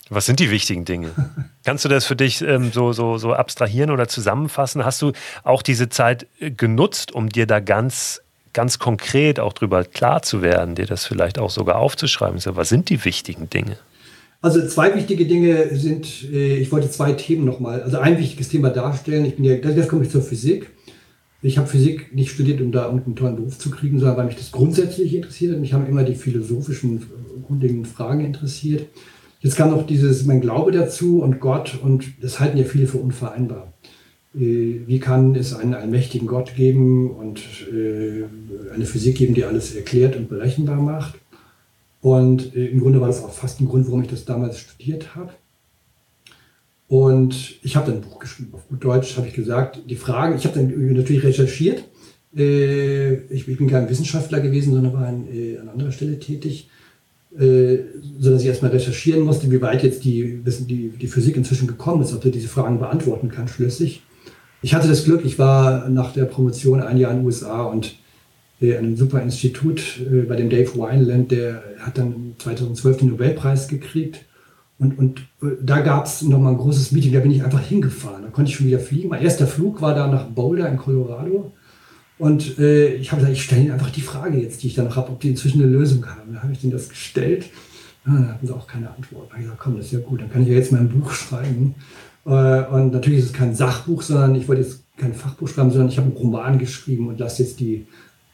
Was 0.08 0.26
sind 0.26 0.40
die 0.40 0.50
wichtigen 0.50 0.84
Dinge? 0.84 1.10
Kannst 1.64 1.84
du 1.84 1.88
das 1.88 2.04
für 2.04 2.16
dich 2.16 2.42
ähm, 2.42 2.70
so, 2.72 2.92
so, 2.92 3.18
so 3.18 3.32
abstrahieren 3.32 3.90
oder 3.90 4.08
zusammenfassen? 4.08 4.84
Hast 4.84 5.00
du 5.00 5.12
auch 5.42 5.62
diese 5.62 5.88
Zeit 5.88 6.26
äh, 6.38 6.50
genutzt, 6.50 7.12
um 7.12 7.28
dir 7.28 7.46
da 7.46 7.60
ganz, 7.60 8.20
ganz 8.52 8.78
konkret 8.78 9.40
auch 9.40 9.52
drüber 9.52 9.84
klar 9.84 10.22
zu 10.22 10.42
werden, 10.42 10.74
dir 10.74 10.86
das 10.86 11.06
vielleicht 11.06 11.38
auch 11.38 11.50
sogar 11.50 11.76
aufzuschreiben? 11.76 12.38
So, 12.40 12.56
was 12.56 12.68
sind 12.68 12.90
die 12.90 13.04
wichtigen 13.04 13.48
Dinge? 13.48 13.78
Also 14.42 14.66
zwei 14.66 14.92
wichtige 14.96 15.24
Dinge 15.24 15.76
sind, 15.76 16.28
äh, 16.32 16.56
ich 16.56 16.72
wollte 16.72 16.90
zwei 16.90 17.12
Themen 17.12 17.44
nochmal, 17.44 17.80
also 17.82 17.98
ein 17.98 18.18
wichtiges 18.18 18.48
Thema 18.48 18.70
darstellen. 18.70 19.24
Ich 19.24 19.36
bin 19.36 19.44
ja, 19.44 19.54
jetzt 19.54 19.88
komme 19.88 20.02
ich 20.02 20.10
zur 20.10 20.20
Physik. 20.20 20.68
Ich 21.42 21.58
habe 21.58 21.68
Physik 21.68 22.14
nicht 22.14 22.30
studiert, 22.30 22.60
um 22.60 22.72
da 22.72 22.88
einen 22.88 23.14
tollen 23.14 23.36
Beruf 23.36 23.58
zu 23.58 23.70
kriegen, 23.70 23.98
sondern 24.00 24.16
weil 24.16 24.26
mich 24.26 24.36
das 24.36 24.50
grundsätzlich 24.50 25.14
interessiert 25.14 25.52
hat. 25.52 25.60
Mich 25.60 25.72
haben 25.72 25.86
immer 25.86 26.02
die 26.02 26.16
philosophischen, 26.16 27.02
grundlegenden 27.46 27.84
Fragen 27.84 28.24
interessiert. 28.24 28.86
Jetzt 29.40 29.56
kam 29.56 29.70
noch 29.70 29.86
dieses, 29.86 30.24
mein 30.24 30.40
Glaube 30.40 30.72
dazu 30.72 31.22
und 31.22 31.40
Gott 31.40 31.78
und 31.80 32.04
das 32.20 32.40
halten 32.40 32.58
ja 32.58 32.64
viele 32.64 32.86
für 32.88 32.98
unvereinbar. 32.98 33.72
Äh, 34.34 34.80
wie 34.86 34.98
kann 34.98 35.36
es 35.36 35.54
einen 35.54 35.74
allmächtigen 35.74 36.26
Gott 36.26 36.56
geben 36.56 37.10
und 37.10 37.40
äh, 37.72 38.24
eine 38.74 38.86
Physik 38.86 39.18
geben, 39.18 39.34
die 39.34 39.44
alles 39.44 39.74
erklärt 39.74 40.16
und 40.16 40.28
berechenbar 40.28 40.80
macht? 40.80 41.14
Und 42.02 42.54
äh, 42.54 42.66
im 42.66 42.80
Grunde 42.80 43.00
war 43.00 43.06
das 43.06 43.22
auch 43.22 43.32
fast 43.32 43.60
ein 43.60 43.68
Grund, 43.68 43.86
warum 43.86 44.02
ich 44.02 44.08
das 44.08 44.24
damals 44.24 44.58
studiert 44.58 45.14
habe. 45.14 45.30
Und 46.88 47.54
ich 47.62 47.76
habe 47.76 47.86
dann 47.86 48.00
ein 48.00 48.02
Buch 48.02 48.18
geschrieben, 48.18 48.50
auf 48.52 48.68
gut 48.68 48.84
Deutsch 48.84 49.16
habe 49.16 49.28
ich 49.28 49.32
gesagt, 49.32 49.80
die 49.88 49.96
Fragen, 49.96 50.36
ich 50.36 50.44
habe 50.44 50.56
dann 50.56 50.92
natürlich 50.92 51.22
recherchiert. 51.22 51.84
Äh, 52.36 53.14
ich, 53.32 53.46
bin 53.46 53.70
kein 53.70 53.88
Wissenschaftler 53.88 54.40
gewesen, 54.40 54.74
sondern 54.74 54.92
war 54.92 55.06
an, 55.06 55.26
äh, 55.32 55.56
an 55.58 55.68
anderer 55.68 55.92
Stelle 55.92 56.18
tätig, 56.18 56.68
äh, 57.38 57.78
sodass 58.18 58.42
ich 58.42 58.48
erstmal 58.48 58.72
recherchieren 58.72 59.22
musste, 59.22 59.50
wie 59.50 59.62
weit 59.62 59.84
jetzt 59.84 60.04
die, 60.04 60.42
die, 60.44 60.90
die 60.90 61.06
Physik 61.06 61.36
inzwischen 61.36 61.68
gekommen 61.68 62.02
ist, 62.02 62.12
ob 62.12 62.22
sie 62.22 62.30
diese 62.32 62.48
Fragen 62.48 62.78
beantworten 62.78 63.28
kann, 63.28 63.48
schlüssig. 63.48 64.02
Ich 64.60 64.74
hatte 64.74 64.88
das 64.88 65.04
Glück, 65.04 65.24
ich 65.24 65.38
war 65.38 65.88
nach 65.88 66.12
der 66.12 66.24
Promotion 66.24 66.82
ein 66.82 66.98
Jahr 66.98 67.12
in 67.12 67.18
den 67.18 67.26
USA 67.26 67.62
und 67.62 67.86
äh, 67.86 68.01
einem 68.62 68.96
super 68.96 69.20
Institut 69.22 70.00
äh, 70.00 70.22
bei 70.22 70.36
dem 70.36 70.50
Dave 70.50 70.74
Wineland, 70.74 71.30
der 71.32 71.62
hat 71.80 71.98
dann 71.98 72.34
2012 72.38 72.98
den 72.98 73.08
Nobelpreis 73.08 73.68
gekriegt. 73.68 74.24
Und, 74.78 74.98
und 74.98 75.20
äh, 75.42 75.56
da 75.62 75.80
gab 75.80 76.06
es 76.06 76.22
nochmal 76.22 76.52
ein 76.52 76.58
großes 76.58 76.92
Meeting, 76.92 77.12
da 77.12 77.20
bin 77.20 77.30
ich 77.30 77.44
einfach 77.44 77.60
hingefahren. 77.60 78.22
Da 78.22 78.30
konnte 78.30 78.50
ich 78.50 78.56
schon 78.56 78.66
wieder 78.66 78.78
fliegen. 78.78 79.08
Mein 79.08 79.22
erster 79.22 79.46
Flug 79.46 79.80
war 79.80 79.94
da 79.94 80.06
nach 80.06 80.26
Boulder 80.26 80.68
in 80.68 80.76
Colorado. 80.76 81.52
Und 82.18 82.58
äh, 82.58 82.94
ich 82.94 83.10
habe 83.10 83.20
gesagt, 83.20 83.36
ich 83.36 83.44
stelle 83.44 83.62
Ihnen 83.62 83.72
einfach 83.72 83.90
die 83.90 84.00
Frage 84.00 84.38
jetzt, 84.38 84.62
die 84.62 84.68
ich 84.68 84.74
dann 84.74 84.84
noch 84.84 84.96
habe, 84.96 85.10
ob 85.10 85.20
die 85.20 85.30
inzwischen 85.30 85.62
eine 85.62 85.70
Lösung 85.70 86.06
haben. 86.06 86.34
Da 86.34 86.42
habe 86.42 86.52
ich 86.52 86.60
denen 86.60 86.72
das 86.72 86.88
gestellt. 86.88 87.46
Ja, 88.06 88.12
dann 88.12 88.28
hatten 88.28 88.46
sie 88.46 88.54
auch 88.54 88.66
keine 88.66 88.90
Antwort. 88.90 89.28
Da 89.28 89.32
habe 89.32 89.40
ich 89.40 89.44
gesagt, 89.44 89.60
komm, 89.60 89.76
das 89.76 89.86
ist 89.86 89.92
ja 89.92 89.98
gut, 90.00 90.20
dann 90.20 90.30
kann 90.30 90.42
ich 90.42 90.48
ja 90.48 90.54
jetzt 90.54 90.72
mein 90.72 90.88
Buch 90.88 91.12
schreiben. 91.12 91.74
Äh, 92.24 92.64
und 92.66 92.92
natürlich 92.92 93.20
ist 93.20 93.26
es 93.26 93.32
kein 93.32 93.54
Sachbuch, 93.54 94.02
sondern 94.02 94.34
ich 94.34 94.48
wollte 94.48 94.62
jetzt 94.62 94.84
kein 94.96 95.14
Fachbuch 95.14 95.48
schreiben, 95.48 95.70
sondern 95.70 95.88
ich 95.88 95.98
habe 95.98 96.08
einen 96.08 96.16
Roman 96.16 96.58
geschrieben 96.58 97.08
und 97.08 97.18
lasse 97.18 97.42
jetzt 97.42 97.60
die 97.60 97.86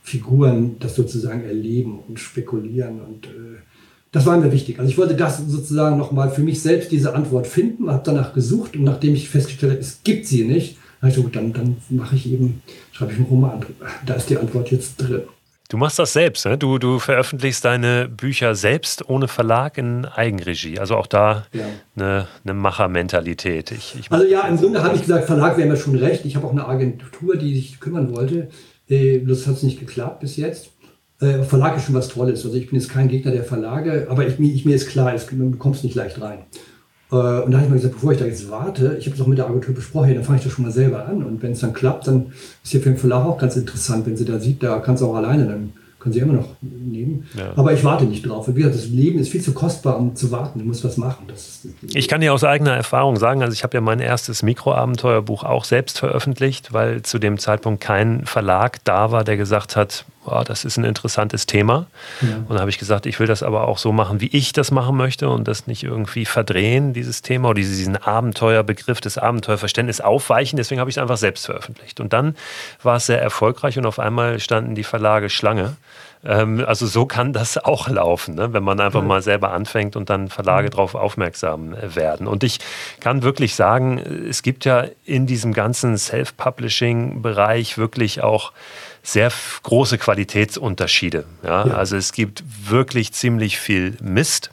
Figuren 0.09 0.77
das 0.81 0.97
sozusagen 0.97 1.45
erleben 1.45 1.99
und 2.09 2.19
spekulieren. 2.19 3.01
Und 3.01 3.27
äh, 3.27 3.59
das 4.11 4.25
war 4.25 4.37
mir 4.39 4.51
wichtig. 4.53 4.79
Also 4.79 4.91
ich 4.91 4.99
wollte 4.99 5.15
das 5.15 5.39
sozusagen 5.39 5.99
nochmal 5.99 6.31
für 6.31 6.41
mich 6.41 6.63
selbst 6.63 6.91
diese 6.91 7.15
Antwort 7.15 7.47
finden, 7.47 7.91
habe 7.91 8.03
danach 8.05 8.33
gesucht 8.33 8.75
und 8.75 8.85
nachdem 8.85 9.15
ich 9.15 9.29
festgestellt 9.29 9.73
habe, 9.73 9.81
es 9.81 10.01
gibt 10.03 10.27
sie 10.27 10.45
nicht, 10.45 10.79
ich 11.07 11.15
so, 11.15 11.23
dann, 11.29 11.53
dann 11.53 11.77
mache 11.91 12.17
ich 12.17 12.31
eben, 12.33 12.63
schreibe 12.91 13.13
ich 13.13 13.19
einen 13.19 13.29
Roman 13.29 13.61
drüber. 13.61 13.87
Da 14.05 14.15
ist 14.15 14.31
die 14.31 14.39
Antwort 14.39 14.71
jetzt 14.71 14.97
drin. 14.97 15.23
Du 15.69 15.77
machst 15.77 15.99
das 15.99 16.15
selbst, 16.15 16.47
ne? 16.47 16.57
Du, 16.57 16.79
du 16.79 16.99
veröffentlichst 16.99 17.63
deine 17.63 18.09
Bücher 18.09 18.55
selbst 18.55 19.07
ohne 19.11 19.29
Verlag 19.29 19.77
in 19.77 20.07
Eigenregie. 20.07 20.79
Also 20.79 20.97
auch 20.97 21.07
da 21.07 21.47
ja. 21.53 21.67
eine, 21.95 22.27
eine 22.43 22.55
Machermentalität. 22.55 23.71
Ich, 23.73 23.95
ich 24.01 24.11
also 24.11 24.25
ja, 24.25 24.49
im 24.49 24.57
Grunde 24.57 24.83
habe 24.83 24.97
ich 24.97 25.03
gesagt, 25.03 25.27
Verlag 25.27 25.59
wäre 25.59 25.69
mir 25.69 25.77
schon 25.77 25.95
recht. 25.95 26.25
Ich 26.25 26.37
habe 26.37 26.47
auch 26.47 26.53
eine 26.53 26.67
Agentur, 26.67 27.37
die 27.37 27.55
sich 27.55 27.79
kümmern 27.81 28.17
wollte. 28.17 28.49
Äh, 28.89 29.21
das 29.21 29.47
hat 29.47 29.63
nicht 29.63 29.81
geklappt 29.81 30.21
bis 30.21 30.37
jetzt. 30.37 30.71
Äh, 31.21 31.43
Verlag 31.43 31.77
ist 31.77 31.85
schon 31.85 31.95
was 31.95 32.09
Tolles. 32.09 32.45
Also 32.45 32.57
ich 32.57 32.71
bin 32.71 32.79
jetzt 32.79 32.91
kein 32.91 33.09
Gegner 33.09 33.33
der 33.33 33.45
Verlage, 33.45 34.07
aber 34.09 34.27
ich, 34.27 34.39
ich 34.39 34.65
mir 34.65 34.77
ist 34.77 34.89
klar, 34.89 35.15
es, 35.15 35.27
du 35.27 35.51
kommst 35.53 35.85
nicht 35.85 35.97
leicht 35.97 36.21
rein. 36.21 36.41
Äh, 37.11 37.15
und 37.15 37.51
da 37.51 37.59
habe 37.59 37.65
ich 37.65 37.69
mir 37.69 37.77
gesagt, 37.77 37.95
bevor 37.95 38.13
ich 38.13 38.19
da 38.19 38.27
jetzt 38.27 38.51
warte, 38.51 38.97
ich 38.99 39.07
habe 39.07 39.17
es 39.17 39.23
auch 39.23 39.27
mit 39.27 39.39
der 39.39 39.47
Agentur 39.47 39.75
besprochen, 39.75 40.15
dann 40.15 40.25
fange 40.25 40.39
ich 40.39 40.45
das 40.45 40.53
schon 40.53 40.65
mal 40.65 40.73
selber 40.73 41.07
an. 41.07 41.23
Und 41.25 41.43
wenn 41.43 41.53
es 41.53 41.61
dann 41.61 41.73
klappt, 41.73 42.07
dann 42.07 42.33
ist 42.63 42.73
ja 42.73 42.81
für 42.81 42.91
den 42.91 42.99
Verlag 42.99 43.25
auch 43.25 43.39
ganz 43.39 43.57
interessant, 43.57 44.07
wenn 44.07 44.17
sie 44.17 44.25
da 44.25 44.39
sieht, 44.39 44.63
da 44.63 44.79
kannst 44.79 45.03
du 45.03 45.07
auch 45.07 45.17
alleine, 45.17 45.47
dann 45.47 45.73
können 45.99 46.13
sie 46.13 46.21
immer 46.21 46.35
noch 46.35 46.49
nehmen. 46.61 47.27
Ja. 47.37 47.53
Aber 47.57 47.73
ich 47.73 47.83
warte 47.83 48.05
nicht 48.05 48.27
drauf. 48.27 48.49
Wie 48.49 48.53
gesagt, 48.53 48.77
das 48.77 48.89
Leben 48.89 49.19
ist 49.19 49.31
viel 49.31 49.43
zu 49.43 49.53
kostbar, 49.53 49.99
um 49.99 50.15
zu 50.15 50.31
warten. 50.31 50.61
Du 50.61 50.65
musst 50.65 50.85
was 50.85 50.97
machen. 50.97 51.27
ich 51.93 52.09
kann 52.09 52.21
dir 52.21 52.33
aus 52.33 52.45
eigener 52.45 52.73
Erfahrung 52.73 53.17
sagen, 53.17 53.43
also 53.43 53.53
ich 53.53 53.65
habe 53.65 53.77
ja 53.77 53.81
mein 53.81 54.01
erstes 54.01 54.43
Mikroabenteuerbuch 54.43 55.43
auch 55.43 55.65
selbst 55.65 55.99
veröffentlicht, 55.99 56.73
weil 56.73 57.03
zu 57.03 57.19
dem 57.19 57.39
Zeitpunkt 57.39 57.81
kein 57.81 58.25
Verlag 58.27 58.79
da 58.85 59.11
war, 59.11 59.25
der 59.25 59.37
gesagt 59.37 59.75
hat, 59.75 60.05
oh, 60.31 60.43
das 60.45 60.65
ist 60.65 60.77
ein 60.77 60.85
interessantes 60.85 61.47
Thema. 61.47 61.87
Ja. 62.21 62.37
Und 62.49 62.55
da 62.55 62.61
habe 62.61 62.71
ich 62.71 62.79
gesagt, 62.79 63.07
ich 63.07 63.19
will 63.21 63.27
das 63.27 63.43
aber 63.43 63.69
auch 63.69 63.79
so 63.79 63.93
machen, 63.93 64.21
wie 64.21 64.29
ich 64.29 64.53
das 64.53 64.71
machen 64.71 64.97
möchte 64.97 65.29
und 65.29 65.49
das 65.49 65.67
nicht 65.67 65.83
irgendwie 65.83 66.25
verdrehen, 66.25 66.93
dieses 66.93 67.23
Thema 67.23 67.51
oder 67.51 67.61
diesen 67.61 67.97
Abenteuerbegriff, 67.97 69.01
des 69.01 69.19
Abenteuerverständnisses 69.19 70.05
aufweichen. 70.05 70.57
Deswegen 70.57 70.81
habe 70.81 70.91
ich 70.91 70.97
es 70.97 71.03
einfach 71.03 71.17
selbst 71.17 71.47
veröffentlicht. 71.47 72.01
Und 72.01 72.13
dann 72.13 72.37
war 72.83 72.97
es 72.97 73.07
sehr 73.07 73.21
erfolgreich 73.21 73.79
und 73.79 73.87
auf 73.87 73.99
einmal 73.99 74.41
standen 74.41 74.75
die 74.75 74.85
Verlage 74.85 75.31
Schlange. 75.31 75.77
Ähm, 76.25 76.65
also 76.67 76.87
so 76.87 77.07
kann 77.07 77.33
das 77.33 77.59
auch 77.59 77.89
laufen, 77.89 78.35
ne? 78.35 78.53
wenn 78.53 78.65
man 78.65 78.81
einfach 78.81 79.03
mal 79.03 79.23
selber 79.23 79.53
anfängt 79.53 79.97
und 79.97 80.11
dann 80.11 80.29
Verlage 80.29 80.71
darauf 80.71 80.95
aufmerksam 80.95 81.75
äh, 81.75 81.95
werden. 81.95 82.27
Und 82.27 82.45
ich 82.45 82.59
kann 83.01 83.23
wirklich 83.23 83.55
sagen, 83.55 83.99
es 83.99 84.43
gibt 84.43 84.65
ja 84.65 84.87
in 85.05 85.27
diesem 85.27 85.53
ganzen 85.53 85.97
Self-Publishing-Bereich 85.97 87.79
wirklich 87.79 88.23
auch 88.23 88.53
sehr 89.03 89.33
große 89.63 89.99
Qualitätsunterschiede. 89.99 91.25
Ja? 91.43 91.67
ja? 91.67 91.75
Also 91.75 91.97
es 91.97 92.13
gibt 92.13 92.43
wirklich 92.69 93.13
ziemlich 93.13 93.59
viel 93.59 93.97
Mist. 94.01 94.51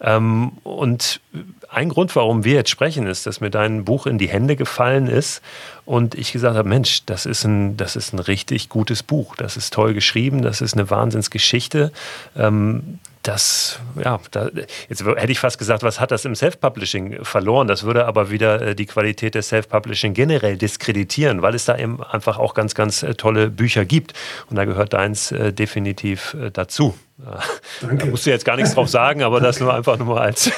Ja. 0.00 0.16
Ähm, 0.16 0.52
und 0.64 1.20
ein 1.68 1.88
Grund, 1.88 2.14
warum 2.16 2.44
wir 2.44 2.54
jetzt 2.54 2.70
sprechen, 2.70 3.06
ist, 3.06 3.26
dass 3.26 3.40
mir 3.40 3.50
dein 3.50 3.84
Buch 3.84 4.06
in 4.06 4.18
die 4.18 4.28
Hände 4.28 4.56
gefallen 4.56 5.06
ist 5.06 5.42
und 5.84 6.14
ich 6.14 6.32
gesagt 6.32 6.56
habe, 6.56 6.68
Mensch, 6.68 7.04
das 7.06 7.26
ist 7.26 7.44
ein, 7.44 7.76
das 7.76 7.96
ist 7.96 8.12
ein 8.12 8.18
richtig 8.18 8.68
gutes 8.68 9.02
Buch. 9.02 9.36
Das 9.36 9.56
ist 9.56 9.72
toll 9.72 9.94
geschrieben, 9.94 10.42
das 10.42 10.60
ist 10.60 10.74
eine 10.74 10.90
Wahnsinnsgeschichte. 10.90 11.92
Ähm, 12.36 12.98
das, 13.22 13.80
ja, 14.02 14.20
da, 14.30 14.50
jetzt 14.88 15.04
hätte 15.04 15.32
ich 15.32 15.40
fast 15.40 15.58
gesagt, 15.58 15.82
was 15.82 15.98
hat 15.98 16.12
das 16.12 16.24
im 16.24 16.36
Self-Publishing 16.36 17.24
verloren? 17.24 17.66
Das 17.66 17.82
würde 17.82 18.06
aber 18.06 18.30
wieder 18.30 18.62
äh, 18.62 18.74
die 18.74 18.86
Qualität 18.86 19.34
des 19.34 19.48
Self-Publishing 19.48 20.14
generell 20.14 20.56
diskreditieren, 20.56 21.42
weil 21.42 21.54
es 21.54 21.64
da 21.64 21.76
eben 21.76 22.02
einfach 22.02 22.38
auch 22.38 22.54
ganz, 22.54 22.74
ganz 22.74 23.02
äh, 23.02 23.14
tolle 23.14 23.50
Bücher 23.50 23.84
gibt. 23.84 24.12
Und 24.48 24.56
da 24.56 24.64
gehört 24.64 24.92
deins 24.92 25.32
äh, 25.32 25.52
definitiv 25.52 26.36
dazu. 26.52 26.94
Danke. 27.80 27.96
Da 27.96 28.06
musst 28.06 28.26
du 28.26 28.30
jetzt 28.30 28.44
gar 28.44 28.56
nichts 28.56 28.74
drauf 28.74 28.88
sagen, 28.88 29.22
aber 29.22 29.40
das 29.40 29.58
nur 29.58 29.72
einfach 29.72 29.96
nur 29.96 30.08
mal 30.08 30.20
als, 30.20 30.50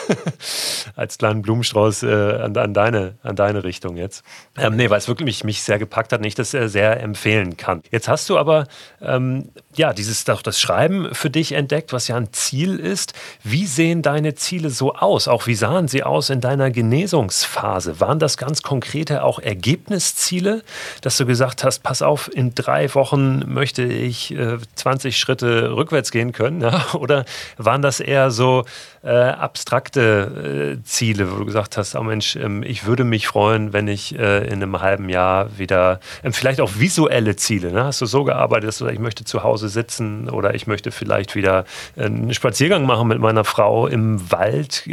als 0.97 1.19
kleinen 1.19 1.43
Blumenstrauß 1.43 2.03
äh, 2.03 2.41
an, 2.43 2.57
an, 2.57 2.75
deine, 2.75 3.17
an 3.23 3.37
deine 3.37 3.63
Richtung 3.63 3.97
jetzt. 3.97 4.25
Ähm, 4.57 4.75
nee, 4.75 4.91
weil 4.91 4.99
es 4.99 5.07
wirklich 5.07 5.25
mich, 5.25 5.45
mich 5.45 5.63
sehr 5.63 5.79
gepackt 5.79 6.13
hat 6.13 6.19
und 6.19 6.27
ich 6.27 6.35
das 6.35 6.55
äh, 6.55 6.69
sehr 6.69 7.01
empfehlen 7.01 7.57
kann. 7.57 7.83
Jetzt 7.93 8.09
hast 8.09 8.29
du 8.29 8.39
aber 8.39 8.67
ähm, 9.01 9.51
ja, 9.79 9.93
dieses 9.93 10.25
doch 10.25 10.43
das 10.43 10.61
Schreiben 10.61 11.15
für 11.15 11.31
dich 11.31 11.53
entdeckt, 11.53 11.93
was 11.93 12.09
ja 12.09 12.17
ein 12.17 12.33
Ziel 12.33 12.79
ist. 12.79 13.15
Wie 13.45 13.67
sehen 13.67 14.03
deine 14.03 14.35
Ziele 14.35 14.71
so 14.71 14.95
aus? 14.95 15.29
Auch 15.29 15.47
wie 15.47 15.55
sahen 15.55 15.89
sie 15.89 16.03
aus 16.03 16.31
in 16.31 16.41
deiner 16.41 16.71
Genesungsphase? 16.71 18.01
Waren 18.01 18.19
das 18.19 18.37
ganz 18.37 18.63
konkrete 18.63 19.23
auch 19.23 19.39
Ergebnisziele, 19.39 20.63
dass 21.01 21.17
du 21.17 21.27
gesagt 21.27 21.65
hast, 21.65 21.83
pass 21.83 22.03
auf, 22.03 22.29
in 22.33 22.55
drei 22.55 22.93
Wochen 22.95 23.45
möchte 23.47 23.85
ich 23.85 24.35
äh, 24.35 24.59
20 24.75 25.17
Schritte 25.17 25.75
rückwärts 25.75 26.11
gehen 26.11 26.33
können? 26.33 26.59
Ja? 26.69 26.87
Oder 26.95 27.25
waren 27.57 27.83
das 27.83 28.01
eher 28.01 28.33
so 28.33 28.65
äh, 29.03 29.11
abstrakte 29.11 30.77
äh, 30.81 30.85
Ziele, 30.85 31.33
wo 31.33 31.37
du 31.37 31.45
gesagt 31.45 31.77
hast, 31.77 31.95
oh 31.95 32.03
Mensch, 32.03 32.37
ähm, 32.37 32.63
ich 32.63 32.85
würde 32.85 33.05
mich 33.05 33.29
freuen, 33.29 33.73
wenn 33.73 33.87
ich 33.87 34.19
äh, 34.19 34.47
in 34.47 34.55
einem 34.55 34.81
halben 34.81 35.09
Jahr 35.09 35.57
wieder, 35.57 36.01
ähm, 36.25 36.33
vielleicht 36.33 36.61
auch 36.61 36.73
visuelle 36.79 37.37
Ziele, 37.37 37.71
ne? 37.71 37.85
hast 37.85 38.01
du 38.01 38.07
so 38.07 38.25
gearbeitet, 38.25 38.69
dass 38.69 38.79
du, 38.79 38.87
ich 38.89 38.99
möchte 38.99 39.25
zu 39.25 39.45
Hause 39.45 39.68
sitzen 39.69 40.29
oder 40.29 40.55
ich 40.55 40.67
möchte 40.67 40.91
vielleicht 40.91 41.35
wieder 41.35 41.65
äh, 41.97 42.05
einen 42.05 42.35
Spaziergang 42.35 42.87
machen 42.87 43.09
mit 43.09 43.19
meiner 43.19 43.45
Frau 43.45 43.87
im 43.87 44.31
Wald. 44.31 44.89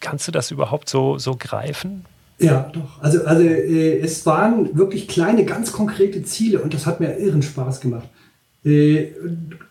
Kannst 0.00 0.28
du 0.28 0.32
das 0.32 0.50
überhaupt 0.50 0.88
so, 0.88 1.18
so 1.18 1.36
greifen? 1.38 2.04
Ja, 2.38 2.70
doch. 2.72 3.02
Also, 3.02 3.24
also 3.24 3.42
äh, 3.42 3.98
es 3.98 4.24
waren 4.24 4.76
wirklich 4.76 5.08
kleine, 5.08 5.44
ganz 5.44 5.72
konkrete 5.72 6.22
Ziele 6.22 6.60
und 6.60 6.72
das 6.72 6.86
hat 6.86 7.00
mir 7.00 7.18
irren 7.18 7.42
Spaß 7.42 7.80
gemacht. 7.80 8.08
Äh, 8.64 9.08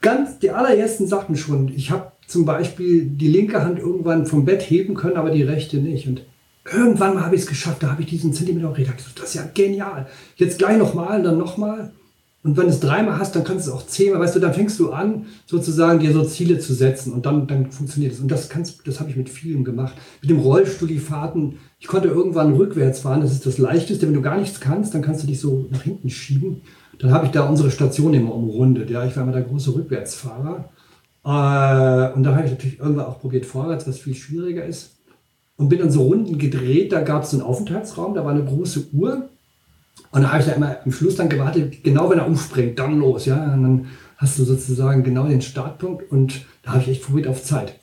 ganz 0.01 0.39
die 0.39 0.51
allerersten 0.51 1.07
Sachen 1.07 1.35
schon. 1.35 1.69
Ich 1.69 1.91
habe 1.91 2.11
zum 2.27 2.45
Beispiel 2.45 3.05
die 3.05 3.27
linke 3.27 3.63
Hand 3.63 3.79
irgendwann 3.79 4.27
vom 4.27 4.45
Bett 4.45 4.61
heben 4.61 4.93
können, 4.93 5.17
aber 5.17 5.31
die 5.31 5.43
rechte 5.43 5.77
nicht. 5.77 6.07
Und 6.07 6.23
irgendwann 6.71 7.15
mal 7.15 7.25
habe 7.25 7.35
ich 7.35 7.41
es 7.41 7.47
geschafft, 7.47 7.81
da 7.81 7.91
habe 7.91 8.03
ich 8.03 8.07
diesen 8.07 8.33
Zentimeter 8.33 8.71
gedacht, 8.71 9.03
das 9.15 9.29
ist 9.29 9.33
ja 9.33 9.49
genial. 9.53 10.07
Jetzt 10.35 10.59
gleich 10.59 10.77
nochmal 10.77 11.17
und 11.19 11.23
dann 11.23 11.37
nochmal. 11.37 11.91
Und 12.41 12.55
wenn 12.55 12.67
du 12.67 12.69
es 12.69 12.79
dreimal 12.79 13.19
hast, 13.19 13.35
dann 13.35 13.43
kannst 13.43 13.67
du 13.67 13.71
es 13.71 13.75
auch 13.75 13.85
zehnmal, 13.85 14.21
weißt 14.21 14.35
du, 14.35 14.39
dann 14.39 14.53
fängst 14.53 14.79
du 14.79 14.91
an, 14.91 15.25
sozusagen 15.45 15.99
dir 15.99 16.13
so 16.13 16.23
Ziele 16.23 16.59
zu 16.59 16.73
setzen 16.73 17.11
und 17.11 17.25
dann, 17.25 17.47
dann 17.47 17.69
funktioniert 17.69 18.13
es. 18.13 18.21
Und 18.21 18.29
das 18.31 18.47
kannst, 18.47 18.87
das 18.87 19.01
habe 19.01 19.09
ich 19.09 19.17
mit 19.17 19.27
vielen 19.29 19.65
gemacht. 19.65 19.93
Mit 20.21 20.29
dem 20.29 20.39
Rollstuhl, 20.39 20.87
die 20.87 20.99
Fahrten. 20.99 21.57
Ich 21.79 21.87
konnte 21.87 22.07
irgendwann 22.07 22.53
rückwärts 22.53 23.01
fahren, 23.01 23.19
das 23.21 23.33
ist 23.33 23.45
das 23.45 23.57
Leichteste. 23.57 24.07
Wenn 24.07 24.13
du 24.13 24.21
gar 24.21 24.37
nichts 24.37 24.61
kannst, 24.61 24.93
dann 24.93 25.01
kannst 25.01 25.23
du 25.23 25.27
dich 25.27 25.39
so 25.41 25.67
nach 25.69 25.81
hinten 25.81 26.09
schieben. 26.09 26.61
Dann 26.99 27.11
habe 27.11 27.25
ich 27.25 27.31
da 27.33 27.47
unsere 27.47 27.71
Station 27.71 28.13
immer 28.13 28.33
umrundet. 28.33 28.89
Ja, 28.89 29.05
ich 29.05 29.15
war 29.17 29.23
immer 29.23 29.33
der 29.33 29.41
große 29.41 29.75
Rückwärtsfahrer. 29.75 30.69
Äh, 31.25 32.13
und 32.13 32.23
da 32.23 32.35
habe 32.35 32.45
ich 32.45 32.51
natürlich 32.51 32.79
irgendwann 32.79 33.05
auch 33.05 33.19
probiert 33.19 33.45
vorwärts, 33.45 33.85
was 33.85 33.99
viel 33.99 34.15
schwieriger 34.15 34.63
ist. 34.63 34.97
Und 35.57 35.67
bin 35.67 35.79
dann 35.79 35.91
so 35.91 36.03
Runden 36.03 36.37
gedreht. 36.37 36.93
Da 36.93 37.01
gab 37.01 37.23
es 37.23 37.33
einen 37.33 37.41
Aufenthaltsraum, 37.41 38.13
da 38.13 38.23
war 38.23 38.31
eine 38.31 38.45
große 38.45 38.87
Uhr. 38.93 39.29
Und 40.11 40.23
da 40.23 40.31
habe 40.31 40.41
ich 40.41 40.47
da 40.47 40.53
immer 40.53 40.77
im 40.85 40.91
Schluss 40.91 41.15
dann 41.15 41.29
gewartet, 41.29 41.83
genau 41.83 42.09
wenn 42.09 42.19
er 42.19 42.27
umspringt, 42.27 42.79
dann 42.79 42.99
los, 42.99 43.25
ja. 43.25 43.53
Und 43.53 43.63
dann 43.63 43.85
hast 44.17 44.37
du 44.39 44.43
sozusagen 44.43 45.03
genau 45.03 45.27
den 45.27 45.41
Startpunkt 45.41 46.11
und 46.11 46.45
da 46.63 46.71
habe 46.71 46.81
ich 46.81 46.89
echt 46.89 47.03
probiert 47.03 47.27
auf 47.27 47.43
Zeit. 47.43 47.75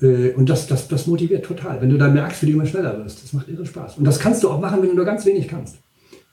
Äh, 0.00 0.30
und 0.30 0.48
das, 0.48 0.66
das, 0.66 0.88
das 0.88 1.06
motiviert 1.06 1.44
total, 1.44 1.80
wenn 1.80 1.90
du 1.90 1.98
da 1.98 2.08
merkst, 2.08 2.42
wie 2.42 2.46
du 2.46 2.52
immer 2.52 2.66
schneller 2.66 2.98
wirst. 2.98 3.22
Das 3.22 3.32
macht 3.32 3.48
irre 3.48 3.66
Spaß. 3.66 3.98
Und 3.98 4.04
das 4.04 4.18
kannst 4.18 4.42
du 4.42 4.50
auch 4.50 4.60
machen, 4.60 4.82
wenn 4.82 4.90
du 4.90 4.96
nur 4.96 5.04
ganz 5.04 5.24
wenig 5.26 5.48
kannst. 5.48 5.76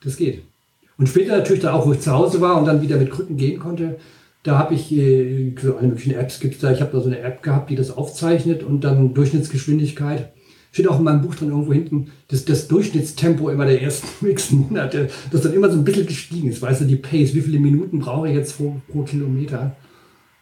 Das 0.04 0.18
geht. 0.18 0.44
Und 0.98 1.08
später 1.08 1.38
natürlich 1.38 1.62
dann 1.62 1.74
auch, 1.74 1.86
wo 1.86 1.94
ich 1.94 2.00
zu 2.00 2.12
Hause 2.12 2.42
war 2.42 2.58
und 2.58 2.66
dann 2.66 2.82
wieder 2.82 2.98
mit 2.98 3.12
Krücken 3.12 3.38
gehen 3.38 3.60
konnte, 3.60 3.98
da 4.44 4.58
habe 4.58 4.74
ich 4.76 4.92
äh, 4.92 5.56
so 5.62 5.78
alle 5.78 5.88
möglichen 5.88 6.16
Apps 6.16 6.40
gibt 6.40 6.62
da. 6.62 6.72
Ich 6.72 6.82
habe 6.82 6.92
da 6.92 7.00
so 7.00 7.08
eine 7.08 7.20
App 7.20 7.42
gehabt, 7.44 7.70
die 7.70 7.76
das 7.76 7.96
aufzeichnet 7.96 8.64
und 8.64 8.84
dann 8.84 9.14
Durchschnittsgeschwindigkeit 9.14 10.34
steht 10.74 10.88
auch 10.88 10.98
in 10.98 11.06
meinem 11.06 11.22
Buch 11.22 11.36
drin 11.36 11.50
irgendwo 11.50 11.72
hinten, 11.72 12.08
dass 12.28 12.46
das 12.46 12.68
Durchschnittstempo 12.68 13.50
immer 13.50 13.66
der 13.66 13.82
ersten 13.82 14.08
nächsten 14.26 14.60
Monate, 14.60 15.08
das 15.32 15.42
dann 15.42 15.54
immer 15.54 15.70
so 15.72 15.78
ein 15.78 15.86
bisschen 15.86 16.08
gestiegen 16.08 16.50
ist. 16.50 16.62
Weißt 16.62 16.82
du, 16.82 16.86
die 16.86 16.98
Pace, 16.98 17.34
wie 17.36 17.42
viele 17.42 17.60
Minuten 17.60 18.00
brauche 18.00 18.28
ich 18.28 18.36
jetzt 18.36 18.58
pro, 18.58 18.82
pro 18.92 19.04
Kilometer? 19.04 19.76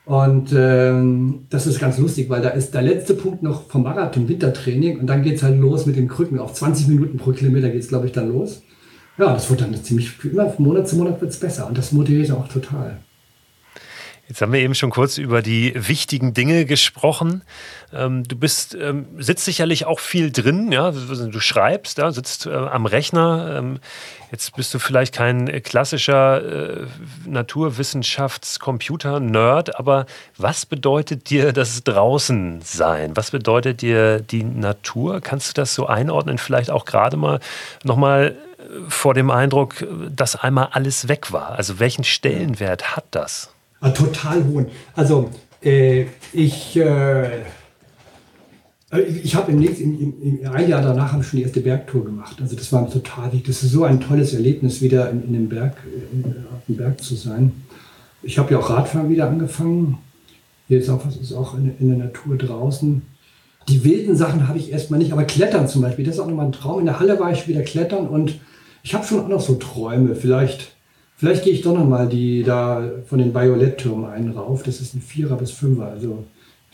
Und 0.06 0.52
ähm, 0.56 1.46
das 1.50 1.68
ist 1.68 1.80
ganz 1.80 1.98
lustig, 2.00 2.30
weil 2.30 2.42
da 2.42 2.50
ist 2.50 2.74
der 2.74 2.82
letzte 2.82 3.14
Punkt 3.14 3.44
noch 3.44 3.70
vom 3.70 3.84
Marathon 3.84 4.28
Wintertraining 4.28 5.00
und 5.00 5.08
dann 5.08 5.22
geht 5.22 5.36
es 5.36 5.44
halt 5.44 5.60
los 5.60 5.86
mit 5.86 5.96
den 5.96 6.08
Krücken. 6.08 6.40
Auf 6.40 6.54
20 6.54 6.88
Minuten 6.88 7.18
pro 7.18 7.32
Kilometer 7.32 7.70
geht 7.70 7.82
es, 7.82 7.90
glaube 7.90 8.08
ich, 8.08 8.14
dann 8.14 8.30
los. 8.30 8.64
Ja, 9.18 9.34
das 9.34 9.50
wird 9.50 9.62
dann 9.62 9.76
ziemlich, 9.76 10.14
immer 10.24 10.50
von 10.50 10.66
Monat 10.66 10.88
zu 10.88 10.96
Monat 10.96 11.22
wird 11.22 11.32
es 11.32 11.40
besser 11.40 11.68
und 11.68 11.78
das 11.78 11.92
motiviert 11.92 12.32
auch 12.32 12.48
total. 12.48 12.98
Jetzt 14.32 14.42
haben 14.42 14.54
wir 14.54 14.62
eben 14.62 14.76
schon 14.76 14.92
kurz 14.92 15.18
über 15.18 15.42
die 15.42 15.74
wichtigen 15.76 16.34
Dinge 16.34 16.64
gesprochen. 16.64 17.42
Ähm, 17.94 18.24
du 18.24 18.38
bist, 18.38 18.74
ähm, 18.76 19.06
sitzt 19.18 19.44
sicherlich 19.44 19.86
auch 19.86 20.00
viel 20.00 20.32
drin, 20.32 20.72
ja. 20.72 20.92
Du 20.92 21.40
schreibst, 21.42 21.98
ja, 21.98 22.12
sitzt 22.12 22.46
äh, 22.46 22.54
am 22.54 22.86
Rechner. 22.86 23.58
Ähm, 23.58 23.82
jetzt 24.32 24.56
bist 24.56 24.74
du 24.74 24.80
vielleicht 24.80 25.14
kein 25.14 25.62
klassischer 25.64 26.46
äh, 26.46 26.86
Naturwissenschafts-Computer-Nerd, 27.26 29.78
aber 29.78 30.06
was 30.38 30.66
bedeutet 30.66 31.30
dir 31.30 31.52
das 31.52 31.84
Draußensein? 31.84 33.18
Was 33.18 33.32
bedeutet 33.32 33.82
dir 33.82 34.22
die 34.22 34.46
Natur? 34.46 35.20
Kannst 35.20 35.50
du 35.50 35.54
das 35.60 35.76
so 35.76 35.88
einordnen? 35.88 36.38
Vielleicht 36.38 36.72
auch 36.72 36.86
gerade 36.86 37.18
mal 37.18 37.42
nochmal 37.84 38.38
äh, 38.60 38.62
vor 38.88 39.14
dem 39.14 39.30
Eindruck, 39.30 39.86
dass 40.10 40.38
einmal 40.38 40.70
alles 40.72 41.10
weg 41.10 41.34
war. 41.34 41.58
Also 41.58 41.80
welchen 41.80 42.06
Stellenwert 42.06 42.96
hat 42.96 43.04
das? 43.12 43.54
Ah, 43.82 43.90
total 43.90 44.46
hohen. 44.46 44.68
Also 44.96 45.30
äh, 45.62 46.06
ich, 46.32 46.78
äh, 46.78 47.42
Äh, 48.92 49.02
ich 49.02 49.36
habe 49.36 49.52
im, 49.52 49.62
im, 49.62 50.40
ein 50.52 50.70
Jahr 50.70 50.82
danach 50.82 51.14
habe 51.14 51.24
ich 51.24 51.30
schon 51.30 51.38
die 51.38 51.44
erste 51.44 51.62
Bergtour 51.62 52.06
gemacht. 52.06 52.38
Also 52.42 52.56
das 52.56 52.72
war 52.72 52.90
total 52.90 53.32
wichtig. 53.32 53.48
Das 53.48 53.64
ist 53.64 53.72
so 53.72 53.84
ein 53.84 54.00
tolles 54.00 54.34
Erlebnis, 54.34 54.82
wieder 54.82 55.10
in, 55.10 55.24
in 55.24 55.34
dem 55.34 55.50
Berg, 55.50 55.78
in, 56.14 56.24
auf 56.24 56.66
dem 56.68 56.78
Berg 56.78 57.02
zu 57.02 57.16
sein. 57.16 57.52
Ich 58.24 58.38
habe 58.38 58.52
ja 58.52 58.60
auch 58.60 58.70
Radfahren 58.70 59.10
wieder 59.10 59.28
angefangen. 59.28 59.98
Ist 60.70 60.90
auch 60.90 61.06
ist 61.06 61.34
auch 61.34 61.58
in, 61.58 61.76
in 61.80 61.90
der 61.90 61.98
Natur 61.98 62.38
draußen. 62.38 63.02
Die 63.68 63.84
wilden 63.84 64.16
Sachen 64.16 64.48
habe 64.48 64.58
ich 64.58 64.72
erstmal 64.72 65.00
nicht, 65.00 65.12
aber 65.12 65.24
Klettern 65.24 65.68
zum 65.68 65.82
Beispiel, 65.82 66.06
das 66.06 66.16
ist 66.16 66.22
auch 66.22 66.28
nochmal 66.28 66.46
ein 66.48 66.52
Traum. 66.52 66.80
In 66.80 66.86
der 66.86 67.00
Halle 67.00 67.20
war 67.20 67.32
ich 67.32 67.48
wieder 67.48 67.62
klettern 67.62 68.08
und 68.08 68.40
ich 68.84 68.94
habe 68.94 69.06
schon 69.06 69.20
auch 69.20 69.28
noch 69.28 69.42
so 69.42 69.56
Träume. 69.56 70.16
Vielleicht, 70.16 70.72
vielleicht 71.22 71.44
gehe 71.44 71.54
ich 71.54 71.62
doch 71.62 71.78
nochmal 71.78 72.10
die 72.10 72.42
da 72.42 72.92
von 73.06 73.20
den 73.20 73.32
Violetttürmen 73.36 74.10
einen 74.10 74.32
rauf. 74.32 74.64
Das 74.64 74.82
ist 74.82 74.96
ein 74.96 75.02
Vierer 75.02 75.36
bis 75.36 75.52
Fünfer. 75.52 75.86
Also 75.86 76.26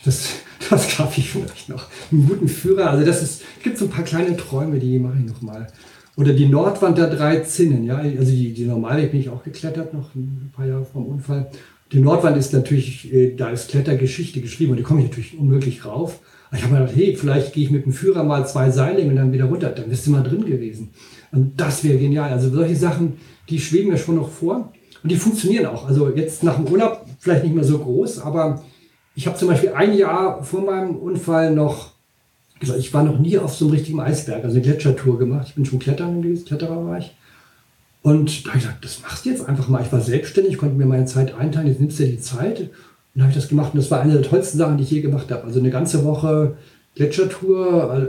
das, 0.02 0.36
das 0.70 0.90
schaffe 0.90 1.20
ich 1.20 1.28
vielleicht 1.28 1.68
noch. 1.68 1.86
Einen 2.10 2.26
guten 2.26 2.48
Führer. 2.48 2.90
Also 2.90 3.04
das 3.04 3.22
ist, 3.22 3.42
es 3.58 3.62
gibt 3.62 3.76
so 3.76 3.84
ein 3.84 3.90
paar 3.90 4.04
kleine 4.04 4.34
Träume, 4.38 4.78
die 4.78 4.98
mache 4.98 5.18
ich 5.18 5.30
noch 5.30 5.42
mal. 5.42 5.66
Oder 6.16 6.32
die 6.32 6.46
Nordwand 6.46 6.96
der 6.96 7.10
drei 7.10 7.40
Zinnen. 7.40 7.84
Ja, 7.84 7.98
also 7.98 8.32
die, 8.32 8.54
die 8.54 8.64
normale 8.64 9.06
bin 9.08 9.20
ich 9.20 9.28
auch 9.28 9.44
geklettert 9.44 9.92
noch 9.92 10.14
ein 10.14 10.50
paar 10.56 10.66
Jahre 10.66 10.86
vom 10.86 11.04
Unfall. 11.04 11.50
Die 11.92 12.00
Nordwand 12.00 12.38
ist 12.38 12.54
natürlich, 12.54 13.12
äh, 13.12 13.34
da 13.36 13.50
ist 13.50 13.68
Klettergeschichte 13.70 14.40
geschrieben 14.40 14.70
und 14.70 14.78
die 14.78 14.82
komme 14.82 15.00
ich 15.00 15.08
natürlich 15.08 15.38
unmöglich 15.38 15.84
rauf. 15.84 16.20
Aber 16.48 16.56
ich 16.56 16.64
habe 16.64 16.72
mir 16.72 16.80
gedacht, 16.80 16.96
hey, 16.96 17.16
vielleicht 17.16 17.52
gehe 17.52 17.64
ich 17.64 17.70
mit 17.70 17.84
dem 17.84 17.92
Führer 17.92 18.24
mal 18.24 18.46
zwei 18.46 18.70
Seile 18.70 19.02
und 19.02 19.14
dann 19.14 19.30
wieder 19.30 19.44
runter. 19.44 19.68
Dann 19.68 19.90
bist 19.90 20.06
du 20.06 20.10
mal 20.10 20.22
drin 20.22 20.46
gewesen. 20.46 20.88
Und 21.32 21.60
das 21.60 21.84
wäre 21.84 21.98
genial. 21.98 22.30
Also 22.30 22.50
solche 22.50 22.76
Sachen, 22.76 23.18
die 23.48 23.58
schweben 23.58 23.90
mir 23.90 23.98
schon 23.98 24.16
noch 24.16 24.30
vor. 24.30 24.72
Und 25.02 25.12
die 25.12 25.16
funktionieren 25.16 25.66
auch. 25.66 25.86
Also 25.86 26.10
jetzt 26.10 26.42
nach 26.42 26.56
dem 26.56 26.66
Urlaub 26.66 27.04
vielleicht 27.18 27.44
nicht 27.44 27.54
mehr 27.54 27.64
so 27.64 27.78
groß, 27.78 28.20
aber 28.20 28.62
ich 29.14 29.26
habe 29.26 29.36
zum 29.36 29.48
Beispiel 29.48 29.70
ein 29.70 29.96
Jahr 29.96 30.42
vor 30.42 30.62
meinem 30.62 30.96
Unfall 30.96 31.52
noch, 31.54 31.92
ich 32.60 32.94
war 32.94 33.02
noch 33.02 33.18
nie 33.18 33.38
auf 33.38 33.54
so 33.54 33.64
einem 33.64 33.74
richtigen 33.74 34.00
Eisberg, 34.00 34.44
also 34.44 34.56
eine 34.56 34.64
Gletschertour 34.64 35.18
gemacht. 35.18 35.46
Ich 35.48 35.54
bin 35.54 35.64
schon 35.64 35.78
klettern 35.78 36.22
gewesen, 36.22 36.44
Kletterer 36.44 36.84
war 36.84 36.98
ich. 36.98 37.14
Und 38.02 38.46
da 38.46 38.50
habe 38.50 38.58
ich 38.58 38.64
gesagt, 38.64 38.84
das 38.84 39.02
machst 39.02 39.24
du 39.24 39.30
jetzt 39.30 39.48
einfach 39.48 39.68
mal. 39.68 39.82
Ich 39.82 39.92
war 39.92 40.00
selbstständig, 40.00 40.56
konnte 40.56 40.76
mir 40.76 40.86
meine 40.86 41.06
Zeit 41.06 41.34
einteilen, 41.34 41.68
jetzt 41.68 41.80
nimmst 41.80 41.98
du 41.98 42.04
dir 42.04 42.12
die 42.12 42.20
Zeit. 42.20 42.70
Und 43.14 43.22
habe 43.22 43.30
ich 43.30 43.36
das 43.36 43.48
gemacht 43.48 43.74
und 43.74 43.78
das 43.78 43.90
war 43.90 44.00
eine 44.00 44.12
der 44.12 44.22
tollsten 44.22 44.58
Sachen, 44.58 44.76
die 44.76 44.84
ich 44.84 44.90
je 44.90 45.00
gemacht 45.00 45.30
habe. 45.30 45.44
Also 45.44 45.58
eine 45.58 45.70
ganze 45.70 46.04
Woche 46.04 46.56
Gletschertour, 46.98 48.08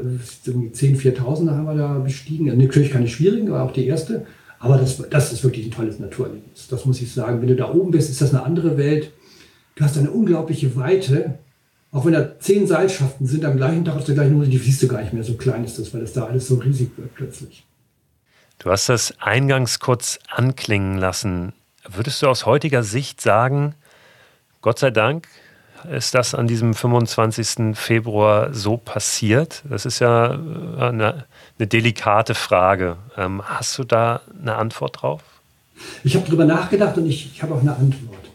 10, 0.74 0.96
4000 0.96 1.52
haben 1.52 1.66
wir 1.66 1.76
da 1.76 2.00
bestiegen. 2.00 2.46
Natürlich 2.58 2.90
keine 2.90 3.08
schwierigen, 3.08 3.50
aber 3.50 3.62
auch 3.62 3.72
die 3.72 3.86
erste. 3.86 4.26
Aber 4.58 4.78
das, 4.78 4.98
das 5.12 5.32
ist 5.32 5.44
wirklich 5.44 5.68
ein 5.68 5.72
tolles 5.72 6.00
Naturerlebnis. 6.00 6.68
Das 6.70 6.86
muss 6.86 7.00
ich 7.00 7.14
sagen. 7.14 7.40
Wenn 7.40 7.50
du 7.50 7.56
da 7.56 7.72
oben 7.72 7.92
bist, 7.92 8.10
ist 8.10 8.20
das 8.20 8.34
eine 8.34 8.44
andere 8.44 8.78
Welt. 8.80 9.12
Du 9.76 9.84
hast 9.84 9.96
eine 9.96 10.10
unglaubliche 10.10 10.76
Weite. 10.76 11.38
Auch 11.92 12.06
wenn 12.06 12.14
da 12.14 12.40
zehn 12.40 12.66
Seilschaften 12.66 13.28
sind, 13.28 13.46
am 13.46 13.58
gleichen 13.58 13.86
Tag 13.86 13.96
auf 13.96 14.06
der 14.06 14.16
gleichen 14.16 14.36
Hose, 14.36 14.50
die 14.50 14.58
siehst 14.58 14.82
du 14.82 14.88
gar 14.88 15.02
nicht 15.02 15.14
mehr. 15.14 15.24
So 15.24 15.36
klein 15.36 15.64
ist 15.64 15.78
das, 15.78 15.94
weil 15.94 16.02
das 16.02 16.14
da 16.14 16.26
alles 16.26 16.48
so 16.48 16.56
riesig 16.56 16.90
wird 16.98 17.14
plötzlich. 17.14 17.68
Du 18.58 18.72
hast 18.72 18.90
das 18.90 19.14
eingangs 19.20 19.80
kurz 19.80 20.18
anklingen 20.30 20.98
lassen. 20.98 21.54
Würdest 21.88 22.24
du 22.24 22.28
aus 22.28 22.48
heutiger 22.48 22.82
Sicht 22.82 23.22
sagen, 23.22 23.76
Gott 24.62 24.80
sei 24.80 24.90
Dank 24.90 25.28
ist 25.92 26.14
das 26.14 26.34
an 26.34 26.48
diesem 26.48 26.74
25. 26.74 27.76
Februar 27.78 28.54
so 28.54 28.78
passiert? 28.78 29.64
Das 29.70 29.86
ist 29.86 30.00
ja 30.00 30.34
äh, 30.34 30.82
eine, 30.82 31.26
eine 31.58 31.68
delikate 31.68 32.36
Frage. 32.36 32.98
Ähm, 33.18 33.42
hast 33.44 33.78
du 33.78 33.84
da 33.84 34.22
eine 34.42 34.56
Antwort 34.56 35.02
drauf? 35.02 35.22
Ich 36.04 36.16
habe 36.16 36.26
darüber 36.26 36.46
nachgedacht 36.46 36.98
und 36.98 37.06
ich, 37.06 37.32
ich 37.34 37.44
habe 37.44 37.54
auch 37.54 37.62
eine 37.62 37.76
Antwort. 37.76 38.30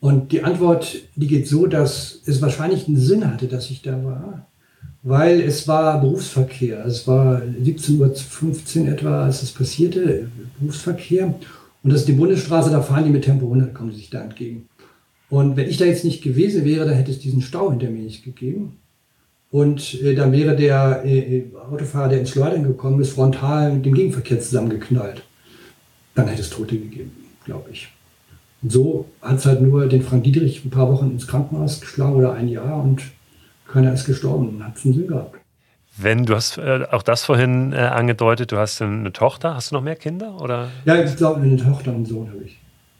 Und 0.00 0.32
die 0.32 0.42
Antwort, 0.42 0.96
die 1.14 1.28
geht 1.28 1.46
so, 1.46 1.66
dass 1.66 2.18
es 2.26 2.42
wahrscheinlich 2.42 2.88
einen 2.88 2.96
Sinn 2.96 3.30
hatte, 3.30 3.46
dass 3.46 3.70
ich 3.70 3.82
da 3.82 3.92
war, 4.04 4.46
weil 5.02 5.40
es 5.40 5.68
war 5.68 6.00
Berufsverkehr. 6.00 6.84
Es 6.84 7.06
war 7.06 7.40
17.15 7.40 8.80
Uhr 8.80 8.88
etwa, 8.88 9.24
als 9.24 9.42
es 9.42 9.52
passierte, 9.52 10.28
Berufsverkehr. 10.58 11.26
Und 11.82 11.90
das 11.90 12.00
ist 12.00 12.08
die 12.08 12.12
Bundesstraße, 12.12 12.70
da 12.70 12.82
fahren 12.82 13.04
die 13.04 13.10
mit 13.10 13.24
Tempo 13.24 13.46
100, 13.46 13.74
kommen 13.74 13.92
sie 13.92 13.98
sich 13.98 14.10
da 14.10 14.22
entgegen. 14.22 14.68
Und 15.32 15.56
wenn 15.56 15.66
ich 15.66 15.78
da 15.78 15.86
jetzt 15.86 16.04
nicht 16.04 16.22
gewesen 16.22 16.66
wäre, 16.66 16.84
dann 16.84 16.94
hätte 16.94 17.10
es 17.10 17.18
diesen 17.18 17.40
Stau 17.40 17.70
hinter 17.70 17.88
mir 17.88 18.02
nicht 18.02 18.22
gegeben. 18.22 18.76
Und 19.50 19.98
äh, 20.02 20.14
dann 20.14 20.30
wäre 20.30 20.54
der 20.54 21.06
äh, 21.06 21.44
Autofahrer, 21.70 22.10
der 22.10 22.20
ins 22.20 22.28
Schleudern 22.28 22.64
gekommen 22.64 23.00
ist, 23.00 23.14
frontal 23.14 23.72
mit 23.72 23.86
dem 23.86 23.94
Gegenverkehr 23.94 24.40
zusammengeknallt. 24.40 25.22
Dann 26.14 26.28
hätte 26.28 26.42
es 26.42 26.50
Tote 26.50 26.76
gegeben, 26.76 27.12
glaube 27.46 27.70
ich. 27.72 27.88
Und 28.60 28.72
so 28.72 29.06
hat 29.22 29.38
es 29.38 29.46
halt 29.46 29.62
nur 29.62 29.88
den 29.88 30.02
Frank 30.02 30.22
Dietrich 30.22 30.66
ein 30.66 30.70
paar 30.70 30.92
Wochen 30.92 31.12
ins 31.12 31.26
Krankenhaus 31.26 31.80
geschlagen 31.80 32.16
oder 32.16 32.34
ein 32.34 32.48
Jahr 32.48 32.84
und 32.84 33.00
keiner 33.66 33.94
ist 33.94 34.04
gestorben 34.04 34.50
und 34.50 34.62
hat 34.62 34.76
es 34.76 34.84
einen 34.84 34.92
Sinn 34.92 35.06
gehabt. 35.06 35.38
Wenn 35.96 36.26
du 36.26 36.34
hast 36.34 36.58
äh, 36.58 36.84
auch 36.90 37.02
das 37.02 37.24
vorhin 37.24 37.72
äh, 37.72 37.76
angedeutet, 37.76 38.52
du 38.52 38.58
hast 38.58 38.82
eine 38.82 39.14
Tochter, 39.14 39.54
hast 39.54 39.70
du 39.70 39.76
noch 39.76 39.82
mehr 39.82 39.96
Kinder 39.96 40.38
oder? 40.42 40.68
Ja, 40.84 41.02
ich 41.02 41.16
glaube 41.16 41.40
eine 41.40 41.56
Tochter 41.56 41.88
und 41.88 41.96
einen 41.96 42.06
Sohn 42.06 42.28
habe 42.28 42.44
ich. 42.44 42.58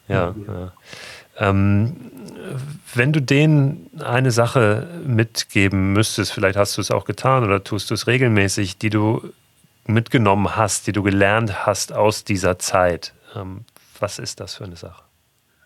Ja. 0.09 0.35
ja. 0.47 0.72
Ähm, 1.39 1.95
wenn 2.95 3.12
du 3.12 3.20
denen 3.20 3.90
eine 4.03 4.30
Sache 4.30 4.86
mitgeben 5.07 5.93
müsstest, 5.93 6.32
vielleicht 6.32 6.57
hast 6.57 6.76
du 6.76 6.80
es 6.80 6.90
auch 6.90 7.05
getan 7.05 7.45
oder 7.45 7.62
tust 7.62 7.90
du 7.90 7.95
es 7.95 8.07
regelmäßig, 8.07 8.78
die 8.78 8.90
du 8.90 9.22
mitgenommen 9.86 10.57
hast, 10.57 10.86
die 10.86 10.93
du 10.93 11.03
gelernt 11.03 11.66
hast 11.66 11.93
aus 11.93 12.24
dieser 12.24 12.59
Zeit, 12.59 13.14
ähm, 13.34 13.61
was 13.99 14.18
ist 14.18 14.40
das 14.40 14.57
für 14.57 14.64
eine 14.64 14.76
Sache? 14.76 15.03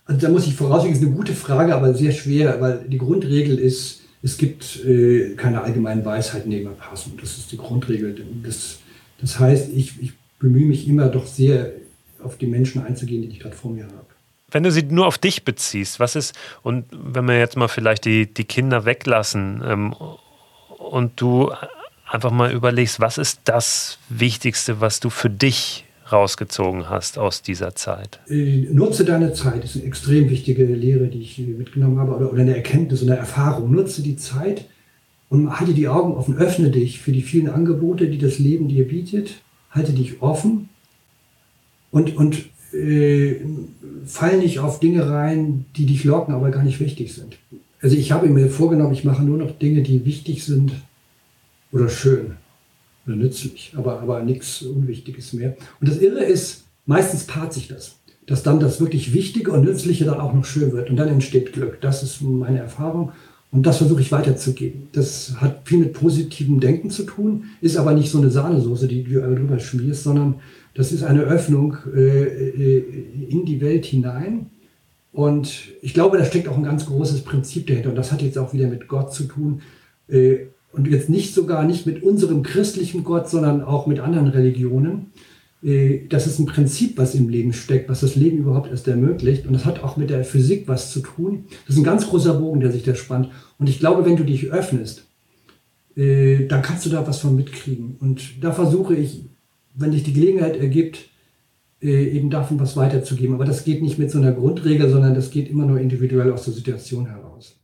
Also 0.06 0.20
da 0.20 0.32
muss 0.32 0.46
ich 0.46 0.54
vorausschicken, 0.54 0.96
ist 0.96 1.02
eine 1.02 1.14
gute 1.14 1.34
Frage, 1.34 1.74
aber 1.74 1.92
sehr 1.94 2.12
schwer, 2.12 2.60
weil 2.60 2.84
die 2.86 2.98
Grundregel 2.98 3.58
ist, 3.58 4.02
es 4.22 4.38
gibt 4.38 4.84
äh, 4.84 5.34
keine 5.36 5.62
allgemeinen 5.62 6.04
Weisheiten, 6.04 6.50
die 6.50 6.62
immer 6.62 6.70
passen. 6.70 7.18
Das 7.20 7.36
ist 7.36 7.50
die 7.52 7.56
Grundregel. 7.56 8.14
Das, 8.42 8.78
das 9.20 9.38
heißt, 9.38 9.70
ich, 9.74 10.00
ich 10.00 10.12
bemühe 10.38 10.66
mich 10.66 10.88
immer 10.88 11.08
doch 11.08 11.26
sehr 11.26 11.72
auf 12.22 12.36
die 12.36 12.46
Menschen 12.46 12.84
einzugehen, 12.84 13.22
die 13.22 13.28
ich 13.28 13.40
gerade 13.40 13.56
vor 13.56 13.70
mir 13.70 13.84
habe. 13.84 14.15
Wenn 14.50 14.62
du 14.62 14.70
sie 14.70 14.82
nur 14.82 15.06
auf 15.06 15.18
dich 15.18 15.44
beziehst, 15.44 15.98
was 15.98 16.14
ist, 16.14 16.34
und 16.62 16.84
wenn 16.92 17.26
wir 17.26 17.38
jetzt 17.38 17.56
mal 17.56 17.68
vielleicht 17.68 18.04
die, 18.04 18.32
die 18.32 18.44
Kinder 18.44 18.84
weglassen 18.84 19.62
ähm, 19.66 19.94
und 20.78 21.20
du 21.20 21.50
einfach 22.08 22.30
mal 22.30 22.52
überlegst, 22.52 23.00
was 23.00 23.18
ist 23.18 23.40
das 23.44 23.98
Wichtigste, 24.08 24.80
was 24.80 25.00
du 25.00 25.10
für 25.10 25.30
dich 25.30 25.84
rausgezogen 26.12 26.88
hast 26.88 27.18
aus 27.18 27.42
dieser 27.42 27.74
Zeit? 27.74 28.20
Äh, 28.28 28.68
nutze 28.70 29.04
deine 29.04 29.32
Zeit, 29.32 29.64
das 29.64 29.70
ist 29.70 29.82
eine 29.82 29.86
extrem 29.86 30.30
wichtige 30.30 30.64
Lehre, 30.64 31.08
die 31.08 31.22
ich 31.22 31.38
mitgenommen 31.38 31.98
habe, 31.98 32.14
oder, 32.14 32.32
oder 32.32 32.42
eine 32.42 32.56
Erkenntnis 32.56 33.02
eine 33.02 33.16
Erfahrung. 33.16 33.72
Nutze 33.72 34.02
die 34.02 34.16
Zeit 34.16 34.66
und 35.28 35.58
halte 35.58 35.74
die 35.74 35.88
Augen 35.88 36.14
offen, 36.14 36.36
öffne 36.36 36.70
dich 36.70 37.00
für 37.00 37.12
die 37.12 37.22
vielen 37.22 37.48
Angebote, 37.48 38.08
die 38.08 38.18
das 38.18 38.38
Leben 38.38 38.68
dir 38.68 38.86
bietet. 38.86 39.42
Halte 39.70 39.92
dich 39.92 40.22
offen 40.22 40.68
und, 41.90 42.16
und 42.16 42.46
äh, 42.76 43.40
fall 44.04 44.38
nicht 44.38 44.60
auf 44.60 44.80
Dinge 44.80 45.08
rein, 45.08 45.64
die 45.76 45.86
dich 45.86 46.04
locken, 46.04 46.34
aber 46.34 46.50
gar 46.50 46.62
nicht 46.62 46.80
wichtig 46.80 47.14
sind. 47.14 47.38
Also 47.80 47.96
ich 47.96 48.12
habe 48.12 48.28
mir 48.28 48.48
vorgenommen, 48.48 48.92
ich 48.92 49.04
mache 49.04 49.22
nur 49.22 49.38
noch 49.38 49.58
Dinge, 49.58 49.82
die 49.82 50.04
wichtig 50.04 50.44
sind 50.44 50.72
oder 51.72 51.88
schön 51.88 52.32
oder 53.06 53.16
nützlich, 53.16 53.72
aber, 53.76 54.00
aber 54.00 54.22
nichts 54.22 54.62
Unwichtiges 54.62 55.32
mehr. 55.32 55.56
Und 55.80 55.88
das 55.88 55.98
Irre 55.98 56.24
ist, 56.24 56.64
meistens 56.86 57.24
paart 57.24 57.52
sich 57.52 57.68
das, 57.68 57.96
dass 58.26 58.42
dann 58.42 58.60
das 58.60 58.80
wirklich 58.80 59.12
Wichtige 59.12 59.52
und 59.52 59.64
Nützliche 59.64 60.04
dann 60.04 60.20
auch 60.20 60.32
noch 60.32 60.44
schön 60.44 60.72
wird 60.72 60.90
und 60.90 60.96
dann 60.96 61.08
entsteht 61.08 61.52
Glück. 61.52 61.80
Das 61.80 62.02
ist 62.02 62.22
meine 62.22 62.58
Erfahrung 62.58 63.12
und 63.52 63.64
das 63.66 63.78
versuche 63.78 64.00
ich 64.00 64.12
weiterzugeben. 64.12 64.88
Das 64.92 65.34
hat 65.40 65.60
viel 65.64 65.78
mit 65.78 65.92
positivem 65.92 66.60
Denken 66.60 66.90
zu 66.90 67.04
tun, 67.04 67.44
ist 67.60 67.76
aber 67.76 67.92
nicht 67.92 68.10
so 68.10 68.18
eine 68.18 68.30
Sahnesoße, 68.30 68.88
die 68.88 69.04
du 69.04 69.20
drüber 69.20 69.58
schmierst, 69.58 70.04
sondern 70.04 70.36
das 70.76 70.92
ist 70.92 71.02
eine 71.02 71.22
Öffnung 71.22 71.76
äh, 71.94 72.24
äh, 72.24 72.84
in 73.28 73.46
die 73.46 73.60
Welt 73.60 73.86
hinein. 73.86 74.50
Und 75.12 75.72
ich 75.80 75.94
glaube, 75.94 76.18
da 76.18 76.24
steckt 76.26 76.48
auch 76.48 76.58
ein 76.58 76.64
ganz 76.64 76.84
großes 76.84 77.22
Prinzip 77.22 77.66
dahinter. 77.66 77.88
Und 77.88 77.96
das 77.96 78.12
hat 78.12 78.20
jetzt 78.20 78.36
auch 78.36 78.52
wieder 78.52 78.68
mit 78.68 78.86
Gott 78.86 79.14
zu 79.14 79.24
tun. 79.24 79.62
Äh, 80.08 80.48
und 80.72 80.86
jetzt 80.88 81.08
nicht 81.08 81.32
sogar 81.32 81.64
nicht 81.64 81.86
mit 81.86 82.02
unserem 82.02 82.42
christlichen 82.42 83.02
Gott, 83.02 83.30
sondern 83.30 83.62
auch 83.62 83.86
mit 83.86 84.00
anderen 84.00 84.28
Religionen. 84.28 85.12
Äh, 85.62 86.06
das 86.10 86.26
ist 86.26 86.38
ein 86.38 86.44
Prinzip, 86.44 86.98
was 86.98 87.14
im 87.14 87.30
Leben 87.30 87.54
steckt, 87.54 87.88
was 87.88 88.00
das 88.00 88.14
Leben 88.14 88.36
überhaupt 88.36 88.70
erst 88.70 88.86
ermöglicht. 88.86 89.46
Und 89.46 89.54
das 89.54 89.64
hat 89.64 89.82
auch 89.82 89.96
mit 89.96 90.10
der 90.10 90.24
Physik 90.24 90.68
was 90.68 90.92
zu 90.92 91.00
tun. 91.00 91.46
Das 91.66 91.76
ist 91.76 91.80
ein 91.80 91.84
ganz 91.84 92.06
großer 92.06 92.34
Bogen, 92.34 92.60
der 92.60 92.70
sich 92.70 92.82
da 92.82 92.94
spannt. 92.94 93.30
Und 93.58 93.70
ich 93.70 93.78
glaube, 93.78 94.04
wenn 94.04 94.16
du 94.16 94.24
dich 94.24 94.52
öffnest, 94.52 95.06
äh, 95.96 96.46
dann 96.46 96.60
kannst 96.60 96.84
du 96.84 96.90
da 96.90 97.06
was 97.06 97.20
von 97.20 97.34
mitkriegen. 97.34 97.96
Und 97.98 98.44
da 98.44 98.52
versuche 98.52 98.94
ich, 98.94 99.24
wenn 99.76 99.92
sich 99.92 100.02
die 100.02 100.12
Gelegenheit 100.12 100.56
ergibt, 100.56 101.10
äh, 101.82 102.08
eben 102.08 102.30
davon 102.30 102.58
was 102.58 102.76
weiterzugeben. 102.76 103.34
Aber 103.34 103.44
das 103.44 103.64
geht 103.64 103.82
nicht 103.82 103.98
mit 103.98 104.10
so 104.10 104.18
einer 104.18 104.32
Grundregel, 104.32 104.90
sondern 104.90 105.14
das 105.14 105.30
geht 105.30 105.48
immer 105.48 105.66
nur 105.66 105.78
individuell 105.78 106.32
aus 106.32 106.44
der 106.44 106.54
Situation 106.54 107.06
heraus. 107.06 107.56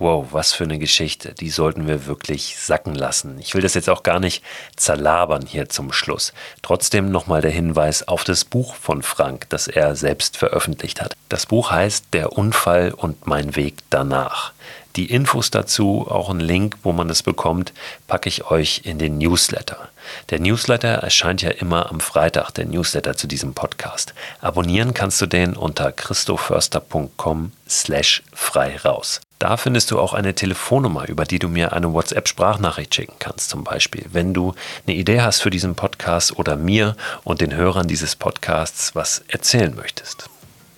Wow, 0.00 0.28
was 0.30 0.52
für 0.52 0.62
eine 0.64 0.78
Geschichte. 0.78 1.34
Die 1.34 1.50
sollten 1.50 1.88
wir 1.88 2.06
wirklich 2.06 2.56
sacken 2.56 2.94
lassen. 2.94 3.36
Ich 3.40 3.54
will 3.54 3.62
das 3.62 3.74
jetzt 3.74 3.90
auch 3.90 4.04
gar 4.04 4.20
nicht 4.20 4.44
zerlabern 4.76 5.44
hier 5.44 5.68
zum 5.68 5.92
Schluss. 5.92 6.32
Trotzdem 6.62 7.10
nochmal 7.10 7.40
der 7.40 7.50
Hinweis 7.50 8.06
auf 8.06 8.22
das 8.22 8.44
Buch 8.44 8.76
von 8.76 9.02
Frank, 9.02 9.46
das 9.48 9.66
er 9.66 9.96
selbst 9.96 10.36
veröffentlicht 10.36 11.02
hat. 11.02 11.16
Das 11.28 11.46
Buch 11.46 11.72
heißt 11.72 12.06
Der 12.12 12.32
Unfall 12.32 12.94
und 12.94 13.26
mein 13.26 13.56
Weg 13.56 13.78
danach. 13.90 14.52
Die 14.98 15.12
Infos 15.12 15.52
dazu, 15.52 16.08
auch 16.10 16.28
ein 16.28 16.40
Link, 16.40 16.76
wo 16.82 16.90
man 16.90 17.08
es 17.08 17.22
bekommt, 17.22 17.72
packe 18.08 18.28
ich 18.28 18.50
euch 18.50 18.80
in 18.82 18.98
den 18.98 19.16
Newsletter. 19.18 19.90
Der 20.30 20.40
Newsletter 20.40 20.88
erscheint 20.88 21.40
ja 21.40 21.50
immer 21.50 21.88
am 21.88 22.00
Freitag, 22.00 22.50
der 22.50 22.66
Newsletter 22.66 23.16
zu 23.16 23.28
diesem 23.28 23.54
Podcast. 23.54 24.12
Abonnieren 24.40 24.94
kannst 24.94 25.20
du 25.20 25.26
den 25.26 25.54
unter 25.54 25.92
christoförster.com 25.92 27.52
slash 27.68 28.24
frei 28.32 28.76
raus. 28.84 29.20
Da 29.38 29.56
findest 29.56 29.92
du 29.92 30.00
auch 30.00 30.14
eine 30.14 30.34
Telefonnummer, 30.34 31.08
über 31.08 31.24
die 31.24 31.38
du 31.38 31.48
mir 31.48 31.74
eine 31.74 31.92
WhatsApp-Sprachnachricht 31.92 32.92
schicken 32.92 33.14
kannst, 33.20 33.50
zum 33.50 33.62
Beispiel, 33.62 34.04
wenn 34.10 34.34
du 34.34 34.52
eine 34.84 34.96
Idee 34.96 35.20
hast 35.20 35.42
für 35.42 35.50
diesen 35.50 35.76
Podcast 35.76 36.36
oder 36.40 36.56
mir 36.56 36.96
und 37.22 37.40
den 37.40 37.54
Hörern 37.54 37.86
dieses 37.86 38.16
Podcasts 38.16 38.96
was 38.96 39.22
erzählen 39.28 39.76
möchtest. 39.76 40.28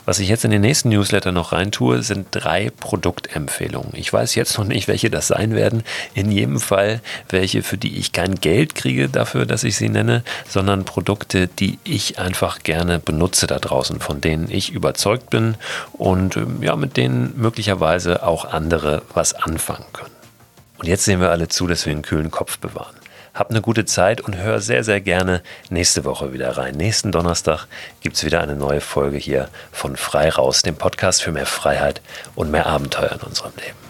Was 0.07 0.19
ich 0.19 0.29
jetzt 0.29 0.45
in 0.45 0.51
den 0.51 0.63
nächsten 0.63 0.89
Newsletter 0.89 1.31
noch 1.31 1.53
reintue, 1.53 2.03
sind 2.03 2.29
drei 2.31 2.71
Produktempfehlungen. 2.71 3.93
Ich 3.95 4.13
weiß 4.13 4.35
jetzt 4.35 4.57
noch 4.59 4.65
nicht, 4.65 4.89
welche 4.89 5.11
das 5.11 5.29
sein 5.29 5.55
werden. 5.55 5.83
In 6.15 6.33
jedem 6.33 6.59
Fall 6.59 7.01
welche, 7.29 7.63
für 7.63 7.77
die 7.77 7.99
ich 7.99 8.13
kein 8.13 8.37
Geld 8.37 8.75
kriege 8.75 9.09
dafür, 9.09 9.47
dass 9.47 9.65
ich 9.65 9.77
sie 9.77 9.89
nenne, 9.89 10.25
sondern 10.49 10.85
Produkte, 10.85 11.49
die 11.49 11.79
ich 11.85 12.19
einfach 12.19 12.63
gerne 12.63 12.99
benutze 12.99 13.47
da 13.47 13.59
draußen, 13.59 14.01
von 14.01 14.21
denen 14.21 14.51
ich 14.51 14.71
überzeugt 14.73 15.31
bin 15.31 15.57
und 15.93 16.37
ähm, 16.37 16.63
ja, 16.63 16.77
mit 16.77 16.97
denen 16.97 17.35
möglicherweise 17.37 18.27
auch 18.27 18.47
andere 18.47 19.03
was 19.15 19.35
anfangen 19.35 19.87
können. 19.93 20.11
Und 20.79 20.87
jetzt 20.87 21.05
sehen 21.05 21.21
wir 21.21 21.31
alle 21.31 21.49
zu, 21.49 21.67
dass 21.67 21.85
wir 21.85 21.93
einen 21.93 22.03
kühlen 22.03 22.31
Kopf 22.31 22.59
bewahren. 22.59 23.00
Hab 23.35 23.51
eine 23.51 23.61
gute 23.61 23.85
Zeit 23.85 24.20
und 24.20 24.37
hör 24.37 24.61
sehr, 24.61 24.85
sehr 24.85 25.01
gerne 25.01 25.43
nächste 25.68 26.05
Woche 26.05 26.33
wieder 26.33 26.57
rein. 26.57 26.74
Nächsten 26.74 27.12
Donnerstag 27.12 27.66
gibt 28.01 28.16
es 28.16 28.24
wieder 28.24 28.41
eine 28.41 28.57
neue 28.57 28.81
Folge 28.81 29.18
hier 29.18 29.49
von 29.72 29.97
Frei 29.97 30.31
Raus, 30.31 30.62
dem 30.62 30.76
Podcast 30.76 31.22
für 31.22 31.33
mehr 31.33 31.47
Freiheit 31.47 32.01
und 32.35 32.51
mehr 32.51 32.66
Abenteuer 32.66 33.12
in 33.12 33.20
unserem 33.20 33.53
Leben. 33.57 33.89